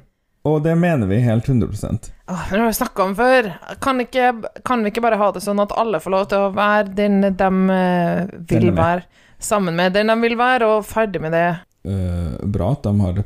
Og 0.43 0.63
det 0.65 0.73
mener 0.75 1.05
vi 1.05 1.19
helt 1.21 1.45
100% 1.45 2.07
Åh, 2.31 2.45
det 2.49 2.57
har 2.57 2.65
vi 2.65 2.73
snakka 2.73 3.03
om 3.03 3.15
før. 3.15 3.51
Kan, 3.81 4.01
ikke, 4.01 4.31
kan 4.65 4.81
vi 4.81 4.89
ikke 4.89 5.03
bare 5.03 5.19
ha 5.19 5.27
det 5.35 5.43
sånn 5.43 5.59
at 5.61 5.73
alle 5.77 5.99
får 6.01 6.13
lov 6.13 6.29
til 6.31 6.45
å 6.47 6.53
være 6.55 6.93
den 6.97 7.19
de 7.21 7.49
eh, 7.75 8.31
vil 8.49 8.71
være, 8.73 9.03
sammen 9.37 9.75
med 9.77 9.93
den 9.93 10.09
de 10.09 10.15
vil 10.23 10.37
være, 10.39 10.69
og 10.69 10.87
ferdig 10.87 11.21
med 11.21 11.35
det? 11.35 11.49
Uh, 11.81 12.37
bra 12.45 12.71
at 12.75 12.85
de 12.85 12.93
har 13.01 13.19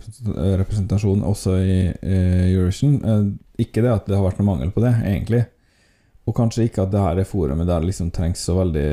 representasjon 0.63 1.24
også 1.28 1.57
i 1.59 1.78
uh, 1.91 2.43
Eurovision. 2.49 2.97
Uh, 3.03 3.61
ikke 3.61 3.84
det 3.86 3.93
at 3.93 4.09
det 4.09 4.18
har 4.18 4.26
vært 4.26 4.41
noe 4.41 4.49
mangel 4.49 4.74
på 4.74 4.84
det, 4.84 4.95
egentlig. 5.05 5.45
Og 6.26 6.36
kanskje 6.36 6.65
ikke 6.67 6.86
at 6.86 6.93
det 6.93 7.03
her 7.03 7.21
er 7.21 7.30
forumet 7.30 7.67
der 7.69 7.84
det 7.84 7.91
liksom 7.91 8.09
trengs 8.13 8.41
så 8.47 8.57
veldig 8.57 8.89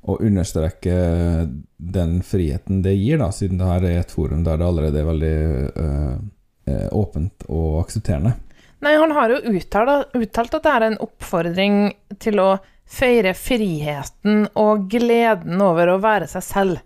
å 0.00 0.16
understreke 0.16 0.96
den 1.76 2.20
friheten 2.24 2.80
det 2.84 2.94
gir, 2.96 3.20
da, 3.20 3.28
siden 3.32 3.60
det 3.60 3.68
her 3.68 3.86
er 3.88 3.98
et 4.00 4.12
forum 4.12 4.44
der 4.46 4.60
det 4.60 4.68
allerede 4.68 5.00
er 5.00 5.08
veldig 5.08 5.34
eh, 5.84 6.86
åpent 6.96 7.44
og 7.48 7.82
aksepterende. 7.82 8.32
Nei, 8.80 8.94
han 8.96 9.12
har 9.12 9.32
jo 9.34 9.40
uttalt, 9.52 10.14
uttalt 10.16 10.54
at 10.56 10.64
det 10.64 10.72
er 10.72 10.86
en 10.86 11.00
oppfordring 11.04 11.80
til 12.22 12.40
å 12.40 12.50
feire 12.90 13.34
friheten 13.36 14.46
og 14.58 14.88
gleden 14.90 15.60
over 15.62 15.92
å 15.92 16.00
være 16.02 16.30
seg 16.30 16.46
selv. 16.46 16.80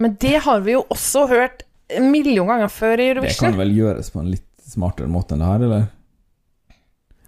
Men 0.00 0.16
det 0.20 0.40
har 0.46 0.64
vi 0.64 0.74
jo 0.74 0.86
også 0.90 1.26
hørt 1.30 1.66
en 1.92 2.08
million 2.10 2.48
ganger 2.48 2.72
før 2.72 3.02
i 3.02 3.10
Det 3.20 3.36
kan 3.38 3.58
vel 3.58 3.76
gjøres 3.76 4.08
på 4.10 4.22
en 4.24 4.32
litt 4.32 4.48
smartere 4.64 5.12
måte 5.12 5.36
enn 5.36 5.44
det 5.44 5.50
her, 5.52 5.66
eller? 5.68 5.84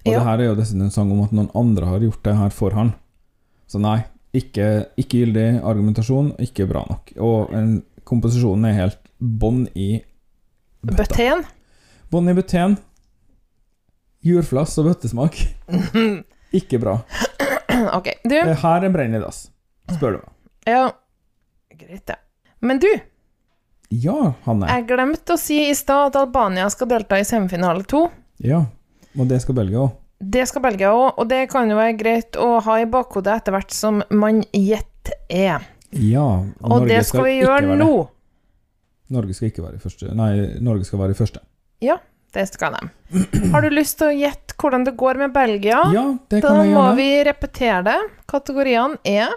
Og 0.07 0.13
Ja. 0.13 0.19
det 0.21 0.27
her 0.27 0.39
er 0.39 0.45
jo 0.51 0.55
dessuten 0.55 0.83
en 0.87 0.91
sang 0.95 1.11
om 1.13 1.23
at 1.25 1.33
noen 1.35 1.51
andre 1.55 1.87
har 1.91 2.01
gjort 2.01 2.23
det 2.23 2.37
her 2.39 2.51
for 2.55 2.71
han. 2.77 2.95
Så 3.67 3.81
nei, 3.83 4.05
ikke, 4.37 4.87
ikke 4.97 5.25
gyldig 5.25 5.47
argumentasjon, 5.67 6.33
ikke 6.39 6.67
bra 6.71 6.85
nok. 6.89 7.13
Og 7.19 7.53
en, 7.57 7.83
komposisjonen 8.07 8.69
er 8.71 8.77
helt 8.79 8.99
bånn 9.21 9.65
i 9.75 10.03
bøtta. 10.87 11.41
Bånn 12.13 12.29
i 12.31 12.35
bøtten. 12.39 12.77
Jordflass 14.27 14.77
og 14.79 14.89
bøttesmak. 14.91 15.37
Ikke 16.57 16.79
bra. 16.83 16.97
Ok, 17.95 18.07
du. 18.25 18.31
Det 18.35 18.57
her 18.63 18.87
er 18.87 18.93
brenn 18.95 19.15
i 19.15 19.21
dass, 19.23 19.49
spør 19.93 20.17
du 20.17 20.21
meg. 20.23 20.33
Ja, 20.71 20.85
greit, 21.77 22.05
det. 22.09 22.17
Men 22.65 22.79
du, 22.83 22.89
Ja, 23.95 24.33
Hanne. 24.47 24.67
jeg 24.67 24.87
glemte 24.89 25.35
å 25.37 25.39
si 25.39 25.61
i 25.69 25.75
stad 25.79 26.09
at 26.11 26.17
Albania 26.25 26.65
skal 26.73 26.89
delta 26.91 27.19
i 27.21 27.27
semifinale 27.29 27.85
to. 27.87 28.07
Ja. 28.43 28.65
Og 29.19 29.29
det 29.31 29.41
skal 29.43 29.57
Belgia 29.59 29.85
òg. 29.87 29.95
Det 30.17 30.47
skal 30.49 30.63
Belgia 30.65 30.91
òg, 30.97 31.19
og 31.21 31.29
det 31.29 31.43
kan 31.53 31.69
jo 31.71 31.77
være 31.77 31.97
greit 32.01 32.37
å 32.41 32.59
ha 32.65 32.77
i 32.81 32.87
bakhodet 32.89 33.35
etter 33.43 33.53
hvert 33.57 33.73
som 33.77 33.99
man 34.17 34.43
gjett 34.57 35.11
er. 35.29 35.65
Ja. 35.93 36.25
Og 36.65 36.87
det 36.89 37.03
skal 37.09 37.27
vi 37.27 37.35
ikke 37.39 37.47
gjøre 37.51 37.77
nå. 37.81 37.91
Norge 39.13 39.37
skal 39.39 39.53
ikke 39.53 39.63
være 39.63 39.77
i 39.79 39.83
første 39.85 40.09
Nei, 40.19 40.31
Norge 40.67 40.87
skal 40.89 40.99
være 40.99 41.15
i 41.15 41.19
første. 41.19 41.43
Ja, 41.85 41.99
det 42.35 42.47
skal 42.51 42.75
de. 42.75 42.89
Har 43.53 43.63
du 43.63 43.69
lyst 43.71 44.01
til 44.01 44.09
å 44.11 44.17
gjette 44.17 44.57
hvordan 44.59 44.87
det 44.89 44.97
går 44.99 45.21
med 45.21 45.35
Belgia? 45.37 45.83
Ja, 45.95 46.07
det 46.33 46.41
kan 46.43 46.57
Da 46.59 46.65
gjøre. 46.65 46.73
Da 46.75 46.81
må 46.81 46.87
vi 46.99 47.07
repetere 47.29 47.83
det. 47.87 47.99
Kategoriene 48.33 48.99
er 49.07 49.37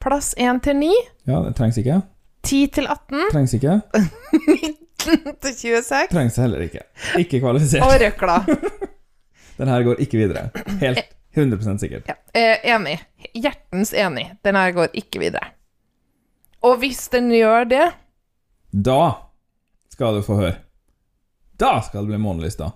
plass 0.00 0.32
1 0.40 0.62
til 0.64 0.78
9, 0.80 0.92
Ja, 1.28 1.42
det 1.44 1.52
trengs 1.58 1.76
ikke. 1.82 2.00
10 2.48 2.70
til 2.78 2.86
18, 2.88 3.26
Trengs 3.34 3.52
ikke. 3.58 3.74
19 3.92 5.36
til 5.42 5.52
26 5.58 6.08
Trengs 6.14 6.38
heller 6.40 6.64
ikke. 6.64 6.86
Ikke 7.20 7.42
kvalifisert. 7.42 7.84
og 7.84 7.98
røkla. 8.00 8.38
Den 9.60 9.68
her 9.68 9.84
går 9.84 10.00
ikke 10.00 10.16
videre. 10.22 10.48
Helt 10.80 11.16
100 11.36 11.78
sikkert. 11.78 12.08
Ja, 12.08 12.16
eh, 12.34 12.62
enig. 12.72 12.96
Hjertens 13.36 13.92
enig. 13.92 14.30
Den 14.42 14.56
her 14.56 14.72
går 14.72 14.94
ikke 14.96 15.20
videre. 15.20 15.52
Og 16.64 16.78
hvis 16.80 17.06
den 17.12 17.30
gjør 17.32 17.68
det 17.68 17.86
Da 18.72 19.28
skal 19.92 20.16
du 20.16 20.24
få 20.24 20.38
høre. 20.40 20.56
Da 21.60 21.80
skal 21.84 22.06
det 22.06 22.14
bli 22.14 22.20
månelista. 22.22 22.70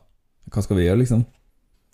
Hva 0.53 0.63
skal 0.63 0.77
vi 0.77 0.85
gjøre, 0.85 1.01
liksom? 1.01 1.25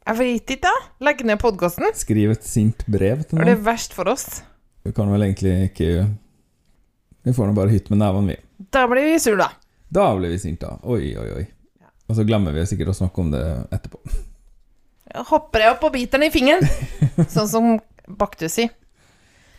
Jeg 0.06 0.18
vet 0.18 0.52
ikke, 0.56 0.66
da. 0.66 0.72
Legge 1.06 1.26
ned 1.28 1.38
podkasten. 1.38 1.86
Skrive 1.94 2.34
et 2.34 2.46
sint 2.46 2.82
brev 2.90 3.22
til 3.22 3.38
det 3.38 3.44
noen? 3.44 3.52
er 3.52 3.62
verst 3.62 3.94
for 3.94 4.10
oss. 4.10 4.40
Vi 4.82 4.94
kan 4.96 5.10
vel 5.12 5.22
egentlig 5.28 5.70
ikke 5.70 5.90
Vi 7.20 7.34
får 7.36 7.50
nå 7.50 7.54
bare 7.54 7.70
hytte 7.70 7.92
med 7.92 8.00
nevene, 8.00 8.34
vi. 8.34 8.66
Da 8.72 8.86
blir 8.90 9.06
vi 9.06 9.18
sur, 9.22 9.36
da. 9.38 9.50
Da 9.92 10.08
blir 10.16 10.32
vi 10.32 10.40
sinte, 10.40 10.66
da. 10.66 10.80
Oi, 10.88 11.12
oi, 11.20 11.28
oi. 11.36 11.46
Og 12.08 12.16
så 12.16 12.24
glemmer 12.26 12.56
vi 12.56 12.64
sikkert 12.66 12.90
å 12.90 12.96
snakke 12.96 13.22
om 13.22 13.30
det 13.30 13.44
etterpå. 13.70 14.00
Hopper 15.30 15.64
jeg 15.64 15.74
opp 15.74 15.86
og 15.88 15.94
biter 15.94 16.20
den 16.20 16.28
i 16.28 16.34
fingeren. 16.34 16.66
Sånn 17.34 17.48
som 17.50 17.70
Baktus 18.20 18.56
sier. 18.58 18.70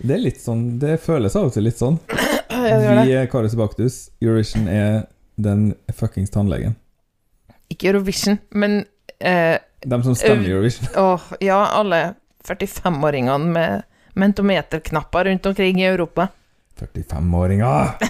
Det 0.01 0.15
er 0.15 0.21
litt 0.23 0.39
sånn 0.41 0.79
Det 0.81 0.95
føles 0.97 1.35
av 1.37 1.49
og 1.49 1.53
til 1.53 1.67
litt 1.67 1.77
sånn. 1.77 1.99
Vi 2.49 3.13
er 3.13 3.27
Karius 3.29 3.53
Baktus. 3.59 3.97
Eurovision 4.23 4.65
er 4.71 5.03
den 5.41 5.75
fuckings 5.95 6.33
tannlegen. 6.33 6.73
Ikke 7.71 7.91
Eurovision, 7.91 8.39
men 8.49 8.81
eh, 9.19 9.59
De 9.85 9.99
som 10.03 10.15
stemmer 10.17 10.49
i 10.49 10.53
Eurovision. 10.55 10.89
Åh, 11.05 11.29
ja, 11.45 11.59
alle 11.77 12.01
45-åringene 12.47 13.53
med 13.53 13.83
mentometerknapper 14.19 15.25
rundt 15.29 15.45
omkring 15.45 15.79
i 15.81 15.85
Europa. 15.87 16.27
45-åringer! 16.81 17.93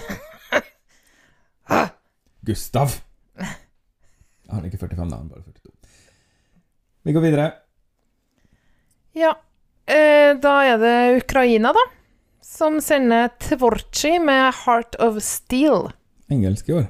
Gustav. 2.42 2.90
Han 4.50 4.64
er 4.64 4.66
ikke 4.66 4.78
45, 4.82 5.10
da. 5.10 5.16
Han 5.16 5.28
er 5.28 5.30
bare 5.30 5.42
42. 5.46 5.61
Vi 7.02 7.12
går 7.12 7.20
videre. 7.20 7.52
Ja, 9.12 9.32
eh, 9.86 10.36
da 10.40 10.52
er 10.64 10.78
det 10.78 11.22
Ukraina, 11.24 11.72
da, 11.74 11.82
som 12.42 12.78
sender 12.80 13.28
Tvorchi 13.42 14.18
med 14.22 14.54
Heart 14.64 14.94
of 15.02 15.18
Steel. 15.22 15.90
Engelsk 16.30 16.68
i 16.68 16.76
år. 16.78 16.86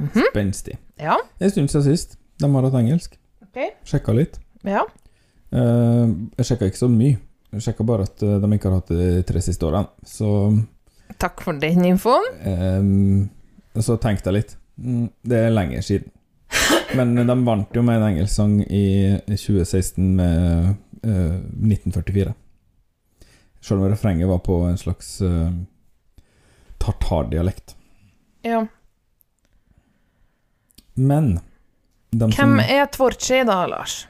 Mhm. 0.00 0.24
Spenstig. 0.30 0.78
Ja, 0.96 1.18
En 1.40 1.50
stund 1.50 1.70
siden 1.70 1.84
sist. 1.84 2.18
De 2.38 2.48
har 2.54 2.62
hatt 2.62 2.74
engelsk. 2.74 3.18
Okay. 3.48 3.70
Sjekka 3.84 4.12
litt. 4.12 4.38
Ja. 4.64 4.86
Eh, 5.52 6.08
jeg 6.36 6.48
sjekka 6.48 6.66
ikke 6.70 6.80
så 6.82 6.88
mye. 6.92 7.18
Jeg 7.52 7.62
sjekka 7.62 7.84
bare 7.88 8.02
at 8.08 8.22
eh, 8.22 8.38
de 8.40 8.50
ikke 8.56 8.68
har 8.70 8.80
hatt 8.80 8.88
det 8.92 8.98
de 9.18 9.22
tre 9.28 9.40
siste 9.44 9.68
årene. 9.68 9.88
Så, 10.04 10.28
Takk 11.18 11.40
for 11.44 11.52
den 11.60 11.84
infoen. 11.84 12.26
så 13.76 13.96
tenkte 14.00 14.32
jeg 14.32 14.34
litt. 14.40 14.56
Mm, 14.76 15.08
det 15.24 15.38
er 15.46 15.50
lenger 15.54 15.84
siden. 15.84 16.10
Men 16.94 17.14
de 17.18 17.36
vant 17.44 17.74
jo 17.74 17.82
med 17.82 17.98
en 17.98 18.08
engelsk 18.12 18.34
sang 18.34 18.60
i 18.62 19.16
2016 19.26 20.12
med 20.16 20.74
uh, 21.02 21.38
1944. 21.66 22.34
Selv 23.60 23.82
om 23.82 23.90
refrenget 23.90 24.28
var 24.30 24.38
på 24.46 24.60
en 24.68 24.78
slags 24.78 25.16
uh, 25.22 25.50
tartardialekt. 26.78 27.74
Ja. 28.46 28.66
Men 30.94 31.38
Hvem 32.16 32.32
som, 32.32 32.60
er 32.60 32.86
Tvorci 32.94 33.42
da, 33.44 33.64
Lars? 33.68 34.04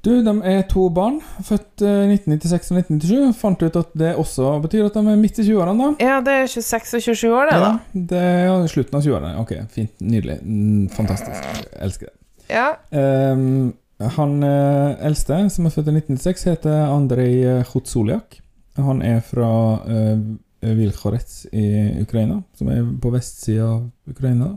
Du, 0.00 0.22
de 0.24 0.32
er 0.48 0.62
to 0.64 0.86
barn, 0.96 1.18
født 1.44 1.82
eh, 1.84 2.08
1996 2.08 2.70
og 2.72 2.78
1997. 2.80 3.34
Fant 3.36 3.60
ut 3.60 3.74
at 3.76 3.90
det 4.00 4.14
også 4.16 4.54
betyr 4.64 4.86
at 4.88 4.96
de 4.96 5.02
er 5.12 5.18
midt 5.20 5.42
i 5.42 5.44
20-årene, 5.44 5.74
da. 5.76 6.06
Ja, 6.06 6.14
det 6.24 6.36
er 6.38 6.48
26 6.48 6.94
og 6.96 7.04
27 7.04 7.34
år, 7.36 7.50
det, 7.50 7.58
da. 7.60 7.72
Ja, 7.74 8.06
det 8.14 8.22
er 8.22 8.72
slutten 8.72 8.96
av 8.96 9.04
20-årene. 9.04 9.34
Ok, 9.42 9.52
fint. 9.74 9.92
Nydelig. 10.00 10.38
Mm, 10.40 10.88
fantastisk. 10.94 11.44
Jeg 11.44 11.76
elsker 11.84 12.08
det. 12.08 12.16
Ja. 12.50 12.74
Um, 12.90 13.72
han 14.00 14.42
eh, 14.42 15.06
eldste, 15.06 15.42
som 15.52 15.66
er 15.68 15.74
født 15.74 15.90
i 15.90 15.96
1996, 15.98 16.46
heter 16.48 16.86
Andrej 16.88 17.64
Khutsoliak. 17.68 18.38
Han 18.80 19.02
er 19.04 19.20
fra 19.20 19.50
uh, 19.84 20.22
Vilkhorets 20.64 21.42
i 21.52 21.66
Ukraina, 22.00 22.38
som 22.56 22.70
er 22.72 22.86
på 23.02 23.12
vestsida 23.12 23.66
av 23.66 23.90
Ukraina. 24.08 24.54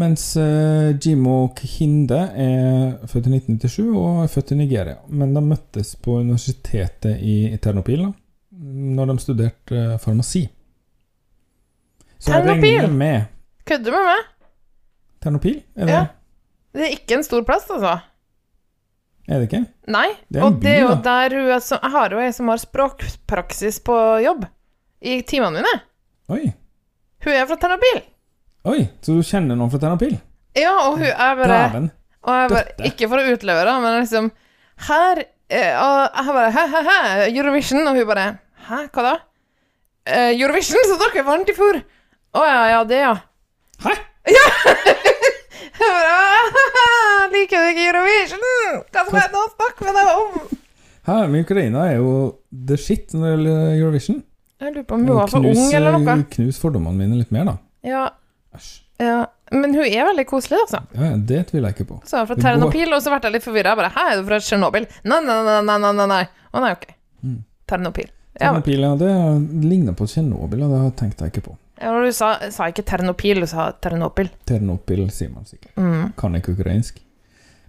Mens 0.00 0.24
uh, 0.40 0.94
Jimo 0.96 1.50
Khinde 1.58 2.22
er 2.32 2.94
født 3.10 3.28
i 3.28 3.34
1997 3.36 3.90
og 3.90 4.22
er 4.22 4.32
født 4.32 4.54
i 4.54 4.60
Nigeria. 4.62 4.96
Men 5.12 5.34
de 5.36 5.44
møttes 5.44 5.92
på 6.00 6.16
universitetet 6.22 7.20
i 7.20 7.52
Ternopil 7.60 8.06
da, 8.06 8.10
når 8.96 9.12
de 9.12 9.18
studerte 9.26 9.84
uh, 9.92 10.00
farmasi. 10.00 10.46
Så 12.16 12.32
Ternopil? 12.32 12.80
Kødder 13.68 13.90
du 13.90 13.96
med 14.00 14.08
meg? 14.08 14.28
Ternopil? 15.22 15.62
Er 15.76 15.86
det, 15.86 15.92
Ja. 15.92 16.04
Det 16.72 16.86
er 16.86 16.94
ikke 16.96 17.18
en 17.18 17.26
stor 17.26 17.44
plass, 17.44 17.68
altså. 17.70 17.98
er 19.28 19.40
det 19.42 19.48
ikke? 19.50 19.62
Nei. 19.92 20.08
Det 20.28 20.40
er 20.40 20.46
en 20.46 20.54
og 20.56 20.60
det 20.62 20.72
er 20.72 20.80
jo 20.80 20.90
da. 20.94 21.00
der 21.04 21.36
hun 21.36 21.50
er 21.52 21.60
Jeg 21.60 21.92
har 21.94 22.14
jo 22.16 22.20
ei 22.22 22.32
som 22.32 22.48
har 22.48 22.60
språkpraksis 22.62 23.80
på 23.84 23.96
jobb. 24.24 24.46
I 25.02 25.20
timene 25.26 25.60
mine. 25.60 25.72
Oi. 26.32 26.52
Hun 27.24 27.32
er 27.34 27.46
fra 27.50 27.58
Ternopil. 27.58 28.02
Oi, 28.70 28.84
så 29.02 29.16
du 29.18 29.26
kjenner 29.26 29.58
noen 29.58 29.70
fra 29.72 29.80
Ternopil? 29.82 30.14
Ja, 30.58 30.72
og 30.86 31.00
hun 31.00 31.08
er 31.10 31.36
bare 31.38 31.58
Dæven. 31.66 31.90
Og 32.22 32.36
jeg 32.38 32.50
bare, 32.52 32.64
Døtte. 32.68 32.88
ikke 32.92 33.08
for 33.10 33.18
å 33.18 33.34
utlevere, 33.34 33.74
men 33.82 33.96
liksom 33.98 34.28
Her 34.86 35.22
eh, 35.50 35.72
Og 35.74 35.96
jeg 36.06 36.36
bare 36.36 36.52
Hæ, 36.54 36.66
hæ, 36.70 36.82
hæ, 36.86 36.98
Eurovision? 37.32 37.82
Og 37.90 37.98
hun 37.98 38.06
bare 38.12 38.26
Hæ, 38.68 38.84
hva 38.94 39.06
da? 39.08 39.14
Eh, 40.06 40.30
Eurovision, 40.38 40.86
så 40.86 40.98
dere 41.02 41.26
vant 41.26 41.50
i 41.50 41.56
fjor? 41.56 41.80
Å 42.38 42.46
ja, 42.46 42.62
ja, 42.76 42.80
det, 42.88 43.02
ja. 43.02 43.14
Hæ? 43.82 43.96
Ja! 44.30 44.46
Liker 47.34 47.62
du 47.62 47.70
ikke 47.72 47.86
Eurovision? 47.90 48.44
Hva 48.92 49.04
skal 49.06 49.18
jeg 49.20 49.32
nå 49.32 49.42
snakke 49.54 49.86
med 49.88 49.98
deg 49.98 50.10
om? 50.12 50.58
Hæ, 51.02 51.16
men 51.32 51.42
Ukraina 51.42 51.86
er 51.90 51.96
jo 51.98 52.12
the 52.52 52.76
shit 52.78 53.12
når 53.16 53.24
det 53.24 53.32
gjelder 53.34 53.76
Eurovision. 53.80 54.22
Jeg 54.62 54.74
lurer 54.76 54.86
på 54.86 54.94
om 54.94 55.06
hun 55.06 55.16
var 55.18 55.30
for 55.32 55.48
ung, 55.50 55.62
eller 55.74 55.96
noe. 55.98 56.16
knus 56.30 56.58
fordommene 56.62 56.94
mine 57.00 57.18
litt 57.18 57.32
mer, 57.34 57.48
da. 57.48 57.54
Ja, 57.82 58.02
Æsj. 58.54 58.68
ja. 59.02 59.22
Men 59.52 59.74
hun 59.76 59.84
er 59.84 60.06
veldig 60.08 60.24
koselig, 60.30 60.60
altså. 60.62 60.78
Ja, 60.96 61.10
det 61.28 61.40
tviler 61.50 61.72
jeg 61.72 61.80
ikke 61.80 61.88
på. 61.90 61.98
Så 62.08 62.22
fra 62.28 62.36
Ternopil, 62.38 62.88
og 62.94 63.02
så 63.04 63.10
ble 63.12 63.18
jeg 63.26 63.34
litt 63.34 63.44
forvirra. 63.44 63.74
Bare 63.76 63.90
Hæ, 63.92 64.04
er 64.12 64.20
du 64.22 64.28
fra 64.30 64.38
Tsjernobyl? 64.40 64.86
Nei, 65.04 65.18
nei, 65.26 65.38
nei, 65.44 65.58
nei, 65.66 65.90
nei, 65.98 66.06
nei. 66.14 66.22
Å 66.52 66.62
nei, 66.62 66.70
ok. 66.78 66.86
Mm. 67.26 67.40
Ternopil. 67.68 68.08
Ternopil, 68.38 68.86
ja, 68.86 68.94
det 69.02 69.10
ligner 69.66 69.98
på 69.98 70.06
Tsjernobyl, 70.08 70.62
og 70.64 70.72
det 70.72 70.80
tenkte 71.02 71.26
jeg 71.26 71.34
ikke 71.34 71.44
på. 71.50 71.58
Du 71.82 72.12
sa, 72.14 72.36
sa 72.54 72.68
ikke 72.70 72.84
Ternopil, 72.86 73.42
du 73.42 73.48
sa 73.50 73.72
Ternopil. 73.82 74.30
Ternopil 74.46 75.08
sier 75.10 75.32
man 75.32 75.48
sikkert. 75.48 75.74
Mm. 75.76 76.12
Kan 76.18 76.38
ikke 76.38 76.54
ukrainsk. 76.54 77.00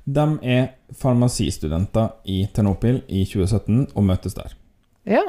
De 0.03 0.25
er 0.43 0.67
farmasistudenter 0.99 2.11
i 2.29 2.43
Ternopil 2.53 3.01
i 3.07 3.23
2017 3.25 3.95
og 3.95 4.05
møtes 4.05 4.35
der. 4.37 4.53
Ja. 5.09 5.23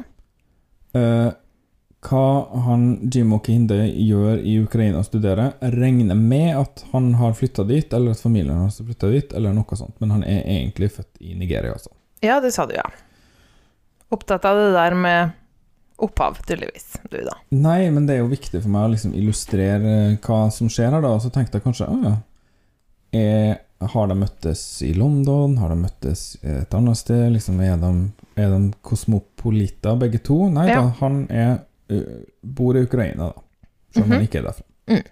Uh, 0.94 1.30
hva 2.04 2.24
han 2.66 2.84
Jimo 3.08 3.38
Okinde, 3.38 3.78
gjør 3.88 4.42
i 4.44 4.58
Ukraina 4.60 5.00
og 5.00 5.06
studerer, 5.06 5.54
regner 5.72 6.18
med 6.18 6.50
at 6.58 6.84
han 6.92 7.14
har 7.20 7.36
flytta 7.38 7.64
dit, 7.68 7.88
eller 7.96 8.12
at 8.12 8.20
familien 8.20 8.58
hans 8.58 8.80
har 8.80 8.88
flytta 8.90 9.12
dit, 9.14 9.32
eller 9.32 9.54
noe 9.56 9.78
sånt, 9.78 9.96
men 10.02 10.12
han 10.12 10.26
er 10.28 10.42
egentlig 10.42 10.92
født 10.98 11.22
i 11.24 11.38
Nigeria, 11.38 11.72
altså. 11.72 11.94
ja, 12.24 12.40
det 12.44 12.52
sa 12.56 12.68
du, 12.68 12.76
ja. 12.76 12.84
Opptatt 14.12 14.44
av 14.44 14.60
det 14.60 14.74
der 14.76 14.98
med 14.98 15.32
opphav, 15.98 16.38
tydeligvis, 16.46 16.96
du, 17.10 17.18
da. 17.24 17.36
Nei, 17.54 17.90
men 17.90 18.06
det 18.06 18.16
er 18.16 18.22
jo 18.24 18.30
viktig 18.32 18.60
for 18.62 18.68
meg 18.74 18.88
å 18.88 18.92
liksom 18.94 19.14
illustrere 19.14 19.92
eh, 20.12 20.16
hva 20.26 20.50
som 20.52 20.68
skjer 20.68 20.90
her, 20.96 21.00
da, 21.04 21.12
og 21.14 21.22
så 21.22 21.30
tenkte 21.32 21.58
jeg 21.60 21.64
kanskje 21.68 21.86
ja. 22.02 22.14
Er, 23.14 23.60
har 23.94 24.08
de 24.10 24.14
møttes 24.18 24.60
i 24.82 24.90
London? 24.96 25.56
Har 25.60 25.70
de 25.70 25.76
møttes 25.78 26.36
et 26.42 26.72
annet 26.74 26.98
sted? 26.98 27.28
Liksom, 27.36 27.60
er, 27.62 27.76
de, 27.78 27.90
er 28.42 28.50
de 28.50 28.72
kosmopolitter, 28.82 29.94
begge 30.00 30.18
to? 30.26 30.40
Nei 30.50 30.66
Ja. 30.72 30.80
da, 30.82 30.88
han 30.98 31.20
er, 31.30 31.60
bor 32.42 32.74
i 32.74 32.82
Ukraina, 32.88 33.28
da. 33.30 33.44
Selv 33.94 34.04
om 34.04 34.10
Mhm. 34.10 34.16
han 34.18 34.26
ikke 34.26 34.38
er 34.40 34.48
derfra. 34.48 34.64
Mm. 34.90 35.04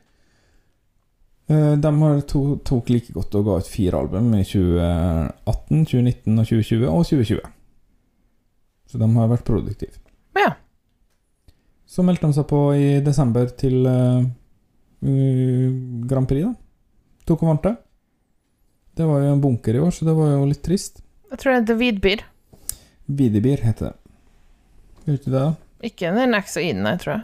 Eh, 1.48 1.76
De 1.76 1.92
har 2.00 2.20
to, 2.26 2.42
tok 2.64 2.88
like 2.90 3.12
godt 3.14 3.34
og 3.38 3.44
ga 3.46 3.56
ut 3.62 3.68
fire 3.70 3.98
album 4.02 4.34
i 4.34 4.42
2018, 4.42 5.84
2019 5.86 6.38
og 6.38 6.46
2020, 6.46 6.88
og 6.88 7.04
2020. 7.06 7.40
Så 8.90 8.98
de 8.98 9.08
har 9.14 9.28
vært 9.30 9.44
produktive. 9.46 9.94
Ja. 10.36 10.54
Så 11.92 12.00
meldte 12.06 12.24
de 12.24 12.36
seg 12.38 12.46
på 12.48 12.58
i 12.72 13.00
desember 13.04 13.50
til 13.60 13.84
uh, 13.84 14.22
Grand 16.08 16.28
Prix, 16.28 16.46
da. 16.46 16.54
Tok 17.28 17.42
og 17.44 17.50
vant 17.50 17.66
det. 17.66 17.74
Det 18.96 19.08
var 19.08 19.20
jo 19.20 19.32
en 19.34 19.42
bunker 19.42 19.76
i 19.76 19.82
år, 19.82 19.90
så 19.92 20.06
det 20.08 20.14
var 20.16 20.30
jo 20.32 20.46
litt 20.48 20.62
trist. 20.64 21.02
Jeg 21.32 21.40
tror 21.40 21.52
det 21.52 21.58
heter 21.60 21.78
Vidbyr. 21.80 22.24
Vidibir 23.12 23.60
heter 23.64 23.90
det. 23.90 23.94
Vet 25.04 25.24
du 25.26 25.30
det, 25.30 25.38
da? 25.38 25.52
Ikke 25.84 26.14
den 26.14 26.36
X 26.38 26.56
og 26.56 26.64
I-en, 26.64 26.86
jeg 26.86 27.02
tror 27.02 27.12
jeg. 27.14 27.22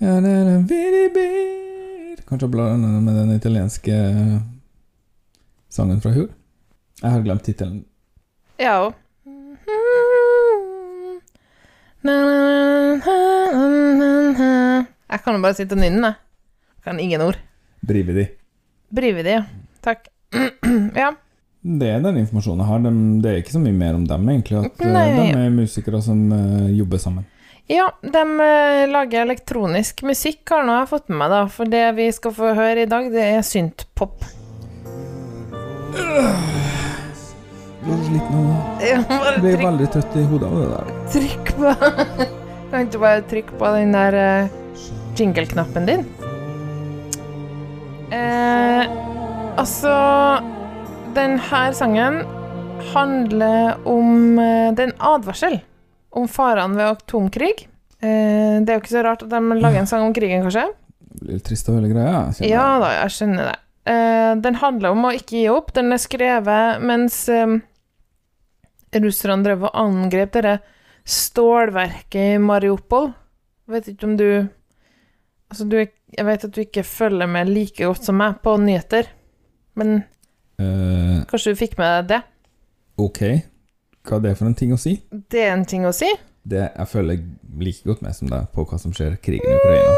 Ja, 0.00 0.16
det 0.24 0.30
er 0.32 0.48
en 0.54 0.66
Vidibir 0.68 2.22
Kanskje 2.28 2.48
den 2.54 3.04
med 3.04 3.14
den 3.16 3.34
italienske 3.34 3.96
sangen 5.68 6.00
fra 6.00 6.10
Hur? 6.14 6.28
Jeg 7.02 7.10
har 7.10 7.26
glemt 7.26 7.44
tittelen. 7.44 7.84
Ja 8.60 8.78
òg. 8.86 8.94
Jeg 15.10 15.24
kan 15.24 15.34
jo 15.34 15.42
bare 15.42 15.56
sitte 15.58 15.74
og 15.74 15.82
nynne, 15.82 16.12
jeg. 16.12 16.78
Kan 16.86 17.00
ingen 17.02 17.22
ord. 17.24 17.36
Brividi. 17.84 18.28
Brividi. 18.94 19.34
Takk. 19.84 20.06
ja. 21.02 21.10
Det 21.60 21.88
er 21.92 22.00
den 22.00 22.20
informasjonen 22.22 22.62
jeg 22.62 22.70
har. 22.70 22.84
De, 22.86 22.92
det 23.20 23.32
er 23.32 23.42
ikke 23.42 23.56
så 23.56 23.62
mye 23.62 23.76
mer 23.76 23.98
om 23.98 24.06
dem, 24.08 24.28
egentlig. 24.32 24.62
At 24.64 24.80
eh, 24.80 24.92
Nei. 24.94 25.06
de 25.18 25.26
er 25.34 25.50
musikere 25.52 26.00
som 26.04 26.22
uh, 26.32 26.70
jobber 26.72 27.02
sammen. 27.02 27.26
Ja, 27.70 27.90
de 28.00 28.22
uh, 28.22 28.86
lager 28.90 29.26
elektronisk 29.26 30.04
musikk, 30.06 30.44
har 30.54 30.64
nå 30.66 30.78
jeg 30.78 30.90
fått 30.94 31.10
med 31.10 31.20
meg, 31.24 31.34
da. 31.34 31.42
For 31.52 31.74
det 31.74 31.84
vi 31.98 32.06
skal 32.14 32.36
få 32.38 32.54
høre 32.56 32.86
i 32.86 32.90
dag, 32.90 33.10
det 33.12 33.26
er 33.34 33.44
syntpop. 33.46 34.24
Du 37.80 37.92
sliten 38.06 38.30
nå. 38.30 38.56
Jeg 38.84 39.04
blir 39.42 39.60
veldig 39.66 39.90
trøtt 39.90 40.16
i 40.16 40.24
hodet 40.30 40.48
av 40.48 40.56
det 40.62 40.70
der. 40.72 40.96
trykk 41.16 41.52
på 41.58 41.76
Kan 42.70 42.86
ikke 42.86 43.00
bare 43.02 43.22
trykke 43.26 43.56
på 43.58 43.70
den 43.74 43.94
der 43.96 44.16
eh, 44.20 44.58
jingle-knappen 45.20 45.88
din? 45.88 46.04
Eh, 48.10 48.84
altså 49.60 49.94
Den 51.14 51.38
her 51.50 51.74
sangen 51.76 52.22
handler 52.90 53.76
om 53.86 54.38
eh, 54.40 54.70
Det 54.74 54.82
er 54.82 54.90
en 54.90 55.02
advarsel 55.14 55.60
om 56.10 56.26
farene 56.26 56.74
ved 56.74 56.88
atomkrig. 56.96 57.68
Eh, 58.02 58.56
det 58.58 58.66
er 58.66 58.78
jo 58.78 58.80
ikke 58.80 58.96
så 58.96 59.04
rart 59.06 59.20
at 59.22 59.30
de 59.30 59.58
lager 59.60 59.78
en 59.78 59.86
sang 59.86 60.02
om 60.02 60.14
krigen, 60.16 60.42
kanskje? 60.42 60.64
Det 60.98 61.20
blir 61.22 61.42
trist 61.46 61.68
og 61.70 61.76
hele 61.78 61.92
greia. 61.92 62.24
Ja 62.42 62.64
da, 62.82 62.88
jeg 62.96 63.14
skjønner 63.14 63.52
det. 63.52 63.58
Eh, 63.92 64.32
den 64.42 64.58
handler 64.58 64.96
om 64.96 65.06
å 65.06 65.12
ikke 65.14 65.36
gi 65.36 65.44
opp. 65.52 65.70
Den 65.76 65.94
er 65.94 66.02
skrevet 66.02 66.82
mens 66.82 67.22
eh, 67.30 67.60
russerne 68.98 69.46
drev 69.46 69.68
og 69.68 69.76
angrep 69.78 70.34
dette 70.34 70.58
stålverket 71.06 72.36
i 72.36 72.42
Mariupol. 72.42 73.12
Vet 73.70 73.92
ikke 73.92 74.08
om 74.08 74.16
du 74.18 74.26
Altså, 75.50 75.66
du 75.66 75.76
Jeg 75.80 76.26
vet 76.26 76.44
at 76.46 76.54
du 76.54 76.60
ikke 76.62 76.82
følger 76.86 77.26
med 77.30 77.50
like 77.50 77.84
godt 77.84 78.06
som 78.06 78.16
meg 78.18 78.40
på 78.42 78.56
nyheter, 78.58 79.06
men 79.78 80.00
uh, 80.58 81.22
kanskje 81.30 81.52
du 81.54 81.60
fikk 81.60 81.76
med 81.78 81.90
deg 82.00 82.08
det? 82.10 82.20
ok, 83.00 83.20
hva 84.04 84.18
er 84.18 84.24
det 84.26 84.32
for 84.36 84.50
en 84.50 84.56
ting 84.58 84.74
å 84.74 84.80
si? 84.80 84.96
Det 85.10 85.44
er 85.46 85.54
en 85.54 85.66
ting 85.68 85.86
å 85.88 85.92
si. 85.96 86.08
Det 86.42 86.64
Jeg 86.66 86.88
følger 86.90 87.22
like 87.60 87.86
godt 87.86 88.02
med 88.04 88.16
som 88.16 88.30
deg 88.30 88.48
på 88.54 88.64
hva 88.66 88.80
som 88.80 88.94
skjer 88.96 89.14
i 89.16 89.20
krigen 89.22 89.46
i 89.46 89.60
Ukraina. 89.60 89.94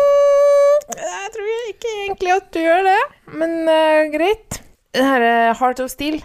Jeg 0.92 1.32
tror 1.34 1.50
ikke 1.70 1.94
egentlig 2.05 2.34
at 2.34 2.53
du 2.53 2.61
gjør 2.61 2.86
det, 2.90 3.00
men 3.40 3.57
uh, 3.70 4.12
greit. 4.12 4.61
det 4.92 5.09
her 5.09 5.26
er 5.26 5.57
Heart 5.59 5.84
of 5.84 5.90
Steel. 5.92 6.20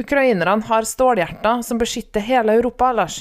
Ukrainerne 0.00 0.64
har 0.66 0.88
stålhjerter 0.88 1.62
som 1.62 1.78
beskytter 1.78 2.24
hele 2.24 2.56
Europa, 2.58 2.90
Lars. 2.96 3.20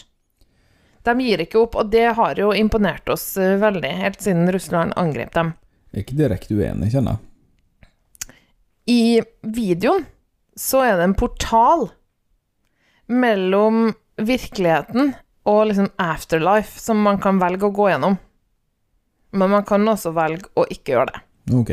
De 1.06 1.14
gir 1.22 1.44
ikke 1.44 1.62
opp, 1.62 1.78
og 1.80 1.92
det 1.94 2.08
har 2.18 2.40
jo 2.40 2.52
imponert 2.56 3.10
oss 3.14 3.36
eh, 3.38 3.58
veldig, 3.62 3.92
helt 4.02 4.26
siden 4.26 4.50
Russland 4.54 4.96
angrep 5.00 5.34
dem. 5.38 5.54
Jeg 5.92 6.02
er 6.02 6.06
ikke 6.06 6.20
direkte 6.20 6.58
uenig, 6.58 6.92
kjenner 6.94 7.16
jeg. 7.16 7.32
I 8.86 9.04
videoen 9.56 10.04
så 10.60 10.84
er 10.86 11.00
det 11.00 11.08
en 11.08 11.18
portal 11.18 11.88
mellom 13.12 13.94
virkeligheten 14.16 15.14
og 15.46 15.68
liksom 15.70 15.90
afterlife 16.02 16.80
som 16.82 17.02
man 17.06 17.20
kan 17.22 17.40
velge 17.42 17.68
å 17.68 17.74
gå 17.76 17.90
gjennom. 17.92 18.18
Men 19.36 19.52
man 19.52 19.66
kan 19.68 19.86
også 19.90 20.14
velge 20.16 20.50
å 20.58 20.66
ikke 20.72 20.96
gjøre 20.96 21.12
det. 21.12 21.24
Ok. 21.54 21.72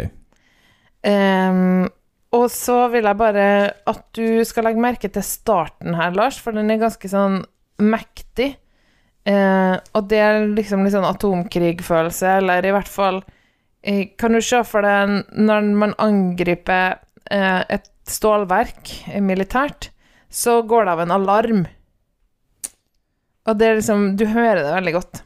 Um, 1.03 1.89
og 2.33 2.49
så 2.53 2.87
vil 2.93 3.07
jeg 3.09 3.21
bare 3.21 3.47
at 3.91 4.03
du 4.17 4.43
skal 4.49 4.69
legge 4.69 4.83
merke 4.83 5.11
til 5.13 5.25
starten 5.27 5.97
her, 5.99 6.15
Lars, 6.17 6.39
for 6.41 6.57
den 6.57 6.71
er 6.73 6.81
ganske 6.83 7.11
sånn 7.11 7.43
mektig. 7.83 8.55
Eh, 9.23 9.77
og 9.95 10.09
det 10.11 10.19
er 10.19 10.49
liksom 10.51 10.83
litt 10.83 10.97
sånn 10.97 11.07
atomkrigfølelse, 11.07 12.37
eller 12.41 12.67
i 12.67 12.73
hvert 12.75 12.91
fall 12.91 13.21
eh, 13.87 14.09
Kan 14.19 14.35
du 14.35 14.41
se 14.43 14.59
for 14.67 14.83
deg 14.83 15.29
når 15.39 15.69
man 15.79 15.95
angriper 16.03 16.97
eh, 17.31 17.61
et 17.71 17.87
stålverk 18.11 18.91
eh, 19.13 19.23
militært, 19.23 19.93
så 20.33 20.63
går 20.67 20.89
det 20.89 20.95
av 20.97 21.05
en 21.05 21.15
alarm. 21.15 21.67
Og 23.47 23.59
det 23.59 23.69
er 23.69 23.79
liksom 23.79 24.15
Du 24.19 24.27
hører 24.27 24.65
det 24.65 24.75
veldig 24.75 24.97
godt. 24.99 25.23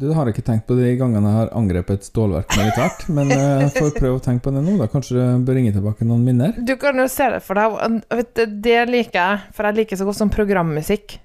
Du 0.00 0.08
har 0.16 0.28
ikke 0.30 0.42
tenkt 0.46 0.64
på 0.70 0.76
de 0.78 0.94
gangene 0.96 1.28
jeg 1.28 1.36
har 1.36 1.50
angrepet 1.58 1.98
et 1.98 2.06
stålverk 2.08 2.54
militært, 2.56 3.06
men 3.12 3.30
eh, 3.34 3.66
jeg 3.66 3.72
får 3.76 3.96
prøve 3.98 4.18
å 4.18 4.22
tenke 4.24 4.46
på 4.46 4.54
det 4.54 4.62
nå, 4.64 4.74
da. 4.80 4.90
Kanskje 4.90 5.18
det 5.18 5.30
bør 5.46 5.58
ringe 5.58 5.74
tilbake 5.76 6.06
noen 6.08 6.22
minner? 6.26 6.54
Du 6.56 6.72
kan 6.80 6.98
jo 6.98 7.06
se 7.10 7.26
det 7.34 7.42
for 7.44 7.58
deg. 7.60 7.98
du, 8.08 8.44
det 8.64 8.78
liker 8.88 9.18
jeg, 9.20 9.42
for 9.54 9.68
jeg 9.68 9.82
liker 9.82 10.00
så 10.00 10.08
godt 10.08 10.18
som 10.22 10.32
programmusikk. 10.32 11.18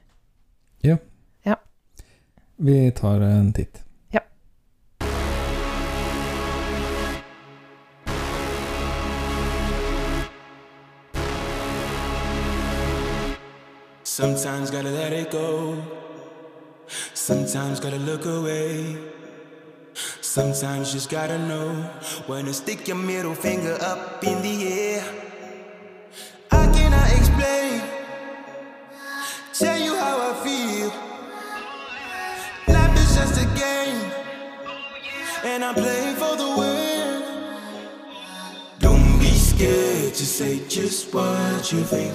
Vi 2.57 2.91
tar 2.91 3.21
en 3.21 3.53
titt. 3.53 3.83
Ja. 4.09 4.21
Sometimes 14.03 14.71
gotta 14.71 14.89
let 14.89 15.13
it 15.13 15.31
go. 15.31 15.75
Sometimes 17.13 17.79
gotta 17.79 17.97
look 17.97 18.25
away. 18.25 18.95
Sometimes 20.21 20.93
just 20.93 21.09
gotta 21.09 21.37
know 21.37 21.73
when 22.27 22.45
to 22.45 22.53
stick 22.53 22.87
your 22.87 22.97
middle 22.97 23.35
finger 23.35 23.73
up 23.81 24.23
in 24.23 24.41
the 24.41 24.67
air. 24.67 25.03
And 35.55 35.63
I'm 35.63 35.73
playing 35.73 36.15
for 36.15 36.35
the 36.35 36.49
win. 36.59 37.23
Don't 38.79 39.19
be 39.19 39.31
scared 39.51 40.13
to 40.13 40.25
say 40.25 40.59
just 40.67 41.13
what 41.13 41.71
you 41.71 41.81
think. 41.81 42.13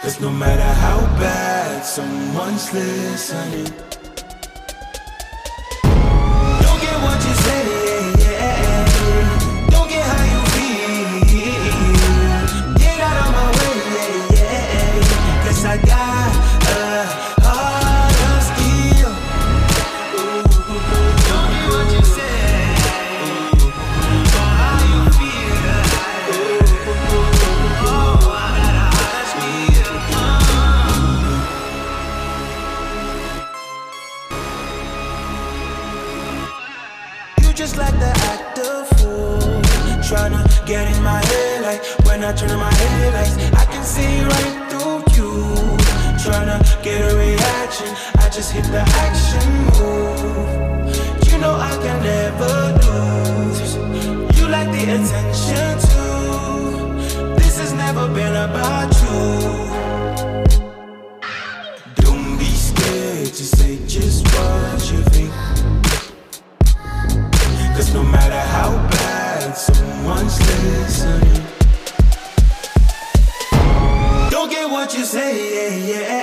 Cause 0.00 0.20
no 0.20 0.30
matter 0.30 0.70
how 0.84 1.00
bad 1.18 1.84
someone's 1.84 2.72
listening, 2.72 3.72
like 42.32 42.40
when 42.40 42.48
I 42.48 42.48
turn 42.48 42.50
on 42.50 42.58
my 42.60 42.74
headlights, 42.74 43.36
I 43.54 43.64
can 43.66 43.84
see 43.84 44.22
right 44.24 44.70
through 44.70 45.02
you. 45.16 45.76
Tryna 46.18 46.60
get 46.82 47.12
a 47.12 47.16
reaction, 47.16 47.88
I 48.18 48.28
just 48.30 48.52
hit 48.52 48.64
the 48.64 48.80
action 48.80 49.42
move. 49.64 51.26
You 51.26 51.38
know 51.38 51.54
I 51.54 51.76
can 51.82 52.02
never 52.02 52.54
lose. 52.82 53.74
You 54.38 54.48
like 54.48 54.70
the 54.70 54.82
attention 54.96 55.78
too. 55.88 57.34
This 57.36 57.58
has 57.58 57.72
never 57.72 58.08
been 58.08 58.36
about 58.36 58.92
you. 59.02 59.71
What 74.82 74.94
you 74.94 75.04
say, 75.04 75.30
yeah, 75.54 76.10
yeah. 76.10 76.21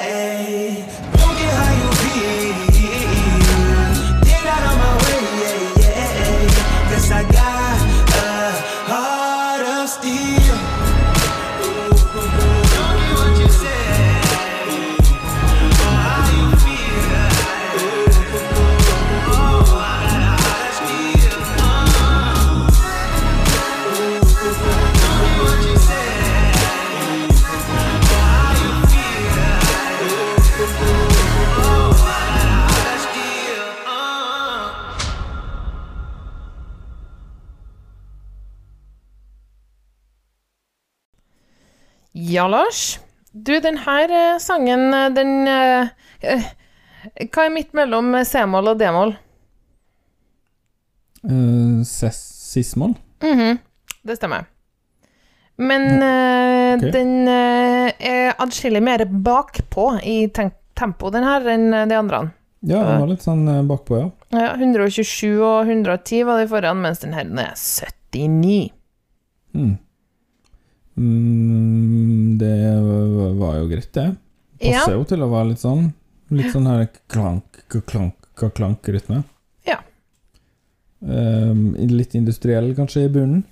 Ja, 42.40 42.48
Lars. 42.48 43.00
Du, 43.32 43.60
den 43.60 43.78
her 43.78 44.10
eh, 44.10 44.38
sangen, 44.40 44.94
eh, 44.94 45.10
den 45.12 45.48
eh, 45.48 46.46
Hva 47.34 47.44
er 47.44 47.52
midt 47.52 47.74
mellom 47.76 48.14
C-moll 48.24 48.70
og 48.72 48.78
D-moll? 48.80 49.12
Uh, 51.28 51.82
Sismol? 51.84 52.94
Mhm, 53.26 53.60
det 54.08 54.16
stemmer. 54.22 54.48
Men 55.60 55.84
eh, 55.98 56.78
ok. 56.78 56.86
den 56.96 57.12
uh, 57.28 57.90
er 58.08 58.40
adskillig 58.40 58.86
mer 58.88 59.04
bakpå 59.28 59.90
i 60.08 60.16
tempo, 60.32 61.12
den 61.12 61.28
her, 61.28 61.52
enn 61.58 61.68
de 61.92 62.00
andre. 62.00 62.22
Ja, 62.64 62.86
den 62.88 63.04
var 63.04 63.12
litt 63.12 63.28
sånn 63.28 63.44
bakpå, 63.68 64.00
ja. 64.00 64.08
Ja, 64.32 64.56
127 64.56 65.44
og 65.44 65.68
110 65.68 66.24
var 66.32 66.40
de 66.40 66.48
foran, 66.56 66.80
mens 66.88 67.04
den 67.04 67.20
her 67.20 67.28
den 67.28 67.44
er 67.44 67.60
79. 67.60 68.72
Mm. 69.52 69.76
Mm, 71.00 72.38
det 72.42 72.56
var- 73.40 73.60
jo 73.60 73.68
greit, 73.72 73.92
det. 73.94 74.16
Ja. 74.60 74.80
Passer 74.80 74.98
jo 74.98 75.04
til 75.08 75.24
å 75.24 75.32
være 75.32 75.50
litt 75.54 75.64
sånn 75.64 75.94
Litt 76.30 76.52
sånn 76.54 76.68
her 76.70 76.84
klank, 77.10 77.64
klank, 77.90 78.14
klank-rytme. 78.38 79.24
Ja. 79.66 79.80
Um, 81.02 81.74
litt 81.74 82.14
industriell, 82.14 82.76
kanskje, 82.78 83.08
i 83.08 83.10
bunnen. 83.10 83.44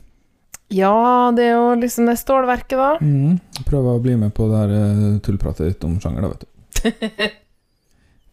Ja, 0.69 1.31
det 1.33 1.47
er 1.47 1.55
jo 1.55 1.71
liksom 1.79 2.05
det 2.05 2.19
stålverket, 2.19 2.77
da. 2.77 2.91
Mm. 3.01 3.39
Prøve 3.65 3.95
å 3.95 4.03
bli 4.03 4.13
med 4.19 4.33
på 4.37 4.45
det 4.51 4.61
her 4.61 4.75
eh, 4.77 5.19
tullpratet 5.25 5.71
ditt 5.71 5.87
om 5.87 5.95
sjanger, 6.03 6.21
da, 6.21 6.29
vet 6.35 6.45
du. 6.45 7.27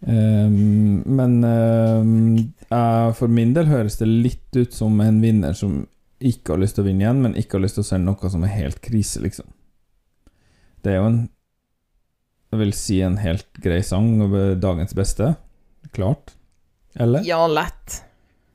Um, 0.05 1.03
men 1.23 1.39
um, 1.41 2.37
jeg, 2.69 3.15
for 3.17 3.33
min 3.33 3.55
del 3.57 3.71
høres 3.71 3.97
det 4.03 4.11
litt 4.11 4.59
ut 4.59 4.75
som 4.77 4.99
en 5.01 5.23
vinner 5.23 5.57
som 5.57 5.87
ikke 6.25 6.55
har 6.55 6.62
lyst 6.62 6.79
til 6.79 6.85
å 6.85 6.89
vinne 6.89 7.05
igjen, 7.05 7.22
men 7.25 7.37
ikke 7.39 7.59
har 7.59 7.64
lyst 7.64 7.79
til 7.79 7.85
å 7.85 7.89
sende 7.89 8.11
noe 8.12 8.31
som 8.33 8.45
er 8.47 8.55
helt 8.55 8.81
krise, 8.85 9.20
liksom. 9.22 9.49
Det 10.85 10.93
er 10.93 11.01
jo 11.01 11.09
en 11.12 11.22
Jeg 12.55 12.61
vil 12.61 12.75
si 12.79 13.01
en 13.03 13.16
helt 13.18 13.49
grei 13.59 13.81
sang 13.83 14.12
over 14.22 14.53
dagens 14.62 14.95
beste. 14.95 15.33
Klart. 15.91 16.37
Eller? 16.95 17.25
Ja, 17.27 17.41
lett. 17.51 18.05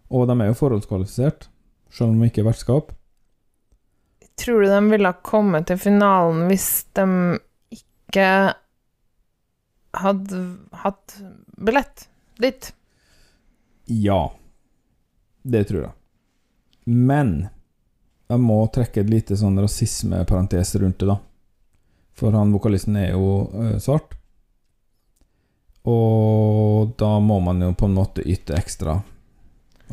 Og 0.08 0.24
de 0.30 0.38
er 0.40 0.48
jo 0.48 0.56
forholdskvalifisert, 0.56 1.50
selv 1.92 2.14
om 2.14 2.22
de 2.22 2.30
ikke 2.30 2.46
er 2.46 2.48
vertskap. 2.48 2.94
Tror 4.40 4.64
du 4.64 4.70
de 4.72 4.80
ville 4.94 5.12
ha 5.12 5.20
kommet 5.20 5.68
til 5.68 5.82
finalen 5.82 6.46
hvis 6.48 6.70
de 6.96 7.06
ikke 7.76 8.30
hadde 10.00 10.42
hatt 10.86 11.20
billett 11.60 12.08
dit? 12.40 12.72
Ja. 13.92 14.30
Det 15.44 15.66
tror 15.68 15.90
jeg. 15.90 15.94
Men 16.88 17.50
jeg 18.30 18.42
må 18.44 18.60
trekke 18.74 19.02
et 19.02 19.10
lite 19.10 19.38
sånn 19.38 19.58
rasismeparentes 19.60 20.76
rundt 20.82 21.02
det, 21.02 21.10
da. 21.10 21.18
For 22.20 22.36
han 22.36 22.52
vokalisten 22.54 22.98
er 23.00 23.14
jo 23.16 23.50
øh, 23.50 23.78
svart. 23.82 24.14
Og 25.90 26.92
da 27.00 27.16
må 27.24 27.40
man 27.42 27.64
jo 27.64 27.72
på 27.74 27.88
en 27.88 27.96
måte 27.96 28.26
yte 28.28 28.58
ekstra 28.60 29.00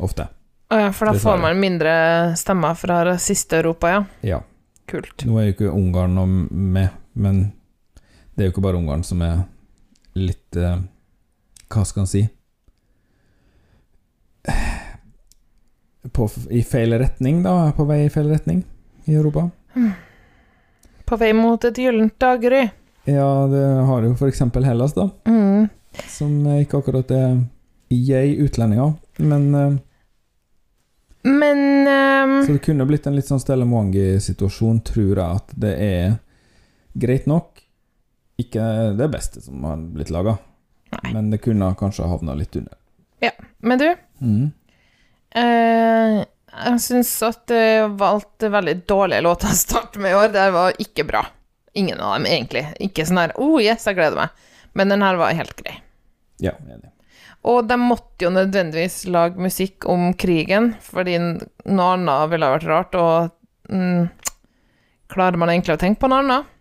ofte. 0.03 0.27
Å 0.67 0.81
ja, 0.81 0.91
for 0.93 1.09
da 1.09 1.15
får 1.17 1.39
man 1.41 1.59
mindre 1.61 1.93
stemmer 2.37 2.75
fra 2.77 2.99
rasist-Europa, 3.07 3.93
ja. 3.95 4.03
Ja. 4.35 4.41
Kult. 4.87 5.25
Nå 5.27 5.39
er 5.39 5.49
jo 5.49 5.55
ikke 5.55 5.71
Ungarn 5.75 6.15
med, 6.47 6.93
men 7.11 7.39
det 8.35 8.43
er 8.43 8.47
jo 8.47 8.53
ikke 8.53 8.63
bare 8.67 8.79
Ungarn 8.79 9.03
som 9.03 9.19
er 9.25 9.41
litt 10.15 10.55
eh, 10.55 10.77
Hva 11.67 11.83
skal 11.83 12.05
en 12.05 12.07
si 12.07 12.21
på, 16.13 16.29
I 16.49 16.63
feil 16.63 16.93
retning, 16.99 17.43
da. 17.43 17.71
På 17.75 17.85
vei 17.89 18.05
i 18.05 18.09
feil 18.13 18.29
retning 18.31 18.63
i 19.05 19.15
Europa. 19.15 19.49
På 21.07 21.17
vei 21.17 21.33
mot 21.33 21.63
et 21.65 21.77
gyllent 21.79 22.17
daggry. 22.19 22.65
Ja, 23.07 23.47
det 23.47 23.63
har 23.87 24.03
jo 24.03 24.15
eksempel 24.27 24.65
Hellas, 24.67 24.93
da. 24.93 25.09
Mm. 25.29 25.69
Som 26.11 26.41
ikke 26.59 26.81
akkurat 26.81 27.11
er 27.15 27.37
jeg 27.93 28.35
utlendinger. 28.43 28.95
Men 29.17 29.45
eh, 29.55 29.77
Men 31.23 31.61
um, 31.87 32.33
Så 32.45 32.53
det 32.53 32.63
kunne 32.65 32.85
blitt 32.87 33.07
en 33.07 33.15
litt 33.15 33.27
sånn 33.27 33.39
Stella 33.41 33.65
Mwangi-situasjon, 33.67 34.81
tror 34.87 35.13
jeg 35.15 35.39
at 35.41 35.55
det 35.59 35.73
er 35.83 36.17
greit 36.95 37.25
nok. 37.27 37.63
Ikke 38.39 38.93
det 38.95 39.07
beste 39.11 39.41
som 39.41 39.63
har 39.65 39.79
blitt 39.95 40.11
laga, 40.13 40.37
men 41.11 41.31
det 41.31 41.39
kunne 41.41 41.71
kanskje 41.79 42.05
havna 42.07 42.35
litt 42.37 42.55
under. 42.59 42.75
Ja. 43.23 43.31
Men 43.59 43.79
du, 43.81 43.87
Mm. 44.19 44.51
Eh, 45.37 46.19
jeg 46.57 46.83
syns 46.83 47.13
at 47.27 47.53
jeg 47.53 47.87
valgte 47.99 48.51
veldig 48.53 48.75
dårlige 48.89 49.25
låter 49.25 49.53
å 49.53 49.57
starte 49.57 50.01
med 50.01 50.13
i 50.15 50.19
år. 50.19 50.29
Det 50.33 50.49
var 50.55 50.77
ikke 50.81 51.07
bra. 51.07 51.23
Ingen 51.77 52.01
av 52.01 52.17
dem, 52.17 52.27
egentlig. 52.29 52.65
Ikke 52.81 53.05
sånn 53.05 53.21
her 53.21 53.35
Oh, 53.37 53.57
yes, 53.61 53.85
jeg 53.85 53.99
gleder 53.99 54.17
meg. 54.17 54.45
Men 54.77 54.93
den 54.93 55.05
her 55.05 55.19
var 55.19 55.35
helt 55.37 55.55
grei. 55.59 55.79
Ja, 56.41 56.53
enig. 56.65 56.91
Og 57.47 57.63
de 57.69 57.77
måtte 57.79 58.25
jo 58.25 58.31
nødvendigvis 58.33 59.05
lage 59.13 59.39
musikk 59.39 59.85
om 59.89 60.09
krigen, 60.19 60.73
fordi 60.83 61.19
noe 61.21 61.91
annet 61.93 62.31
ville 62.33 62.49
ha 62.49 62.55
vært 62.57 62.67
rart, 62.67 62.97
og 62.97 63.71
mm, 63.71 64.09
Klarer 65.07 65.39
man 65.39 65.51
egentlig 65.53 65.77
å 65.77 65.79
tenke 65.79 66.01
på 66.01 66.09
noe 66.11 66.19
annet? 66.23 66.53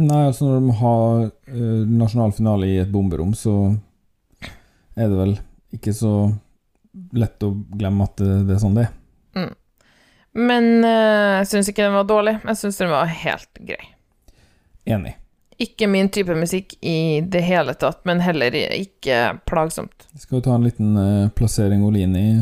Nei, 0.00 0.20
altså 0.28 0.46
når 0.46 0.60
de 0.60 0.74
har 0.80 1.22
uh, 1.30 1.86
nasjonalfinale 1.88 2.68
i 2.68 2.76
et 2.82 2.92
bomberom, 2.92 3.32
så 3.36 3.54
er 4.94 5.08
det 5.08 5.16
vel 5.16 5.32
ikke 5.74 5.94
så 5.96 6.12
lett 7.12 7.42
å 7.46 7.52
glemme 7.70 8.06
at 8.08 8.20
det, 8.20 8.54
er 8.54 8.60
sånn 8.62 8.76
det 8.78 8.88
er. 8.88 8.92
Mm. 9.38 9.54
Men 10.46 10.68
eh, 10.86 11.38
jeg 11.40 11.48
syns 11.52 11.70
ikke 11.72 11.86
den 11.86 11.96
var 11.98 12.06
dårlig. 12.08 12.36
Jeg 12.44 12.60
syns 12.60 12.78
den 12.80 12.92
var 12.92 13.10
helt 13.10 13.62
grei. 13.66 13.90
Enig. 14.90 15.16
Ikke 15.60 15.90
min 15.90 16.08
type 16.08 16.34
musikk 16.38 16.72
i 16.80 17.20
det 17.20 17.42
hele 17.44 17.74
tatt, 17.76 18.00
men 18.08 18.22
heller 18.24 18.54
ikke 18.54 19.18
plagsomt. 19.48 20.06
Skal 20.16 20.38
vi 20.38 20.44
ta 20.46 20.54
en 20.56 20.64
liten 20.64 20.94
eh, 20.96 21.32
plassering 21.36 21.84
Olini? 21.84 22.40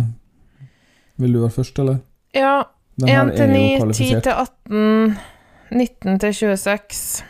Vil 1.18 1.34
du 1.34 1.40
være 1.42 1.57
først, 1.57 1.80
eller? 1.82 1.99
Ja, 2.36 2.61
1 3.03 3.32
til 3.34 3.42
er 3.42 3.82
9, 3.82 3.92
10 3.92 4.20
til 4.22 4.32
18, 4.32 5.18
19 5.70 6.20
til 6.22 6.34
26. 6.34 7.24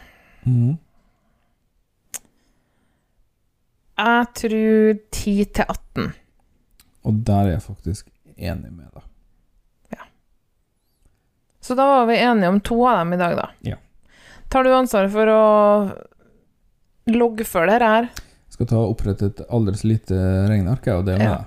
Mm. 0.44 0.76
Jeg 3.98 4.26
tror 4.34 4.98
10 5.12 5.44
til 5.44 5.64
18. 5.68 6.12
Og 7.09 7.22
der 7.26 7.46
er 7.46 7.54
jeg 7.56 7.64
faktisk 7.64 8.11
enig 8.36 8.70
med 8.72 8.88
deg. 8.94 9.04
Så 11.61 11.74
da 11.76 11.84
var 11.90 12.06
vi 12.09 12.14
enige 12.16 12.48
om 12.48 12.61
to 12.64 12.76
av 12.88 13.00
dem 13.02 13.12
i 13.12 13.16
dag, 13.20 13.34
da. 13.36 13.48
Ja. 13.66 13.76
Tar 14.48 14.64
du 14.64 14.70
ansvaret 14.72 15.11
for 15.12 15.28
å 15.28 15.40
loggføre 17.12 17.74
det 17.82 17.88
her? 17.92 18.06
Jeg 18.14 18.54
skal 18.56 18.68
ta 18.70 18.78
og 18.80 18.94
opprette 18.94 19.28
et 19.28 19.42
aldri 19.52 19.74
så 19.76 19.90
lite 19.90 20.16
regneark 20.48 20.86
og 20.94 21.02
dele 21.11 21.18
med 21.18 21.26
Ja. 21.28 21.34
deg. 21.36 21.46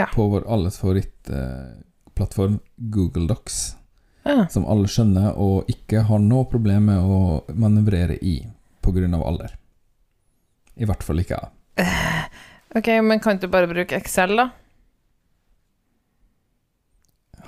Ja. 0.00 0.06
På 0.14 0.26
vår 0.32 0.48
alles 0.50 0.78
favorittplattform 0.80 2.58
Google 2.90 3.26
Docs. 3.30 3.76
Ja. 4.24 4.46
Som 4.48 4.66
alle 4.66 4.88
skjønner 4.90 5.36
og 5.38 5.68
ikke 5.70 6.02
har 6.08 6.18
noe 6.18 6.44
problem 6.50 6.86
med 6.90 6.98
å 6.98 7.44
manøvrere 7.54 8.18
i 8.22 8.46
pga. 8.82 9.22
alder. 9.26 9.54
I 10.76 10.84
hvert 10.84 11.02
fall 11.02 11.18
ikke 11.20 11.38
jeg. 11.38 11.90
Ok, 12.74 12.86
men 13.02 13.20
kan 13.20 13.36
du 13.38 13.46
bare 13.48 13.66
bruke 13.68 13.96
Excel, 13.96 14.36
da? 14.36 14.50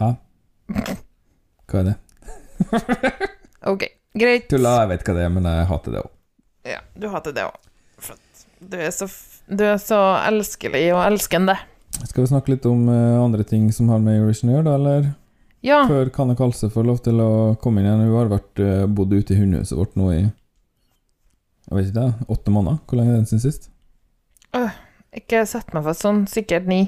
Hæ? 0.02 0.86
Hva 1.70 1.82
er 1.84 1.92
det? 1.92 1.98
Ok, 3.62 3.84
greit. 4.18 4.48
Tulla, 4.50 4.80
jeg 4.80 4.88
vet 4.90 5.04
hva 5.06 5.12
det 5.14 5.22
er, 5.22 5.28
men 5.30 5.44
jeg 5.46 5.66
hater 5.68 5.94
det 5.94 6.00
òg. 6.02 6.08
Ja, 6.66 6.80
du 6.98 7.04
hater 7.12 7.34
det 7.36 7.44
òg. 7.46 7.68
Du 8.58 8.74
er 8.78 8.90
så, 8.94 9.06
du 9.46 9.62
er 9.66 9.78
så 9.78 9.98
elskelig 10.26 10.88
og 10.94 11.02
elskende. 11.04 11.54
Skal 12.00 12.24
vi 12.24 12.30
snakke 12.32 12.54
litt 12.54 12.66
om 12.66 12.88
uh, 12.90 13.22
andre 13.22 13.46
ting 13.46 13.68
som 13.74 13.90
har 13.92 14.00
med 14.02 14.18
Eurovision 14.18 14.50
å 14.50 14.56
gjøre, 14.56 14.66
da, 14.66 14.74
eller? 14.80 15.08
Ja. 15.62 15.82
Før 15.86 16.10
Kanne 16.14 16.34
Kalse 16.38 16.72
får 16.74 16.86
lov 16.88 16.98
til 17.06 17.22
å 17.22 17.30
komme 17.62 17.82
inn 17.82 17.86
igjen. 17.86 18.02
Hun 18.08 18.18
har 18.18 18.32
vært, 18.32 18.62
uh, 18.62 18.86
bodd 18.90 19.14
ute 19.14 19.36
i 19.36 19.38
hundehuset 19.38 19.78
vårt 19.78 19.94
nå 19.98 20.08
i 20.14 20.20
Jeg 20.22 21.76
vet 21.76 21.92
ikke, 21.92 22.08
åtte 22.34 22.54
måneder? 22.54 22.80
Hvor 22.86 22.98
lenge 22.98 23.14
er 23.14 23.20
den 23.20 23.30
siden 23.30 23.44
sist? 23.44 23.70
Uh, 24.56 24.74
ikke 25.14 25.44
sett 25.46 25.70
meg 25.76 25.86
fast 25.86 26.02
sånn, 26.02 26.24
sikkert 26.30 26.66
ni. 26.66 26.82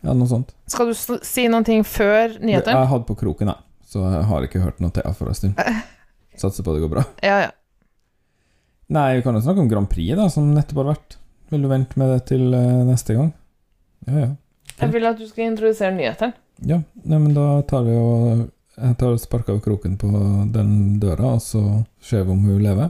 Ja, 0.00 0.14
noe 0.16 0.28
sånt. 0.30 0.54
Skal 0.70 0.90
du 0.90 0.94
si 0.96 1.46
noen 1.52 1.66
ting 1.66 1.82
før 1.84 2.38
nyheter? 2.40 2.72
Jeg 2.72 2.90
hadde 2.92 3.08
på 3.08 3.16
kroken, 3.20 3.52
jeg. 3.52 3.66
Så 3.90 4.04
jeg 4.06 4.26
har 4.30 4.46
ikke 4.46 4.62
hørt 4.62 4.78
noe 4.80 4.92
til 4.94 5.04
henne 5.04 5.18
for 5.18 5.30
en 5.30 5.36
stund. 5.36 5.58
Satser 6.40 6.64
på 6.64 6.74
det 6.76 6.84
går 6.84 6.92
bra. 6.92 7.02
Ja, 7.26 7.40
ja. 7.48 7.50
Nei, 8.90 9.16
vi 9.18 9.24
kan 9.26 9.36
jo 9.36 9.42
snakke 9.44 9.62
om 9.62 9.68
Grand 9.70 9.90
Prix, 9.90 10.16
da, 10.18 10.28
som 10.32 10.48
nettopp 10.54 10.80
har 10.82 10.88
vært. 10.94 11.18
Vil 11.50 11.66
du 11.66 11.68
vente 11.70 11.98
med 12.00 12.10
det 12.14 12.20
til 12.30 12.54
eh, 12.54 12.80
neste 12.86 13.14
gang? 13.18 13.32
Ja, 14.06 14.14
ja. 14.24 14.30
Jeg 14.80 14.94
vil 14.94 15.06
at 15.10 15.18
du 15.20 15.26
skal 15.28 15.50
introdusere 15.50 15.92
nyhetene. 15.94 16.32
Ja, 16.66 16.80
nei, 17.04 17.18
men 17.18 17.34
da 17.36 17.60
tar 17.68 17.84
vi 17.86 17.94
og 17.96 18.48
Jeg 18.80 18.96
tar 18.96 19.12
og 19.12 19.20
sparker 19.20 19.56
av 19.58 19.60
kroken 19.64 19.98
på 20.00 20.08
den 20.54 20.70
døra, 21.02 21.34
og 21.36 21.42
så 21.44 21.60
ser 22.00 22.24
vi 22.24 22.32
om 22.32 22.46
hun 22.46 22.62
lever. 22.64 22.88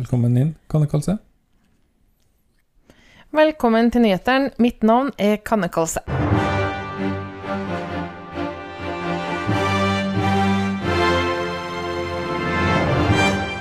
Velkommen 0.00 0.38
inn, 0.40 0.54
kan 0.70 0.80
det 0.80 0.88
Kalse. 0.88 1.18
Velkommen 3.32 3.90
til 3.94 4.02
nyhetene. 4.02 4.50
Mitt 4.58 4.82
navn 4.82 5.12
er 5.18 5.36
Kanne 5.46 5.68
Kalse. 5.70 6.02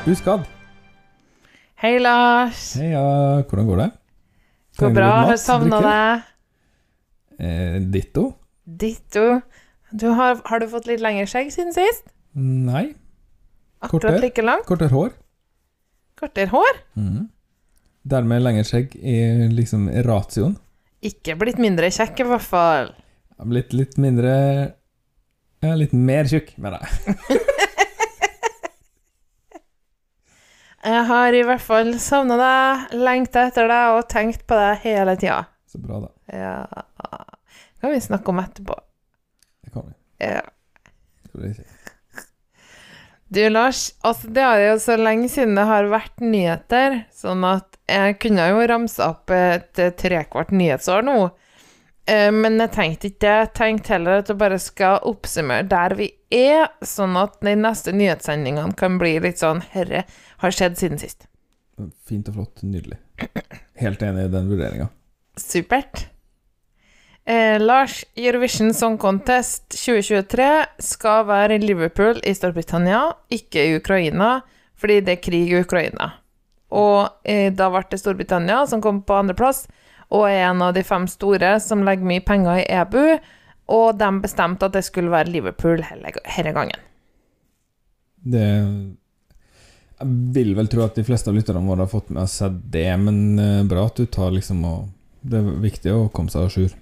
Uskadd. 0.09 0.45
Hei, 1.79 1.97
Lars. 2.01 2.73
Heia, 2.79 3.01
hvordan 3.47 3.67
går 3.69 3.81
det? 3.83 3.87
Går 4.79 4.93
bra. 4.95 5.09
Har 5.29 5.39
savna 5.39 5.79
deg. 5.85 6.23
Eh, 7.39 7.77
ditto? 7.93 8.25
Ditto. 8.65 9.25
Du 9.93 10.07
har, 10.17 10.39
har 10.49 10.61
du 10.61 10.67
fått 10.71 10.89
litt 10.89 11.03
lengre 11.03 11.27
skjegg 11.29 11.51
siden 11.53 11.75
sist? 11.75 12.09
Nei. 12.35 12.89
Akkurat 13.79 14.09
Kortere. 14.09 14.23
like 14.25 14.43
langt? 14.45 14.65
Kortere 14.69 14.91
hår. 14.93 15.13
Kortere 16.19 16.51
hår? 16.51 16.81
Mhm. 16.99 17.27
Dermed 18.07 18.41
lengre 18.41 18.63
skjegg 18.67 18.95
i 18.95 19.17
liksom 19.51 19.89
ratioen. 20.05 20.55
Ikke 21.05 21.35
blitt 21.39 21.59
mindre 21.61 21.89
kjekk, 21.91 22.21
i 22.23 22.27
hvert 22.27 22.45
fall. 22.45 22.91
Jeg 23.29 23.39
har 23.43 23.49
blitt 23.53 23.75
litt 23.75 23.95
mindre 24.01 24.33
Ja, 25.63 25.73
litt 25.75 25.93
mer 25.95 26.27
tjukk, 26.27 26.53
mener 26.59 26.83
jeg. 26.83 27.39
Jeg 30.79 31.03
har 31.09 31.35
i 31.35 31.41
hvert 31.43 31.59
fall 31.63 31.89
savna 31.99 32.37
deg, 32.39 32.93
lengta 33.03 33.49
etter 33.49 33.67
deg 33.67 33.97
og 33.97 34.05
tenkt 34.11 34.45
på 34.47 34.55
deg 34.55 34.79
hele 34.85 35.17
tida. 35.19 35.41
Så 35.67 35.81
bra, 35.83 35.99
da. 36.05 36.11
Ja 36.31 36.61
Det 36.69 37.81
kan 37.83 37.91
vi 37.91 37.99
snakke 38.03 38.31
om 38.31 38.39
etterpå. 38.39 38.77
Det 39.65 39.73
kan 39.75 39.89
vi. 39.89 39.93
Ja. 40.23 40.41
Det. 41.33 41.51
Du, 43.29 43.43
Lars, 43.49 43.91
altså 44.01 44.29
det 44.33 44.41
er 44.41 44.63
jo 44.71 44.77
så 44.81 44.95
lenge 44.97 45.27
siden 45.29 45.53
det 45.57 45.65
har 45.69 45.85
vært 45.91 46.17
nyheter, 46.23 47.03
sånn 47.13 47.43
at 47.45 47.77
jeg 47.89 48.15
kunne 48.23 48.47
jo 48.49 48.63
ramse 48.71 49.05
opp 49.05 49.29
et 49.33 49.81
eh, 49.81 49.91
trekvart 49.97 50.49
nyhetsår 50.53 51.05
nå. 51.05 51.17
Eh, 52.09 52.31
Men 52.33 52.57
jeg 52.57 52.73
tenkte 52.73 53.11
ikke 53.11 53.21
det. 53.25 53.35
Jeg 53.43 53.51
tenkte 53.59 53.93
heller 53.95 54.23
at 54.23 54.31
jeg 54.33 54.39
bare 54.41 54.57
skal 54.61 55.05
oppsummere 55.09 55.67
der 55.69 55.93
vi 55.99 56.09
er, 56.33 56.71
sånn 56.81 57.17
at 57.21 57.37
de 57.45 57.53
neste 57.57 57.93
nyhetssendingene 57.93 58.73
kan 58.77 58.97
bli 59.01 59.15
litt 59.21 59.41
sånn 59.41 59.61
Herre, 59.75 60.05
har 60.41 60.55
skjedd 60.55 60.81
siden 60.81 61.01
sist. 61.01 61.27
Fint 62.09 62.29
og 62.33 62.39
flott. 62.41 62.63
Nydelig. 62.65 62.97
Helt 63.79 64.01
enig 64.03 64.25
i 64.25 64.33
den 64.33 64.49
vurderinga. 64.49 64.89
Supert. 65.39 66.07
Eh, 67.29 67.61
Lars, 67.61 68.05
Eurovision 68.15 68.73
Song 68.73 68.97
Contest 68.97 69.67
2023 69.69 70.65
skal 70.81 71.27
være 71.29 71.59
i 71.59 71.61
Liverpool 71.61 72.17
i 72.25 72.31
Storbritannia, 72.33 73.03
ikke 73.29 73.67
i 73.67 73.75
Ukraina, 73.77 74.39
fordi 74.73 74.95
det 75.05 75.13
er 75.13 75.21
krig 75.21 75.51
i 75.51 75.59
Ukraina. 75.61 76.07
Og 76.73 77.29
eh, 77.29 77.51
da 77.53 77.67
ble 77.69 77.83
det 77.91 77.99
Storbritannia 78.01 78.63
som 78.71 78.81
kom 78.81 79.03
på 79.05 79.19
andreplass, 79.19 79.67
og 80.09 80.25
er 80.25 80.47
en 80.47 80.65
av 80.65 80.73
de 80.73 80.81
fem 80.81 81.05
store 81.05 81.53
som 81.61 81.85
legger 81.85 82.09
mye 82.09 82.25
penger 82.25 82.63
i 82.63 82.65
EBU, 82.79 83.21
og 83.77 84.01
de 84.01 84.09
bestemte 84.25 84.65
at 84.65 84.79
det 84.79 84.87
skulle 84.89 85.13
være 85.13 85.29
Liverpool 85.29 85.85
denne 85.85 86.57
gangen. 86.57 86.89
Det 88.25 88.45
Jeg 89.99 90.11
vil 90.33 90.55
vel 90.57 90.67
tro 90.71 90.81
at 90.81 90.97
de 90.97 91.05
fleste 91.05 91.29
av 91.29 91.37
lytterne 91.37 91.61
våre 91.61 91.85
har 91.85 91.93
fått 91.93 92.09
med 92.09 92.25
seg 92.25 92.57
det, 92.73 92.89
men 93.05 93.37
eh, 93.37 93.65
bra 93.69 93.85
at 93.85 94.01
du 94.01 94.09
tar 94.09 94.33
liksom 94.33 94.65
og 94.65 94.87
Det 95.21 95.37
er 95.37 95.57
viktig 95.61 95.91
å 95.93 96.07
komme 96.09 96.31
seg 96.31 96.47
a 96.47 96.49
jour. 96.49 96.79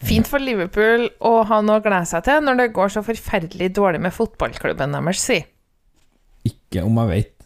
Fint 0.00 0.28
for 0.30 0.40
Liverpool 0.40 1.08
å 1.20 1.42
ha 1.48 1.58
noe 1.64 1.80
å 1.80 1.84
glede 1.84 2.08
seg 2.08 2.24
til 2.26 2.40
når 2.44 2.54
det 2.62 2.68
går 2.76 2.88
så 2.94 3.02
forferdelig 3.04 3.68
dårlig 3.76 4.00
med 4.00 4.14
fotballklubben 4.16 4.96
deres, 4.96 5.20
si. 5.20 5.38
Ikke 6.48 6.86
om 6.86 6.96
jeg 7.02 7.08
veit. 7.12 7.36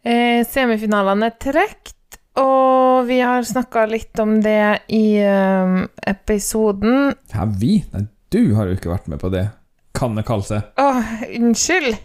Eh, 0.00 0.40
semifinalene 0.48 1.28
er 1.28 1.34
trukket, 1.36 2.16
og 2.40 3.04
vi 3.04 3.18
har 3.20 3.44
snakka 3.44 3.82
litt 3.90 4.16
om 4.22 4.38
det 4.40 4.80
i 4.96 5.20
eh, 5.20 5.74
episoden 6.08 7.12
Hæ, 7.34 7.44
vi? 7.60 7.74
Nei, 7.92 8.06
du 8.30 8.54
har 8.54 8.68
jo 8.70 8.76
ikke 8.78 8.92
vært 8.92 9.08
med 9.10 9.18
på 9.22 9.30
det. 9.32 9.48
Kan 9.96 10.14
det 10.14 10.22
kalle 10.28 10.46
seg. 10.46 10.68
Åh, 10.78 11.14
unnskyld. 11.40 11.96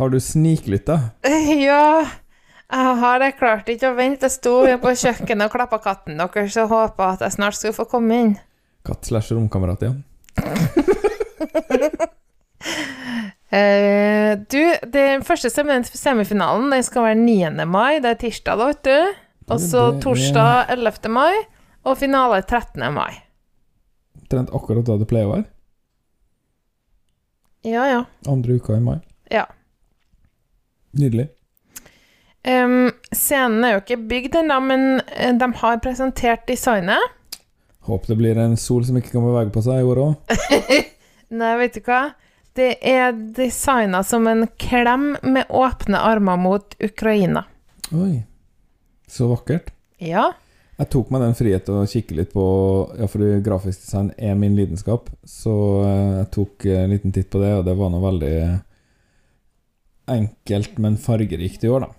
Har 0.00 0.10
du 0.10 0.18
sniklytta? 0.20 0.96
Eh, 1.22 1.52
Ja, 1.62 2.06
jeg 2.70 2.96
har 3.02 3.18
det 3.18 3.32
klart 3.38 3.68
ikke 3.70 3.90
å 3.90 3.96
vente. 3.98 4.28
Jeg 4.28 4.36
sto 4.38 4.52
på 4.82 4.92
kjøkkenet 4.94 5.48
og 5.48 5.54
klappa 5.54 5.80
katten 5.82 6.18
deres 6.20 6.56
og 6.62 6.70
håpa 6.70 7.12
at 7.14 7.24
jeg 7.26 7.34
snart 7.34 7.58
skulle 7.58 7.74
få 7.76 7.86
komme 7.90 8.18
inn. 8.22 8.32
Katt 8.86 9.06
slash 9.06 9.34
romkamerat, 9.34 9.82
ja. 9.82 9.92
uh, 13.50 14.32
du, 14.54 14.62
den 14.94 15.26
første 15.26 15.50
semifinalen 15.52 16.70
den 16.72 16.86
skal 16.86 17.10
være 17.10 17.18
9. 17.18 17.66
mai. 17.66 17.98
Det 18.02 18.14
er 18.14 18.20
tirsdag, 18.22 18.58
da, 18.58 18.70
vet 18.70 18.84
du. 18.86 19.24
Og 19.50 19.58
så 19.62 19.88
torsdag 20.02 20.70
11. 20.76 21.10
mai. 21.10 21.34
Og 21.84 21.98
finale 21.98 22.42
13. 22.42 22.86
mai. 22.94 23.18
Trent 24.30 24.52
akkurat 24.54 24.86
da 24.86 24.98
det 25.00 25.08
pleier 25.10 25.26
å 25.26 25.34
være. 25.34 25.48
Ja, 27.66 27.84
ja. 27.88 28.04
Andre 28.28 28.56
uka 28.56 28.76
i 28.76 28.80
mai. 28.80 28.98
Ja. 29.30 29.46
Nydelig. 30.96 31.28
Um, 32.40 32.88
scenen 33.12 33.64
er 33.64 33.74
jo 33.74 33.82
ikke 33.82 33.98
bygd 34.10 34.38
ennå, 34.40 34.56
men 34.64 34.86
eh, 35.12 35.34
de 35.36 35.48
har 35.60 35.82
presentert 35.84 36.46
designet. 36.48 37.12
Håper 37.84 38.12
det 38.14 38.16
blir 38.20 38.40
en 38.40 38.56
sol 38.60 38.84
som 38.88 38.96
ikke 38.96 39.12
kan 39.12 39.26
bevege 39.26 39.52
på 39.52 39.62
seg 39.64 39.82
i 39.82 39.86
år 39.88 40.00
òg. 40.06 40.34
Nei, 41.40 41.52
vet 41.60 41.76
du 41.76 41.84
hva? 41.84 42.00
Det 42.56 42.72
er 42.80 43.12
designa 43.36 44.00
som 44.04 44.26
en 44.28 44.46
klem 44.60 45.12
med 45.22 45.52
åpne 45.52 46.00
armer 46.00 46.40
mot 46.40 46.74
Ukraina. 46.82 47.44
Oi. 47.92 48.22
Så 49.10 49.28
vakkert. 49.30 49.70
Ja. 50.00 50.30
Jeg 50.80 50.88
tok 50.94 51.10
meg 51.12 51.20
den 51.20 51.34
frihet 51.36 51.66
å 51.68 51.82
kikke 51.90 52.16
litt 52.16 52.30
på 52.32 52.42
Ja, 52.96 53.04
fordi 53.10 53.34
grafisk 53.44 53.82
design 53.84 54.10
er 54.16 54.34
min 54.40 54.54
lidenskap, 54.56 55.10
så 55.28 55.52
eh, 55.84 56.12
jeg 56.22 56.28
tok 56.38 56.64
en 56.72 56.94
liten 56.94 57.12
titt 57.12 57.28
på 57.32 57.40
det, 57.42 57.50
og 57.58 57.66
det 57.68 57.74
var 57.76 57.90
noe 57.92 58.00
veldig 58.06 58.34
enkelt, 60.10 60.78
men 60.82 60.96
fargerikt 60.98 61.64
i 61.64 61.70
år, 61.70 61.84
da. 61.86 61.90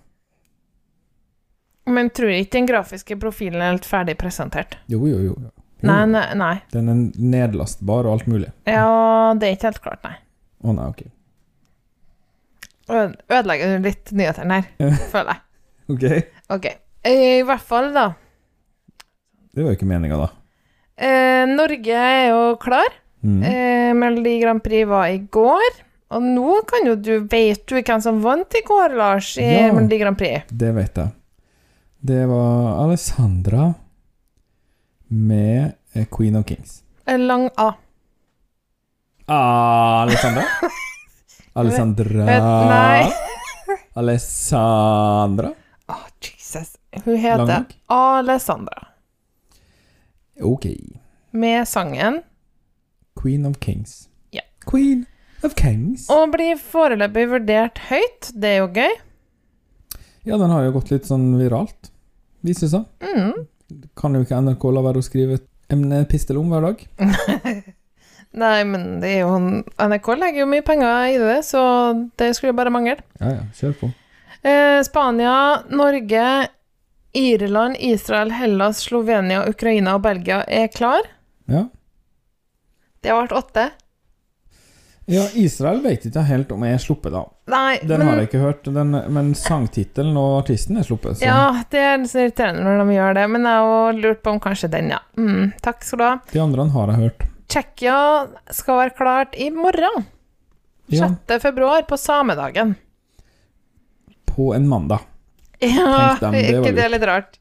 Men 1.91 2.09
tror 2.13 2.29
ikke 2.34 2.57
den 2.59 2.67
grafiske 2.69 3.15
profilen 3.21 3.61
er 3.61 3.71
helt 3.73 3.88
ferdig 3.89 4.17
presentert. 4.21 4.75
Jo, 4.91 4.99
jo, 5.09 5.17
jo. 5.29 5.36
jo. 5.47 5.51
Nei, 5.88 6.01
nei, 6.11 6.25
nei. 6.38 6.51
Den 6.73 6.89
er 6.91 6.99
nedlastbar 7.17 8.05
og 8.05 8.17
alt 8.19 8.27
mulig. 8.29 8.51
Ja, 8.69 9.32
det 9.38 9.47
er 9.47 9.55
ikke 9.55 9.71
helt 9.71 9.82
klart, 9.86 10.03
nei. 10.05 10.13
Å 10.61 10.75
nei, 10.77 10.89
ok. 10.93 11.01
Øde- 12.91 13.23
Ødelegger 13.32 13.71
du 13.77 13.88
litt 13.88 14.11
nyhetene 14.13 14.59
her, 14.61 14.97
føler 15.13 15.34
jeg. 15.38 15.45
Ok. 15.91 16.03
Ok. 16.53 16.65
I 17.09 17.41
hvert 17.43 17.65
fall, 17.67 17.89
da. 17.95 18.03
Det 19.51 19.63
var 19.63 19.73
jo 19.73 19.77
ikke 19.77 19.89
meninga, 19.89 20.17
da. 20.17 20.29
Eh, 21.01 21.45
Norge 21.49 21.95
er 21.97 22.27
jo 22.31 22.43
klar. 22.61 22.91
Mm. 23.23 23.41
Eh, 23.43 23.93
Melodi 23.97 24.39
Grand 24.41 24.63
Prix 24.63 24.87
var 24.87 25.07
i 25.11 25.17
går. 25.31 25.79
Og 26.11 26.23
nå 26.25 26.57
kan 26.67 26.87
jo 26.87 26.95
du 26.99 27.11
Vet 27.31 27.63
du 27.69 27.77
hvem 27.79 28.01
som 28.03 28.19
vant 28.23 28.55
i 28.57 28.63
går, 28.67 28.95
Lars, 28.99 29.37
i 29.37 29.47
Ja. 29.47 29.71
Melodi 29.73 29.97
Grand 30.01 30.17
Prix? 30.17 30.43
Det 30.49 30.71
vet 30.75 30.97
jeg. 30.97 31.11
Det 32.01 32.25
var 32.27 32.83
Alessandra 32.85 33.73
med 35.07 35.73
eh, 35.93 36.05
Queen 36.11 36.35
of 36.35 36.45
Kings. 36.45 36.81
En 37.05 37.27
lang 37.27 37.49
A. 37.57 37.73
Ah, 39.27 40.01
Alessandra? 40.03 40.43
Alessandra 41.53 42.25
nei. 42.25 43.11
Alessandra? 43.93 45.51
Å, 45.91 45.97
Jesus. 46.23 46.77
Hun 47.03 47.17
heter 47.19 47.65
Alessandra. 47.91 48.90
Ok. 50.41 50.65
Med 51.31 51.67
sangen 51.67 52.21
Queen 53.21 53.45
of 53.45 53.59
Kings. 53.59 54.09
Ja. 54.31 54.41
Queen 54.65 55.05
of 55.43 55.55
Kings. 55.55 56.07
Og 56.09 56.31
blir 56.33 56.57
foreløpig 56.59 57.27
vurdert 57.29 57.81
høyt. 57.89 58.31
Det 58.33 58.55
er 58.55 58.61
jo 58.61 58.69
gøy. 58.73 58.95
Ja, 60.23 60.37
den 60.37 60.51
har 60.53 60.65
jo 60.65 60.75
gått 60.75 60.91
litt 60.93 61.07
sånn 61.09 61.31
viralt, 61.39 61.89
viser 62.45 62.67
det 62.67 62.73
seg. 62.75 63.11
Mm. 63.17 63.85
Kan 63.97 64.15
jo 64.17 64.21
ikke 64.25 64.41
NRK 64.43 64.67
la 64.75 64.83
være 64.85 65.01
å 65.01 65.05
skrive 65.05 65.39
emne 65.71 66.03
pistel 66.09 66.37
om 66.41 66.51
hver 66.51 66.67
dag. 66.67 66.83
Nei, 68.41 68.59
men 68.67 69.01
det 69.01 69.15
er 69.15 69.23
jo 69.25 69.33
NRK 69.35 70.11
legger 70.15 70.43
jo 70.43 70.51
mye 70.51 70.65
penger 70.65 71.15
i 71.15 71.17
det, 71.19 71.39
så 71.47 71.61
det 72.19 72.31
skulle 72.37 72.55
bare 72.55 72.71
mangle. 72.73 73.01
Ja, 73.19 73.33
ja, 73.39 73.47
kjør 73.57 73.73
på. 73.81 73.91
Eh, 74.41 74.79
Spania, 74.87 75.33
Norge, 75.73 76.27
Irland, 77.14 77.76
Israel, 77.80 78.32
Hellas, 78.32 78.78
Slovenia, 78.86 79.43
Ukraina 79.49 79.95
og 79.97 80.01
Belgia 80.05 80.43
er 80.47 80.68
klar. 80.72 81.07
Ja. 81.51 81.66
Det 83.01 83.09
har 83.12 83.24
vært 83.26 83.38
åtte. 83.39 83.70
Ja, 85.12 85.26
Israel 85.36 85.82
vet 85.84 86.05
ikke 86.07 86.22
helt 86.24 86.51
om 86.53 86.62
jeg 86.64 86.78
er 86.78 86.80
sluppet, 86.84 87.12
da. 87.12 87.24
Nei, 87.51 87.80
Den 87.82 87.99
men 87.99 88.07
har 88.07 88.20
jeg 88.22 88.30
ikke 88.30 88.43
hørt, 88.45 88.68
den, 88.70 88.93
men 89.12 89.32
sangtittelen 89.36 90.16
og 90.16 90.38
artisten 90.43 90.78
er 90.80 90.86
sluppet. 90.88 91.18
Så 91.20 91.26
Ja, 91.26 91.64
det 91.74 91.82
er 91.82 91.97
litt 91.99 92.14
irriterende 92.16 92.64
når 92.64 92.86
de 92.86 92.95
gjør 92.95 93.18
det, 93.18 93.26
men 93.34 93.47
jeg 93.49 93.66
har 93.72 93.99
lurt 94.05 94.22
på 94.24 94.32
om 94.36 94.39
kanskje 94.39 94.70
den, 94.72 94.93
ja. 94.93 95.01
Mm, 95.18 95.51
takk 95.66 95.84
skal 95.84 95.99
du 95.99 96.05
ha. 96.05 96.14
de 96.32 96.43
andre 96.45 96.68
har 96.78 96.93
jeg 96.93 97.01
hørt. 97.01 97.26
Tsjekkia 97.51 97.97
skal 98.55 98.78
være 98.86 98.95
klart 99.01 99.36
i 99.36 99.49
morgen. 99.51 100.05
Ja, 100.91 101.09
6. 101.28 101.41
februar, 101.43 101.84
på 101.89 101.97
samedagen. 101.99 102.76
på 104.32 104.53
en 104.55 104.68
mandag. 104.68 105.01
Ja, 105.62 106.18
dem, 106.22 106.34
det 106.34 106.43
ikke 106.49 106.74
det 106.74 106.86
er 106.88 106.93
litt 106.95 107.05
rart? 107.05 107.38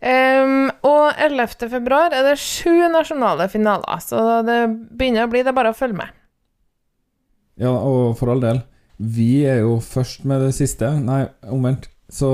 Um, 0.00 0.70
og 0.86 1.18
11. 1.20 1.68
februar 1.68 2.14
er 2.16 2.24
det 2.24 2.38
sju 2.40 2.86
nasjonale 2.92 3.50
finaler, 3.52 4.00
så 4.00 4.40
det 4.46 4.62
begynner 4.96 5.26
å 5.26 5.32
bli 5.32 5.42
det 5.44 5.52
bare 5.56 5.74
å 5.74 5.76
følge 5.76 5.98
med. 5.98 6.16
Ja, 7.60 7.74
og 7.74 8.16
for 8.16 8.32
all 8.32 8.40
del, 8.40 8.62
vi 8.96 9.42
er 9.48 9.60
jo 9.60 9.78
først 9.84 10.24
med 10.28 10.40
det 10.44 10.54
siste. 10.56 10.88
Nei, 11.04 11.26
omvendt. 11.52 11.90
Så 12.12 12.30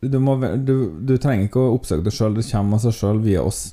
du, 0.00 0.18
må, 0.20 0.36
du, 0.56 0.76
du 1.04 1.16
trenger 1.20 1.48
ikke 1.48 1.60
å 1.62 1.74
oppsøke 1.76 2.06
det 2.06 2.14
sjøl, 2.16 2.36
det 2.36 2.46
kommer 2.48 2.78
av 2.78 2.86
seg 2.86 2.96
sjøl 2.96 3.20
via 3.24 3.44
oss. 3.44 3.66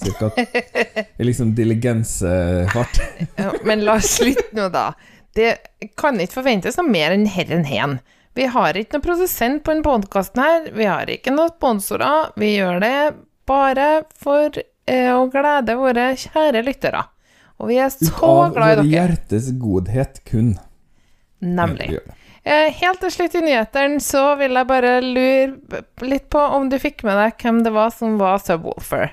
Cirka 0.00 0.30
i 0.36 1.24
liksom 1.28 1.52
diligensefart. 1.56 3.00
Ja, 3.36 3.52
men 3.68 3.84
la 3.84 3.98
oss 4.00 4.14
slutte 4.16 4.56
nå, 4.56 4.70
da. 4.72 4.90
Det 5.36 5.52
kan 6.00 6.16
ikke 6.20 6.40
forventes 6.40 6.80
noe 6.80 6.88
mer 6.88 7.12
enn 7.14 7.28
herren 7.30 7.68
hen. 7.68 7.98
Vi 8.38 8.46
har 8.46 8.76
ikke 8.78 8.96
noen 8.98 9.04
produsent 9.08 9.64
på 9.66 9.72
denne 9.74 9.84
podkasten 9.86 10.40
her, 10.42 10.68
vi 10.76 10.86
har 10.86 11.10
ikke 11.10 11.32
noen 11.34 11.50
sponsorer. 11.56 12.30
Vi 12.38 12.52
gjør 12.56 12.78
det 12.84 12.94
bare 13.50 13.88
for 14.22 14.54
eh, 14.60 15.10
å 15.16 15.24
glede 15.32 15.74
våre 15.80 16.12
kjære 16.20 16.62
lyttere. 16.64 17.02
Og 17.60 17.68
vi 17.72 17.80
er 17.82 17.90
så 17.92 18.06
Ut 18.06 18.22
av 18.24 18.54
glad 18.54 18.70
i 18.70 18.76
dere. 18.78 18.88
hjertes 18.94 19.50
godhet 19.60 20.22
kun. 20.30 20.54
Nemlig. 21.44 21.98
Eh, 22.44 22.70
Helt 22.78 23.00
til 23.02 23.10
slutt 23.12 23.34
i 23.36 23.42
nyhetene 23.44 24.00
så 24.00 24.22
vil 24.40 24.54
jeg 24.56 24.68
bare 24.70 24.94
lure 25.04 25.82
litt 26.08 26.30
på 26.32 26.40
om 26.56 26.70
du 26.72 26.78
fikk 26.80 27.02
med 27.04 27.18
deg 27.20 27.34
hvem 27.42 27.62
det 27.66 27.72
var 27.74 27.90
som 27.92 28.14
var 28.20 28.38
Subwoolfer. 28.40 29.10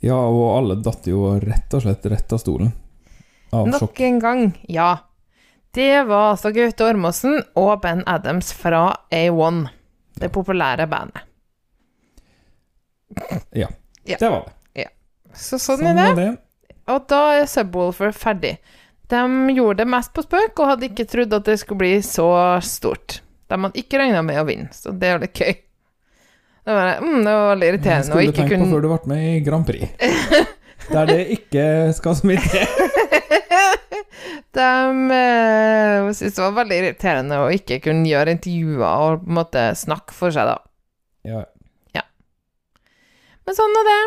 Ja, 0.00 0.16
og 0.16 0.46
alle 0.56 0.78
datt 0.80 1.06
jo 1.10 1.34
rett 1.42 1.74
og 1.76 1.84
slett 1.84 2.06
rett 2.08 2.32
av 2.32 2.40
stolen. 2.40 2.72
Av 3.52 3.66
Nok 3.68 3.82
sjokk. 3.82 4.00
en 4.06 4.18
gang, 4.22 4.42
ja. 4.70 4.90
Det 5.74 6.02
var 6.08 6.32
altså 6.32 6.50
Gaute 6.54 6.86
Ormåsen 6.90 7.42
og 7.58 7.76
Ben 7.84 8.00
Adams 8.10 8.52
fra 8.56 8.88
A1, 9.14 9.68
det 10.18 10.32
populære 10.34 10.86
bandet. 10.90 11.22
Ja, 13.54 13.68
Ja. 14.04 14.16
det 14.18 14.30
var 14.30 14.44
det. 14.74 14.86
Så 15.34 15.58
sånn 15.62 15.86
er 15.86 15.94
det. 15.94 16.08
det. 16.16 16.30
Og 16.90 17.04
da 17.10 17.20
er 17.38 17.46
Subwoolfer 17.46 18.10
ferdig. 18.16 18.56
De 19.10 19.20
gjorde 19.54 19.82
det 19.84 19.86
mest 19.90 20.12
på 20.14 20.22
spøk, 20.26 20.58
og 20.58 20.68
hadde 20.72 20.88
ikke 20.88 21.06
trodd 21.06 21.34
at 21.34 21.44
det 21.46 21.58
skulle 21.60 21.78
bli 21.84 21.96
så 22.02 22.26
stort. 22.62 23.20
De 23.50 23.58
hadde 23.58 23.78
ikke 23.78 23.98
regna 23.98 24.22
med 24.26 24.38
å 24.40 24.46
vinne, 24.46 24.70
så 24.74 24.90
det 24.94 25.06
er 25.10 25.22
litt 25.22 25.38
gøy. 25.38 25.54
Det 26.66 26.74
var, 26.76 26.98
mm, 27.02 27.20
det 27.24 27.32
var 27.34 27.46
veldig 27.54 27.68
irriterende 27.72 28.02
å 28.02 28.10
skulle 28.10 28.26
du 28.26 28.38
tenkt 28.40 28.58
på 28.58 28.70
før 28.70 28.82
du 28.84 28.88
ble 28.90 28.98
med 29.14 29.22
i 29.28 29.40
Grand 29.46 29.66
Prix. 29.66 29.86
Der 30.90 31.06
det 31.06 31.20
ikke 31.38 31.64
skal 31.94 32.14
så 32.18 32.26
mye 32.26 32.42
til. 32.42 32.66
De 34.56 34.66
eh, 35.14 36.10
syntes 36.10 36.36
det 36.36 36.42
var 36.42 36.56
veldig 36.58 36.78
irriterende 36.80 37.38
å 37.38 37.50
ikke 37.54 37.78
kunne 37.84 38.08
gjøre 38.10 38.34
intervjuer 38.34 38.86
og 38.88 39.24
på 39.24 39.30
en 39.30 39.38
måte 39.38 39.64
snakke 39.78 40.16
for 40.16 40.34
seg, 40.34 40.50
da. 40.50 40.58
Ja. 41.28 41.44
Men 43.50 43.56
sånn 43.58 43.76
er 43.80 43.88
det. 43.88 44.00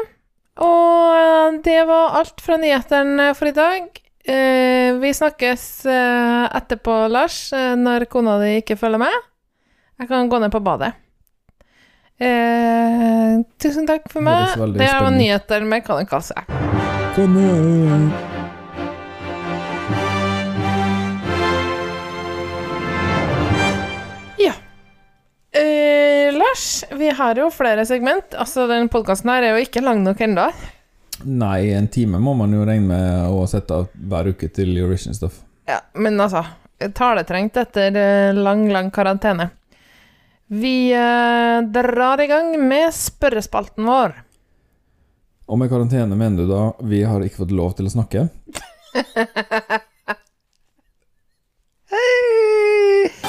Og 0.64 1.60
det 1.66 1.80
var 1.90 2.18
alt 2.22 2.40
fra 2.44 2.56
nyhetene 2.62 3.32
for 3.36 3.50
i 3.50 3.56
dag. 3.58 3.88
Eh, 4.24 4.96
vi 5.02 5.12
snakkes 5.12 5.64
eh, 5.92 6.44
etterpå, 6.60 6.96
Lars, 7.12 7.50
når 7.52 8.08
kona 8.12 8.38
di 8.40 8.54
ikke 8.62 8.78
følger 8.80 9.02
med. 9.04 9.18
Jeg 10.00 10.08
kan 10.12 10.32
gå 10.32 10.40
ned 10.40 10.54
på 10.54 10.64
badet. 10.64 10.94
Eh, 12.24 13.42
tusen 13.60 13.90
takk 13.90 14.08
for 14.14 14.24
meg. 14.24 14.56
Det 14.80 14.92
var 14.96 15.12
nyheter 15.12 15.68
med 15.68 15.84
Kanikasse. 15.84 16.46
Kan 17.18 17.36
Eh, 25.54 26.34
Lars, 26.34 26.84
vi 26.92 27.10
har 27.10 27.36
jo 27.36 27.50
flere 27.54 27.86
segment. 27.86 28.34
Altså, 28.34 28.68
den 28.68 28.90
podkasten 28.90 29.30
her 29.30 29.44
er 29.46 29.54
jo 29.54 29.66
ikke 29.68 29.84
lang 29.86 30.02
nok 30.02 30.22
ennå. 30.26 30.48
Nei, 31.24 31.70
en 31.78 31.88
time 31.94 32.18
må 32.20 32.34
man 32.36 32.54
jo 32.56 32.66
regne 32.66 32.88
med 32.90 33.30
å 33.30 33.46
sette 33.48 33.78
av 33.78 33.92
hver 33.94 34.32
uke 34.34 34.50
til 34.50 34.74
Eurovision-stuff. 34.74 35.44
Ja, 35.70 35.80
men 35.96 36.20
altså 36.20 36.44
Taletrengt 36.98 37.56
etter 37.62 37.96
eh, 37.96 38.34
lang, 38.36 38.66
lang 38.74 38.90
karantene. 38.92 39.46
Vi 40.52 40.92
uh, 40.92 41.62
drar 41.64 42.20
i 42.20 42.28
gang 42.28 42.58
med 42.60 42.92
spørrespalten 42.94 43.86
vår. 43.88 44.18
Og 45.48 45.58
med 45.62 45.72
karantene 45.72 46.18
mener 46.20 46.44
du 46.44 46.52
da 46.52 46.74
vi 46.84 47.04
har 47.08 47.24
ikke 47.24 47.46
fått 47.46 47.56
lov 47.56 47.78
til 47.78 47.88
å 47.88 47.94
snakke? 47.94 48.28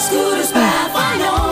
Skulle 0.05 1.44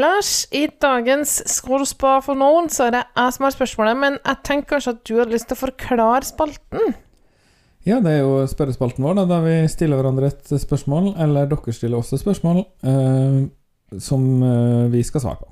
Lars, 0.00 0.32
i 0.56 0.64
dagens 0.82 1.36
Skrålspar 1.50 2.24
for 2.24 2.38
noen, 2.38 2.70
så 2.72 2.88
er 2.88 2.96
det 2.96 3.04
jeg 3.04 3.36
som 3.36 3.46
har 3.46 3.54
spørsmålet, 3.54 4.00
men 4.00 4.18
jeg 4.18 4.42
tenker 4.46 4.74
kanskje 4.74 4.96
at 4.96 5.04
du 5.04 5.14
hadde 5.18 5.34
lyst 5.34 5.50
til 5.50 5.58
å 5.58 5.62
forklare 5.66 6.26
spalten? 6.28 6.96
Ja, 7.88 8.00
det 8.04 8.12
er 8.12 8.18
jo 8.20 8.42
spørrespalten 8.48 9.04
vår, 9.04 9.16
da, 9.22 9.24
der 9.28 9.44
vi 9.46 9.54
stiller 9.72 10.00
hverandre 10.00 10.28
et 10.28 10.52
spørsmål, 10.64 11.14
eller 11.24 11.48
dere 11.48 11.72
stiller 11.76 12.00
også 12.00 12.18
spørsmål, 12.20 12.60
eh, 12.84 13.38
som 14.00 14.26
eh, 14.44 14.90
vi 14.92 15.00
skal 15.06 15.24
svare 15.24 15.40
på. 15.40 15.48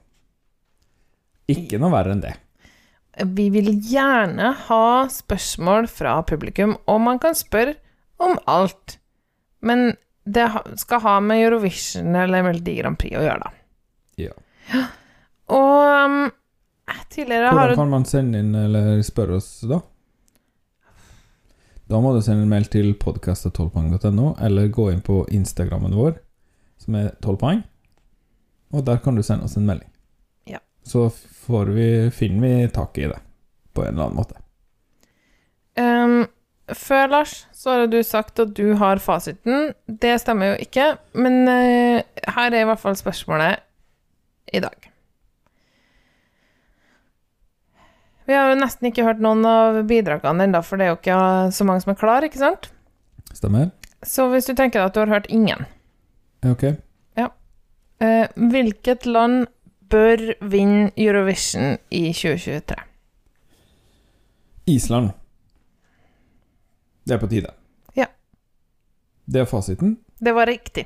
Ikke 1.55 1.81
noe 1.81 1.93
verre 1.95 2.13
enn 2.13 2.25
det. 2.25 2.35
Vi 3.35 3.49
vil 3.51 3.73
gjerne 3.83 4.53
ha 4.69 4.89
spørsmål 5.11 5.89
fra 5.91 6.19
publikum, 6.29 6.77
og 6.87 7.01
man 7.07 7.21
kan 7.23 7.35
spørre 7.35 7.79
om 8.21 8.37
alt. 8.47 8.99
Men 9.65 9.95
det 10.29 10.47
skal 10.79 11.03
ha 11.07 11.17
med 11.25 11.47
Eurovision 11.47 12.15
eller 12.15 12.45
Melodi 12.45 12.77
Grand 12.79 13.01
Prix 13.01 13.17
å 13.17 13.25
gjøre, 13.25 13.49
da. 13.49 13.58
Ja. 14.19 14.35
Og 15.49 16.05
um, 16.05 16.19
tidligere 17.11 17.53
har 17.53 17.57
Hvordan 17.57 17.77
kan 17.77 17.93
man 17.93 18.05
sende 18.09 18.43
inn 18.43 18.55
eller 18.59 19.03
spørre 19.07 19.39
oss 19.39 19.49
da? 19.69 19.81
Da 21.89 22.01
må 22.05 22.13
du 22.13 22.21
sende 22.21 22.45
en 22.45 22.51
mail 22.53 22.67
til 22.69 22.91
podcast.12poeng.no, 23.01 24.35
eller 24.45 24.69
gå 24.69 24.91
inn 24.93 25.01
på 25.05 25.23
Instagrammen 25.33 25.95
vår, 25.97 26.19
som 26.83 26.99
er 27.01 27.15
12 27.25 27.39
poeng, 27.41 27.63
og 28.77 28.85
der 28.85 29.01
kan 29.01 29.17
du 29.17 29.25
sende 29.25 29.49
oss 29.49 29.57
en 29.57 29.65
melding. 29.65 29.89
Ja. 30.53 30.61
Så 30.85 31.07
får 31.47 31.73
vi, 31.73 31.87
finner 32.13 32.45
vi 32.45 32.69
tak 32.77 33.01
i 33.01 33.07
det, 33.09 33.17
på 33.73 33.87
en 33.87 33.95
eller 33.95 34.11
annen 34.11 34.21
måte. 34.21 34.37
um, 35.81 36.27
Før, 36.77 37.07
Lars, 37.09 37.47
så 37.57 37.73
har 37.73 37.87
du 37.89 38.03
sagt 38.05 38.43
at 38.45 38.53
du 38.53 38.75
har 38.77 39.01
fasiten. 39.01 39.71
Det 39.89 40.19
stemmer 40.21 40.53
jo 40.53 40.61
ikke, 40.67 40.91
men 41.17 41.49
uh, 41.49 42.05
her 42.37 42.53
er 42.53 42.67
i 42.67 42.69
hvert 42.69 42.85
fall 42.85 43.01
spørsmålet 43.01 43.65
i 44.53 44.61
dag. 44.65 44.89
Vi 48.29 48.35
har 48.37 48.51
jo 48.53 48.59
nesten 48.61 48.91
ikke 48.91 49.07
hørt 49.07 49.23
noen 49.25 49.45
av 49.49 49.79
bidragene 49.89 50.45
ennå, 50.45 50.61
for 50.65 50.77
det 50.77 50.85
er 50.89 50.91
jo 50.93 50.99
ikke 50.99 51.21
så 51.57 51.65
mange 51.65 51.81
som 51.85 51.95
er 51.95 52.01
klar, 52.01 52.27
ikke 52.27 52.41
sant? 52.43 52.69
Stemmer? 53.33 53.71
Så 54.05 54.27
hvis 54.33 54.47
du 54.49 54.53
tenker 54.55 54.83
deg 54.83 54.91
at 54.91 54.95
du 54.97 55.01
har 55.03 55.11
hørt 55.15 55.31
ingen 55.33 55.65
Ja, 56.45 56.53
Ok. 56.53 56.63
eh, 58.01 58.29
Hvilket 58.37 59.07
land 59.07 59.49
bør 59.91 60.21
vinne 60.45 60.93
Eurovision 60.97 61.79
i 61.91 62.13
2023? 62.13 62.77
Island. 64.69 65.11
Det 67.09 67.17
er 67.17 67.19
på 67.23 67.27
tide. 67.33 67.51
Ja. 67.97 68.07
Det 69.27 69.41
er 69.41 69.49
fasiten. 69.49 69.97
Det 70.21 70.35
var 70.37 70.47
riktig. 70.47 70.85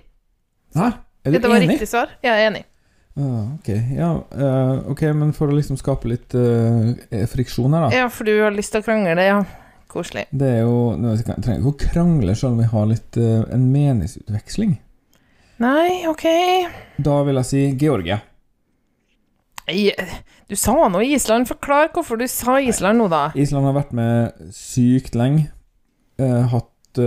Hæ? 0.74 0.92
Er 1.24 1.30
du 1.30 1.36
enig? 1.36 1.42
det 1.42 1.50
var 1.50 1.60
riktig 1.60 1.88
svar. 1.88 2.14
Jeg 2.22 2.32
er 2.32 2.46
enig. 2.50 2.64
Ah, 3.12 3.54
ok, 3.58 3.68
ja, 3.92 4.12
uh, 4.16 4.78
ok, 4.88 5.02
men 5.12 5.34
for 5.36 5.52
å 5.52 5.56
liksom 5.56 5.76
skape 5.76 6.08
litt 6.08 6.32
uh, 6.32 6.94
friksjon 7.28 7.74
her, 7.76 7.84
da. 7.84 7.90
Ja, 7.92 8.06
for 8.08 8.24
du 8.24 8.32
har 8.38 8.54
lyst 8.54 8.72
til 8.72 8.80
å 8.80 8.86
krangle, 8.86 9.26
ja. 9.26 9.42
Koselig. 9.92 10.24
Det 10.32 10.48
er 10.48 10.62
jo 10.64 10.94
Vi 10.96 11.24
trenger 11.28 11.58
ikke 11.58 11.68
å 11.68 11.90
krangle 11.92 12.32
selv 12.32 12.54
om 12.54 12.62
vi 12.62 12.68
har 12.70 12.86
litt 12.88 13.18
uh, 13.20 13.42
en 13.52 13.66
meningsutveksling. 13.74 14.78
Nei, 15.60 16.08
ok 16.08 16.24
Da 16.96 17.18
vil 17.26 17.36
jeg 17.42 17.48
si 17.50 17.60
Georgia. 17.78 18.22
Du 19.68 20.56
sa 20.56 20.72
nå 20.88 21.04
Island. 21.04 21.46
Forklar 21.52 21.92
hvorfor 21.92 22.16
du 22.18 22.24
sa 22.32 22.56
Island 22.64 23.04
nå, 23.04 23.10
da. 23.12 23.26
Island 23.36 23.68
har 23.68 23.76
vært 23.76 23.92
med 23.94 24.48
sykt 24.56 25.14
lenge. 25.14 25.52
Hatt 26.18 27.00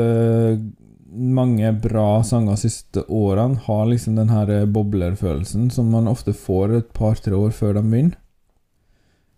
mange 1.15 1.71
bra 1.83 2.23
sanger 2.23 2.57
siste 2.59 3.05
årene. 3.07 3.59
Har 3.65 3.85
liksom 3.89 4.17
den 4.19 4.31
her 4.33 4.51
eh, 4.51 4.67
boblerfølelsen 4.69 5.69
som 5.73 5.91
man 5.93 6.09
ofte 6.11 6.33
får 6.35 6.77
et 6.79 6.93
par-tre 6.93 7.35
år 7.37 7.55
før 7.55 7.77
de 7.77 7.83
begynner. 7.85 8.19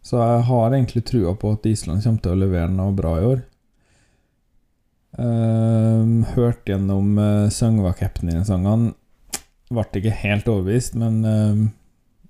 Så 0.07 0.21
jeg 0.21 0.43
har 0.47 0.71
egentlig 0.71 1.03
trua 1.09 1.33
på 1.35 1.51
at 1.57 1.65
Island 1.67 2.03
kommer 2.03 2.23
til 2.23 2.35
å 2.35 2.41
levere 2.45 2.71
noe 2.71 2.95
bra 2.95 3.17
i 3.19 3.25
år. 3.27 3.41
Um, 5.17 6.21
hørt 6.35 6.69
gjennom 6.69 7.17
uh, 7.17 7.49
Sangva-Captain-sangene. 7.51 8.93
Ble 9.67 9.83
ikke 9.99 10.13
helt 10.21 10.47
overbevist, 10.47 10.93
men 10.95 11.17
ehm, 11.27 11.63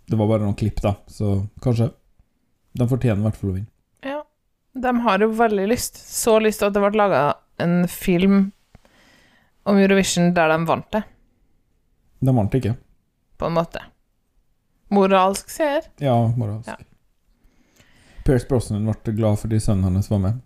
det 0.09 0.17
var 0.17 0.29
bare 0.31 0.41
noen 0.41 0.55
klipp, 0.57 0.79
da, 0.81 0.95
så 1.05 1.35
kanskje. 1.61 1.91
De 2.73 2.87
fortjener 2.89 3.21
i 3.21 3.25
hvert 3.27 3.37
fall 3.37 3.51
å 3.51 3.57
vinne. 3.59 3.69
Ja. 4.01 4.23
De 4.73 4.93
har 5.05 5.21
jo 5.21 5.27
veldig 5.37 5.67
lyst. 5.69 5.99
Så 6.01 6.39
lyst 6.41 6.63
til 6.63 6.71
at 6.71 6.73
det 6.73 6.81
ble 6.81 6.97
laga 6.97 7.21
en 7.61 7.83
film 7.91 8.47
om 9.67 9.77
Eurovision 9.81 10.31
der 10.35 10.49
de 10.53 10.57
vant 10.69 10.87
det, 10.95 11.03
De 12.23 12.33
vant 12.33 12.53
ikke. 12.57 12.75
på 13.37 13.45
en 13.49 13.53
måte. 13.57 13.81
Moralsk 14.89 15.49
seer. 15.51 15.83
Ja, 16.01 16.15
moralsk. 16.39 16.67
Ja. 16.71 16.77
Pierce 18.25 18.47
Brosnan 18.47 18.87
ble 18.87 19.13
glad 19.15 19.37
fordi 19.39 19.59
sønnen 19.63 19.83
hans 19.93 20.09
var 20.11 20.19
med. 20.23 20.39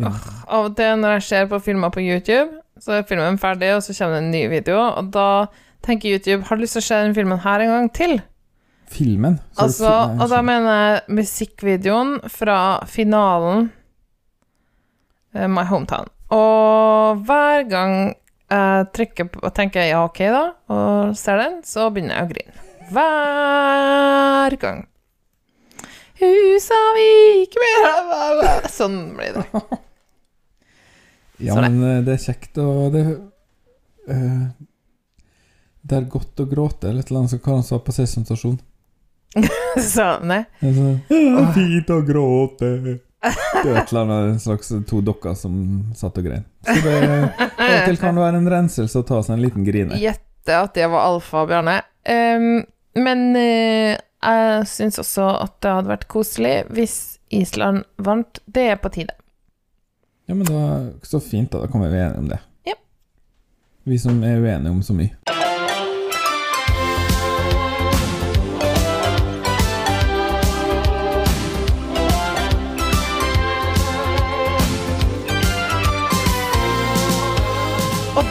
Ja. 0.00 0.10
Av 0.48 0.66
og 0.70 0.74
til 0.76 0.96
når 0.98 1.18
jeg 1.18 1.22
ser 1.28 1.46
på 1.52 1.60
filmer 1.62 1.92
på 1.94 2.02
YouTube, 2.02 2.56
så 2.82 2.96
er 2.98 3.04
filmen 3.06 3.36
ferdig, 3.38 3.68
og 3.76 3.82
så 3.86 3.94
kommer 3.94 4.16
det 4.18 4.24
en 4.24 4.32
ny 4.34 4.40
video, 4.50 4.80
og 4.98 5.12
da 5.14 5.46
tenker 5.86 6.16
YouTube 6.16 6.48
Har 6.48 6.56
du 6.58 6.62
lyst 6.64 6.74
til 6.74 6.82
å 6.82 6.86
se 6.88 6.98
den 7.04 7.14
filmen 7.14 7.38
her 7.44 7.60
en 7.62 7.70
gang 7.70 7.90
til? 7.94 8.16
Filmen? 8.90 9.38
Så 9.54 9.62
Altså, 9.68 9.92
fi- 9.92 10.22
og 10.24 10.28
da 10.32 10.40
mener 10.42 10.74
jeg 10.80 11.16
musikkvideoen 11.20 12.16
fra 12.32 12.58
finalen 12.90 13.70
eh, 15.34 15.46
My 15.48 15.62
Hometown. 15.70 16.08
Og 16.34 17.24
hver 17.26 17.64
gang 17.70 17.94
jeg 18.54 18.88
trykker 18.94 19.28
på 19.32 19.42
og 19.42 19.54
tenker 19.56 19.86
ja, 19.88 20.02
ok, 20.06 20.20
da, 20.30 20.42
og 20.70 21.14
ser 21.18 21.40
den, 21.40 21.60
så 21.66 21.88
begynner 21.92 22.18
jeg 22.18 22.26
å 22.26 22.32
grine. 22.32 22.66
Hver 22.94 24.56
gang. 24.60 24.82
Husa 26.20 26.76
Husavik 26.78 27.56
mer 27.58 28.68
Sånn 28.76 28.98
blir 29.16 29.34
det. 29.34 29.62
Ja, 31.42 31.56
Sånn 31.56 31.64
men 31.64 31.80
eh, 31.88 32.02
det 32.06 32.14
er 32.14 32.22
kjekt, 32.22 32.60
og 32.62 32.94
det 32.94 33.02
uh, 33.10 34.44
Det 35.82 35.96
er 35.98 36.06
godt 36.12 36.44
å 36.44 36.46
gråte, 36.48 36.90
eller 36.90 37.02
et 37.02 37.10
eller 37.10 37.24
annet 37.24 37.34
som 37.34 37.42
Karen 37.42 37.66
sa 37.66 37.80
på 37.82 37.94
Sesam 37.96 38.26
stasjon. 38.28 38.60
Så, 39.94 40.06
nei. 40.22 40.44
Det 40.60 40.70
sånn, 40.76 41.00
«Ja, 41.10 41.48
Fint 41.56 41.90
å 41.90 41.98
gråte. 42.06 42.70
Det 43.24 43.70
er 43.70 43.78
et 43.80 43.92
eller 43.92 44.02
annet 44.04 44.42
slags 44.42 44.72
to 44.88 45.00
dokker 45.04 45.36
som 45.38 45.56
satt 45.96 46.18
og 46.20 46.26
grein. 46.26 46.44
Så 46.66 46.76
det 46.84 46.94
av 47.00 47.26
og 47.64 47.88
til 47.88 47.98
kan 48.00 48.20
være 48.20 48.40
en 48.42 48.50
renselse 48.52 49.00
å 49.00 49.06
ta 49.06 49.22
seg 49.24 49.38
en 49.38 49.44
liten 49.44 49.66
grine. 49.66 49.98
Gjette 50.00 50.58
at 50.60 50.74
det 50.76 50.88
var 50.92 51.08
Alfa 51.08 51.44
Bjarne. 51.48 51.78
Um, 52.04 52.64
men 53.00 53.26
uh, 53.36 53.94
jeg 53.96 54.66
syns 54.70 55.00
også 55.00 55.28
at 55.40 55.56
det 55.64 55.76
hadde 55.78 55.92
vært 55.94 56.08
koselig 56.12 56.56
hvis 56.74 56.98
Island 57.34 57.84
vant. 57.96 58.42
Det 58.46 58.68
er 58.74 58.80
på 58.80 58.92
tide. 58.94 59.16
Ja, 60.26 60.36
men 60.36 60.46
da, 60.48 60.92
Så 61.02 61.20
fint, 61.20 61.52
da. 61.52 61.64
Da 61.64 61.72
kan 61.72 61.84
vi 61.84 61.92
være 61.92 62.10
enige 62.10 62.24
om 62.24 62.28
det. 62.32 62.40
Ja. 62.68 62.78
Vi 63.84 63.98
som 64.00 64.22
er 64.24 64.40
uenige 64.40 64.72
om 64.72 64.82
så 64.82 64.96
mye. 64.96 65.43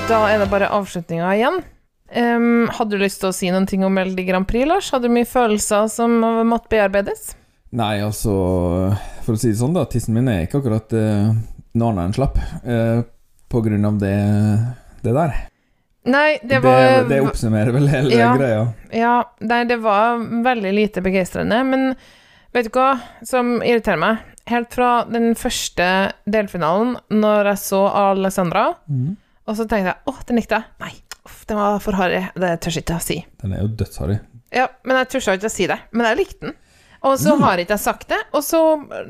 Da 0.09 0.19
er 0.29 0.41
det 0.43 0.49
bare 0.51 0.67
avslutninga 0.73 1.29
igjen. 1.37 1.61
Um, 2.13 2.67
hadde 2.75 2.93
du 2.97 3.01
lyst 3.01 3.21
til 3.23 3.31
å 3.31 3.35
si 3.35 3.49
noen 3.53 3.65
ting 3.69 3.81
om 3.87 3.93
Melodi 3.95 4.25
Grand 4.27 4.45
Prix, 4.49 4.67
Lars? 4.69 4.91
Hadde 4.93 5.09
du 5.09 5.15
mye 5.15 5.27
følelser 5.29 5.87
som 5.89 6.19
måtte 6.45 6.69
bearbeides? 6.73 7.31
Nei, 7.73 7.95
altså 8.05 8.33
For 9.25 9.33
å 9.33 9.39
si 9.39 9.49
det 9.49 9.57
sånn, 9.57 9.73
da. 9.73 9.87
Tissen 9.89 10.13
min 10.13 10.27
er 10.29 10.43
ikke 10.45 10.59
akkurat 10.61 10.93
uh, 10.93 11.31
noe 11.79 12.03
en 12.03 12.13
slapp. 12.13 12.37
uh, 12.67 13.01
på 13.53 13.61
grunn 13.65 13.85
av 13.85 13.97
det, 14.01 14.13
det 15.05 15.13
der. 15.13 15.33
Nei, 16.09 16.39
det 16.43 16.59
var 16.63 16.79
det, 16.81 17.01
det 17.11 17.19
oppsummerer 17.23 17.73
vel 17.75 17.85
hele 17.91 18.17
Ja. 18.17 18.31
greia. 18.37 18.63
Ja, 18.91 19.15
nei, 19.45 19.61
det 19.69 19.77
var 19.83 20.17
veldig 20.19 20.71
lite 20.73 21.03
begeistrende, 21.05 21.59
men 21.69 21.93
vet 22.53 22.67
du 22.67 22.73
hva 22.75 22.95
som 23.25 23.55
irriterer 23.61 24.01
meg? 24.01 24.23
Helt 24.51 24.73
fra 24.75 25.05
den 25.07 25.31
første 25.39 25.85
delfinalen, 26.27 26.97
når 27.13 27.53
jeg 27.53 27.61
så 27.63 27.83
Alessandra, 28.09 28.73
Mhm. 28.89 29.13
Og 29.47 29.57
så 29.57 29.65
tenkte 29.67 29.91
jeg 29.91 30.11
åh, 30.11 30.19
den 30.27 30.39
likte 30.39 30.59
jeg. 30.59 30.69
Nei, 30.83 30.93
uff, 31.27 31.39
den 31.49 31.59
var 31.59 31.79
for 31.83 31.99
harry. 31.99 32.21
Det 32.39 32.51
tør 32.63 32.77
jeg 32.77 32.85
ikke 32.85 32.99
å 32.99 33.03
si. 33.03 33.17
Den 33.43 33.55
er 33.55 33.63
jo 33.65 33.71
dødsharry. 33.81 34.19
Ja, 34.53 34.67
men 34.85 34.99
jeg 35.01 35.09
tør 35.11 35.33
ikke 35.35 35.49
å 35.49 35.53
si 35.53 35.67
det. 35.69 35.79
Men 35.91 36.07
jeg 36.11 36.21
likte 36.21 36.47
den. 36.47 36.59
Og 37.03 37.17
så 37.19 37.33
har 37.41 37.59
ikke 37.59 37.75
jeg 37.75 37.83
sagt 37.83 38.07
det, 38.13 38.19
og 38.31 38.45
så 38.47 38.59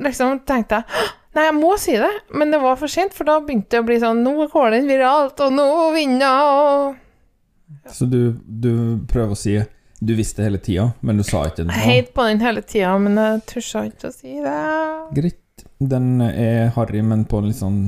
liksom 0.01 0.39
tenkte 0.49 0.81
jeg 0.81 1.11
Nei, 1.34 1.47
jeg 1.47 1.53
må 1.57 1.71
si 1.81 1.93
det, 1.97 2.11
men 2.38 2.51
det 2.53 2.59
var 2.61 2.75
for 2.77 2.89
sent, 2.93 3.13
for 3.17 3.25
da 3.25 3.39
begynte 3.41 3.73
det 3.73 3.79
å 3.81 3.86
bli 3.88 3.95
sånn 4.01 4.19
Nå 4.21 4.47
går 4.53 4.75
den 4.75 4.89
viralt, 4.89 5.39
og 5.41 5.53
nå 5.53 5.65
vinner 5.95 6.49
og 6.49 7.88
Så 7.89 8.05
du, 8.09 8.36
du 8.45 9.01
prøver 9.09 9.34
å 9.34 9.38
si 9.38 9.55
Du 9.97 10.14
visste 10.18 10.45
hele 10.45 10.61
tida, 10.61 10.91
men 11.01 11.18
du 11.22 11.26
sa 11.26 11.45
ikke 11.49 11.65
det. 11.65 11.73
Jeg 11.73 11.89
heit 11.89 12.11
på 12.14 12.27
den 12.30 12.41
hele 12.43 12.61
tida, 12.61 12.91
men 13.01 13.18
jeg 13.18 13.41
tør 13.49 13.88
ikke 13.88 14.10
å 14.11 14.14
si 14.14 14.35
det. 14.43 14.57
Greit. 15.18 15.39
Den 15.84 16.22
er 16.22 16.69
harry, 16.76 17.01
men 17.05 17.26
på 17.30 17.41
en 17.41 17.49
litt 17.49 17.61
sånn 17.61 17.80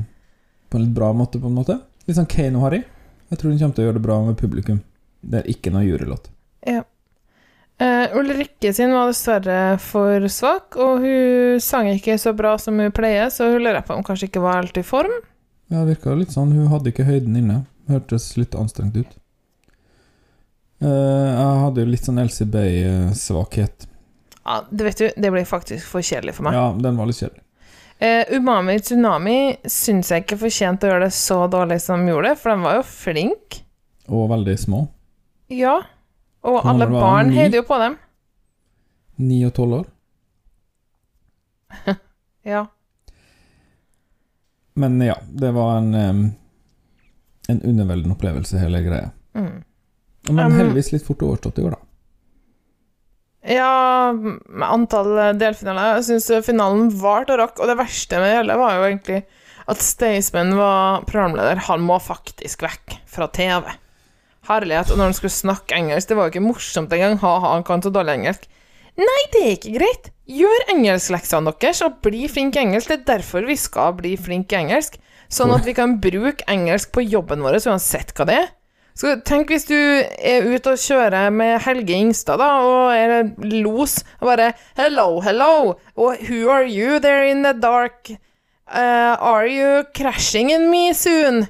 På 0.69 0.79
en 0.79 0.87
litt 0.87 0.95
bra 0.97 1.11
måte, 1.17 1.41
på 1.41 1.49
en 1.49 1.59
måte. 1.59 1.77
Litt 2.05 2.19
sånn 2.19 2.29
Kano-harry. 2.29 2.83
Jeg 3.31 3.39
tror 3.41 3.51
hun 3.51 3.61
kommer 3.61 3.77
til 3.77 3.83
å 3.83 3.87
gjøre 3.87 3.99
det 3.99 4.05
bra 4.05 4.17
med 4.25 4.37
publikum. 4.39 4.81
Det 5.25 5.41
er 5.41 5.47
ikke 5.49 5.73
noe 5.73 5.85
jurylåt. 5.85 6.29
Ja. 6.65 6.83
Uh, 7.81 8.13
Ulrikke 8.15 8.71
sin 8.73 8.93
var 8.95 9.09
dessverre 9.09 9.75
for 9.83 10.23
svak, 10.31 10.77
og 10.79 11.03
hun 11.03 11.57
sang 11.63 11.89
ikke 11.91 12.15
så 12.21 12.31
bra 12.37 12.53
som 12.61 12.77
hun 12.79 12.93
pleier, 12.95 13.27
så 13.33 13.49
hun 13.51 13.65
lurer 13.65 13.83
på 13.83 13.95
om 13.95 13.99
hun 13.99 14.07
kanskje 14.07 14.29
ikke 14.29 14.43
var 14.45 14.61
helt 14.61 14.77
i 14.79 14.85
form. 14.85 15.15
Ja, 15.73 15.81
det 15.81 15.95
virka 15.95 16.13
litt 16.15 16.35
sånn. 16.35 16.53
Hun 16.55 16.69
hadde 16.71 16.93
ikke 16.93 17.07
høyden 17.07 17.35
inne. 17.39 17.63
Hørtes 17.89 18.31
litt 18.37 18.55
anstrengt 18.57 18.95
ut. 18.95 19.17
Uh, 20.83 20.87
jeg 20.87 21.59
hadde 21.65 21.83
jo 21.83 21.89
litt 21.89 22.07
sånn 22.07 22.21
Elsie 22.21 22.47
Bay-svakhet. 22.49 23.89
Ja, 24.45 24.59
det 24.69 24.85
vet 24.85 25.01
du, 25.01 25.07
det 25.25 25.33
ble 25.33 25.41
faktisk 25.49 25.89
for 25.89 26.05
kjedelig 26.05 26.37
for 26.37 26.47
meg. 26.47 26.55
Ja, 26.55 26.69
den 26.77 26.99
var 26.99 27.09
litt 27.09 27.17
kjedelig. 27.17 27.41
Eh, 27.99 28.25
Umami 28.35 28.75
Tsunami 28.83 29.55
syns 29.71 30.09
jeg 30.11 30.25
ikke 30.25 30.37
fortjente 30.41 30.87
å 30.87 30.91
gjøre 30.91 31.07
det 31.07 31.15
så 31.15 31.37
dårlig 31.51 31.77
som 31.81 32.03
de 32.03 32.11
gjorde, 32.11 32.33
for 32.41 32.51
de 32.51 32.65
var 32.65 32.79
jo 32.79 32.85
flinke. 32.89 33.61
Og 34.11 34.27
veldig 34.29 34.55
små. 34.59 34.81
Ja. 35.53 35.77
Og 36.45 36.59
Hvor 36.59 36.69
alle 36.73 36.87
barn? 36.91 37.31
Heide 37.33 37.61
jo 37.61 37.65
på 37.65 37.77
dem. 37.81 37.95
Ni 39.23 39.39
og 39.47 39.53
tolv 39.57 39.81
år. 39.81 39.91
Ja. 42.45 42.59
Men 44.77 44.99
ja, 45.01 45.15
det 45.33 45.49
var 45.55 45.77
en 45.79 45.95
um, 45.95 46.19
En 47.49 47.61
underveldende 47.61 48.13
opplevelse, 48.13 48.59
hele 48.61 48.83
greia. 48.85 49.07
Mm. 49.33 49.63
Men 50.29 50.45
Um, 50.45 50.57
heldigvis 50.59 50.91
litt 50.93 51.05
fort 51.07 51.23
overstått 51.25 51.57
i 51.59 51.65
år, 51.65 51.73
da. 51.73 51.84
Ja, 53.45 54.09
med 54.11 54.65
antall 54.65 55.11
delfinaler. 55.37 55.99
Jeg 55.99 56.05
syns 56.07 56.47
finalen 56.47 56.87
varte 56.97 57.35
og 57.35 57.43
rakk, 57.43 57.59
og 57.61 57.69
det 57.69 57.77
verste 57.77 58.17
med 58.17 58.31
det 58.31 58.37
hele 58.39 58.57
var 58.57 58.77
jo 58.79 58.87
egentlig 58.87 59.19
at 59.69 59.81
Staysman 59.81 60.53
var 60.57 61.05
programleder. 61.09 61.61
Han 61.67 61.85
må 61.85 61.99
faktisk 62.01 62.65
vekk 62.65 62.97
fra 63.09 63.29
TV. 63.33 63.69
Herlighet. 64.49 64.91
Og 64.91 64.97
når 64.97 65.09
han 65.09 65.17
skulle 65.17 65.33
snakke 65.33 65.77
engelsk, 65.77 66.09
det 66.09 66.17
var 66.17 66.27
jo 66.27 66.35
ikke 66.35 66.45
morsomt 66.45 66.93
engang. 66.93 67.17
Ha-ha, 67.21 67.53
han 67.55 67.65
kan 67.65 67.85
så 67.85 67.93
dårlig 67.93 68.19
engelsk. 68.19 68.49
Nei, 68.95 69.21
det 69.33 69.41
er 69.41 69.55
ikke 69.57 69.73
greit. 69.77 70.11
Gjør 70.25 70.69
engelskleksene 70.73 71.53
deres, 71.53 71.81
og 71.85 71.97
bli 72.05 72.25
flink 72.31 72.57
i 72.57 72.63
engelsk. 72.63 72.89
Det 72.89 73.01
er 73.01 73.09
derfor 73.17 73.45
vi 73.45 73.57
skal 73.59 73.97
bli 73.97 74.13
flink 74.17 74.53
i 74.53 74.61
engelsk. 74.61 74.97
Sånn 75.29 75.53
at 75.53 75.65
vi 75.65 75.73
kan 75.77 75.97
bruke 76.01 76.45
engelsk 76.49 76.93
på 76.93 77.03
jobben 77.05 77.41
vår, 77.45 77.57
uansett 77.65 78.13
hva 78.17 78.29
det 78.29 78.37
er. 78.43 78.53
Så 78.95 79.11
tenk 79.27 79.49
hvis 79.51 79.65
du 79.67 79.75
er 79.75 80.45
ute 80.47 80.71
og 80.71 80.79
kjører 80.79 81.33
med 81.35 81.57
Helge 81.65 81.97
Ingstad, 81.99 82.39
da, 82.39 82.47
og 82.63 82.93
er 82.95 83.25
los, 83.59 83.97
og 84.21 84.29
bare 84.29 84.53
Hello, 84.77 85.19
hello, 85.25 85.73
og 85.99 86.21
who 86.23 86.47
are 86.47 86.63
you 86.63 87.01
there 87.03 87.27
in 87.27 87.43
the 87.43 87.51
dark? 87.51 88.13
Uh, 88.65 89.19
are 89.19 89.49
you 89.51 89.83
crashing 89.93 90.49
in 90.49 90.69
me 90.71 90.93
soon? 90.95 91.43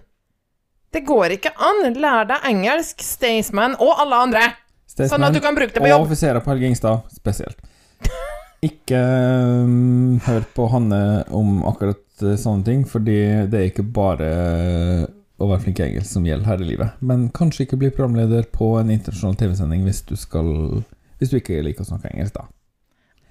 Det 0.91 1.03
går 1.05 1.35
ikke 1.35 1.51
an. 1.59 1.83
Lær 1.99 2.25
deg 2.27 2.47
engelsk, 2.49 3.03
Staysman, 3.03 3.75
og 3.83 4.01
alle 4.01 4.21
andre. 4.25 4.45
Sånn 4.95 5.27
at 5.27 5.35
du 5.35 5.41
kan 5.43 5.55
bruke 5.57 5.75
det 5.75 5.83
på 5.83 5.89
jobb. 5.89 6.01
Og 6.01 6.09
offiserer 6.09 6.41
på 6.41 6.53
Helge 6.53 6.71
Ingstad 6.71 7.13
spesielt. 7.13 7.59
Ikke 8.69 8.97
um, 8.97 10.17
hør 10.25 10.47
på 10.55 10.65
Hanne 10.71 11.01
om 11.35 11.59
akkurat 11.67 12.23
eh, 12.23 12.37
sånne 12.39 12.65
ting, 12.65 12.85
fordi 12.89 13.19
det 13.51 13.59
er 13.59 13.67
ikke 13.69 13.85
bare 13.93 14.29
å 15.35 15.47
være 15.49 15.65
flink 15.65 15.79
i 15.81 15.85
engelsk 15.89 16.15
som 16.15 16.25
gjelder 16.27 16.47
her 16.47 16.63
i 16.63 16.67
livet. 16.69 16.99
Men 17.03 17.27
kanskje 17.35 17.65
ikke 17.65 17.79
bli 17.81 17.91
programleder 17.93 18.47
på 18.55 18.75
en 18.79 18.91
internasjonal 18.93 19.35
TV-sending 19.39 19.83
hvis 19.87 20.03
Hvis 21.19 21.31
du 21.31 21.37
ikke 21.37 21.63
liker 21.63 21.83
å 21.83 21.87
snakke 21.87 22.11
engelsk, 22.11 22.35
da. 22.35 22.47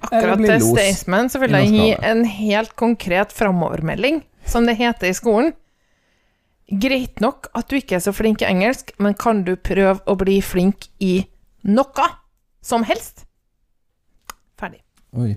Akkurat 0.04 0.40
til 0.40 0.64
Staysman 0.64 1.30
så 1.32 1.40
vil 1.40 1.54
jeg 1.56 1.70
gi 1.72 1.90
en 1.96 2.24
helt 2.24 2.74
konkret 2.76 3.32
framovermelding, 3.32 4.22
som 4.44 4.66
det 4.66 4.76
heter 4.76 5.08
i 5.08 5.16
skolen. 5.16 5.52
Greit 6.68 7.20
nok 7.20 7.48
at 7.56 7.68
du 7.68 7.76
ikke 7.76 7.96
er 7.98 8.04
så 8.04 8.12
flink 8.12 8.42
i 8.42 8.48
engelsk, 8.48 8.92
men 8.98 9.16
kan 9.16 9.44
du 9.44 9.54
prøve 9.56 10.00
å 10.08 10.16
bli 10.20 10.40
flink 10.44 10.88
i 11.00 11.26
noe 11.64 12.08
som 12.64 12.84
helst? 12.88 13.24
Ferdig. 14.60 14.80
Oi. 15.16 15.34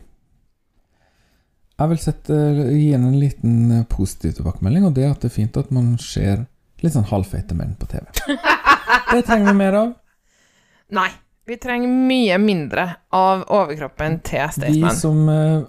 Jeg 1.77 1.91
vil 1.91 1.99
sette, 2.02 2.38
gi 2.73 2.94
en 2.95 3.11
liten 3.19 3.84
positiv 3.91 4.38
tilbakemelding, 4.39 4.88
og 4.88 4.95
det 4.95 5.03
er 5.06 5.11
at 5.14 5.22
det 5.22 5.30
er 5.30 5.35
fint 5.35 5.60
at 5.60 5.69
man 5.76 5.94
ser 6.02 6.48
litt 6.84 6.94
sånn 6.94 7.08
halvfeite 7.10 7.58
menn 7.58 7.76
på 7.80 7.90
TV. 7.90 8.06
Det 9.12 9.24
trenger 9.24 9.52
vi 9.52 9.58
mer 9.58 9.78
av. 9.80 9.94
Nei, 10.98 11.10
vi 11.48 11.58
trenger 11.60 11.91
mye 11.91 12.38
mindre 12.44 12.88
av 13.16 13.45
overkroppen 13.54 14.20
til 14.28 14.68
Vi 14.68 14.84
som 14.95 15.28
uh, 15.32 15.64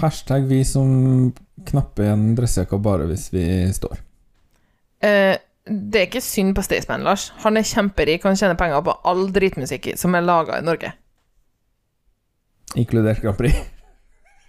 Hashtag 0.00 0.48
vi 0.50 0.64
som 0.66 1.32
knapper 1.66 2.10
en 2.12 2.32
dressjakke 2.38 2.78
bare 2.82 3.06
hvis 3.10 3.28
vi 3.34 3.46
står. 3.74 4.00
Uh, 5.04 5.34
det 5.66 6.00
er 6.00 6.08
ikke 6.08 6.22
synd 6.22 6.54
på 6.54 6.62
Staysman, 6.62 7.06
Lars. 7.06 7.28
Han 7.42 7.58
er 7.58 7.66
kjemperik, 7.66 8.26
han 8.26 8.38
tjener 8.38 8.58
penger 8.58 8.84
på 8.86 8.94
all 9.06 9.26
dritmusikk 9.34 9.92
som 9.98 10.14
er 10.14 10.26
laga 10.26 10.60
i 10.60 10.66
Norge. 10.66 10.92
Inkludert 12.78 13.22
Grand 13.22 13.38
Prix. 13.38 13.56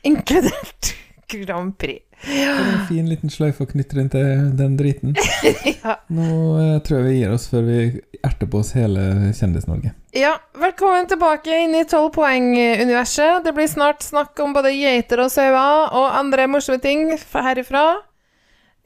Inkludert 0.05 0.93
Grand 1.29 1.77
Prix. 1.77 2.06
For 2.23 2.33
en 2.33 2.85
fin 2.89 3.05
liten 3.09 3.31
sløyfe 3.31 3.63
å 3.63 3.69
knytte 3.69 3.99
rundt 3.99 4.15
den 4.57 4.77
driten. 4.79 5.15
Ja. 5.67 5.99
Nå 6.11 6.25
eh, 6.59 6.77
tror 6.83 6.99
jeg 6.99 7.05
vi 7.05 7.17
gir 7.19 7.33
oss 7.35 7.45
før 7.51 7.63
vi 7.67 7.77
erter 8.25 8.49
på 8.49 8.59
oss 8.59 8.73
hele 8.75 9.31
Kjendis-Norge. 9.37 9.93
Ja, 10.17 10.33
velkommen 10.57 11.07
tilbake 11.07 11.53
inn 11.63 11.75
i 11.77 11.83
12 11.85 12.09
poeng-universet. 12.15 13.43
Det 13.45 13.53
blir 13.55 13.69
snart 13.71 14.03
snakk 14.03 14.39
om 14.43 14.55
både 14.57 14.73
geiter 14.75 15.21
og 15.23 15.31
sauer 15.31 15.93
og 15.95 16.17
andre 16.17 16.47
morsomme 16.51 16.81
ting 16.83 17.11
herifra. 17.13 17.85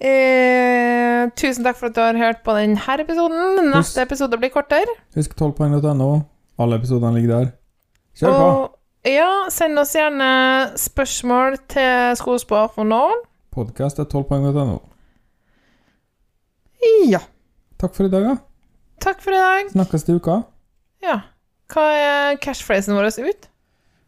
Eh, 0.02 1.30
tusen 1.38 1.66
takk 1.66 1.80
for 1.80 1.92
at 1.92 1.98
du 1.98 2.04
har 2.04 2.20
hørt 2.20 2.44
på 2.46 2.58
denne 2.58 3.00
episoden. 3.06 3.72
Neste 3.72 4.04
episode 4.04 4.42
blir 4.42 4.54
kortere. 4.54 5.00
Husk 5.18 5.38
12poeng.no. 5.38 6.12
Alle 6.62 6.82
episodene 6.82 7.16
ligger 7.18 7.36
der. 7.38 7.52
Kjør 8.20 8.38
på! 8.38 8.54
Ja, 9.02 9.48
send 9.50 9.80
oss 9.82 9.96
gjerne 9.98 10.78
spørsmål 10.78 11.56
til 11.74 12.12
Skospåjournalen. 12.20 13.24
Podkast 13.50 13.98
er 13.98 14.06
12poeng.no. 14.06 14.78
Ja. 17.10 17.24
Takk 17.82 17.96
for 17.98 18.06
i 18.06 18.12
dag, 18.14 18.28
da. 18.28 18.36
Takk 19.02 19.24
for 19.26 19.34
i 19.34 19.40
dag. 19.42 19.72
Snakkes 19.74 20.06
til 20.06 20.22
uka. 20.22 20.36
Ja. 21.02 21.18
Hva 21.74 21.88
er 21.98 22.38
cashphrasen 22.46 22.94
vår 22.94 23.10
ut? 23.26 23.50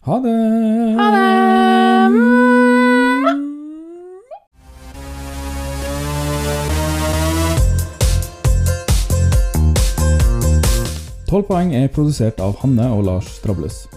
Ha 0.06 0.20
det! 0.22 0.36
Ha 1.02 1.10
det! 1.18 1.24
Tolv 11.34 11.50
poeng 11.50 11.74
er 11.74 11.90
produsert 11.90 12.38
av 12.38 12.60
Hanne 12.62 12.94
og 12.94 13.08
Lars 13.10 13.34
Strables. 13.40 13.88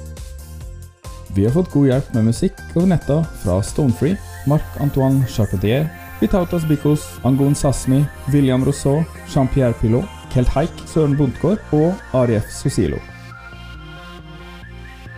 Vi 1.36 1.44
har 1.44 1.52
fått 1.52 1.72
god 1.72 1.86
hjelp 1.90 2.14
med 2.14 2.24
musikk 2.30 2.60
over 2.72 2.86
netta 2.88 3.18
fra 3.42 3.58
Stonefree, 3.62 4.16
Marc-Antoine 4.48 5.26
Charpentier, 5.28 5.84
Vitautas 6.20 6.64
Bikos, 6.64 7.04
Angon 7.28 7.54
Sasmi, 7.54 8.04
William 8.32 8.64
Rousseau, 8.64 9.04
Jean-Pierre 9.28 9.76
Pilot, 9.76 10.08
Kelt 10.32 10.48
Haik, 10.48 10.72
Søren 10.88 11.12
Bondtgaard 11.18 11.60
og 11.76 11.92
Arief 12.16 12.48
Sosilo. 12.48 12.96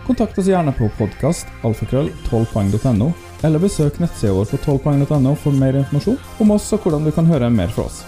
Kontakt 0.03 0.35
oss 0.41 0.51
gjerne 0.51 0.75
på 0.75 0.91
podkast 0.99 1.47
alfakrøll 1.63 2.11
12poeng.no, 2.27 3.13
eller 3.47 3.63
besøk 3.63 4.03
nettsida 4.03 4.35
vår 4.35 4.51
på 4.51 4.59
12poeng.no 4.59 5.37
for 5.39 5.55
mer 5.55 5.79
informasjon 5.79 6.19
om 6.43 6.55
oss 6.59 6.67
og 6.75 6.83
hvordan 6.83 7.07
du 7.07 7.15
kan 7.15 7.31
høre 7.31 7.47
mer 7.47 7.71
fra 7.71 7.87
oss. 7.87 8.03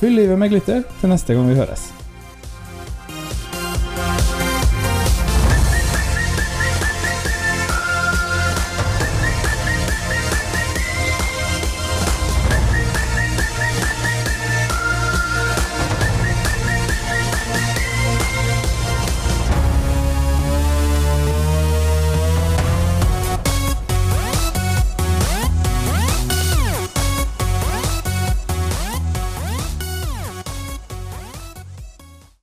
Fyll 0.00 0.16
livet 0.16 0.40
med 0.40 0.56
glitter 0.56 0.86
til 1.02 1.12
neste 1.12 1.36
gang 1.36 1.52
vi 1.52 1.60
høres. 1.60 1.90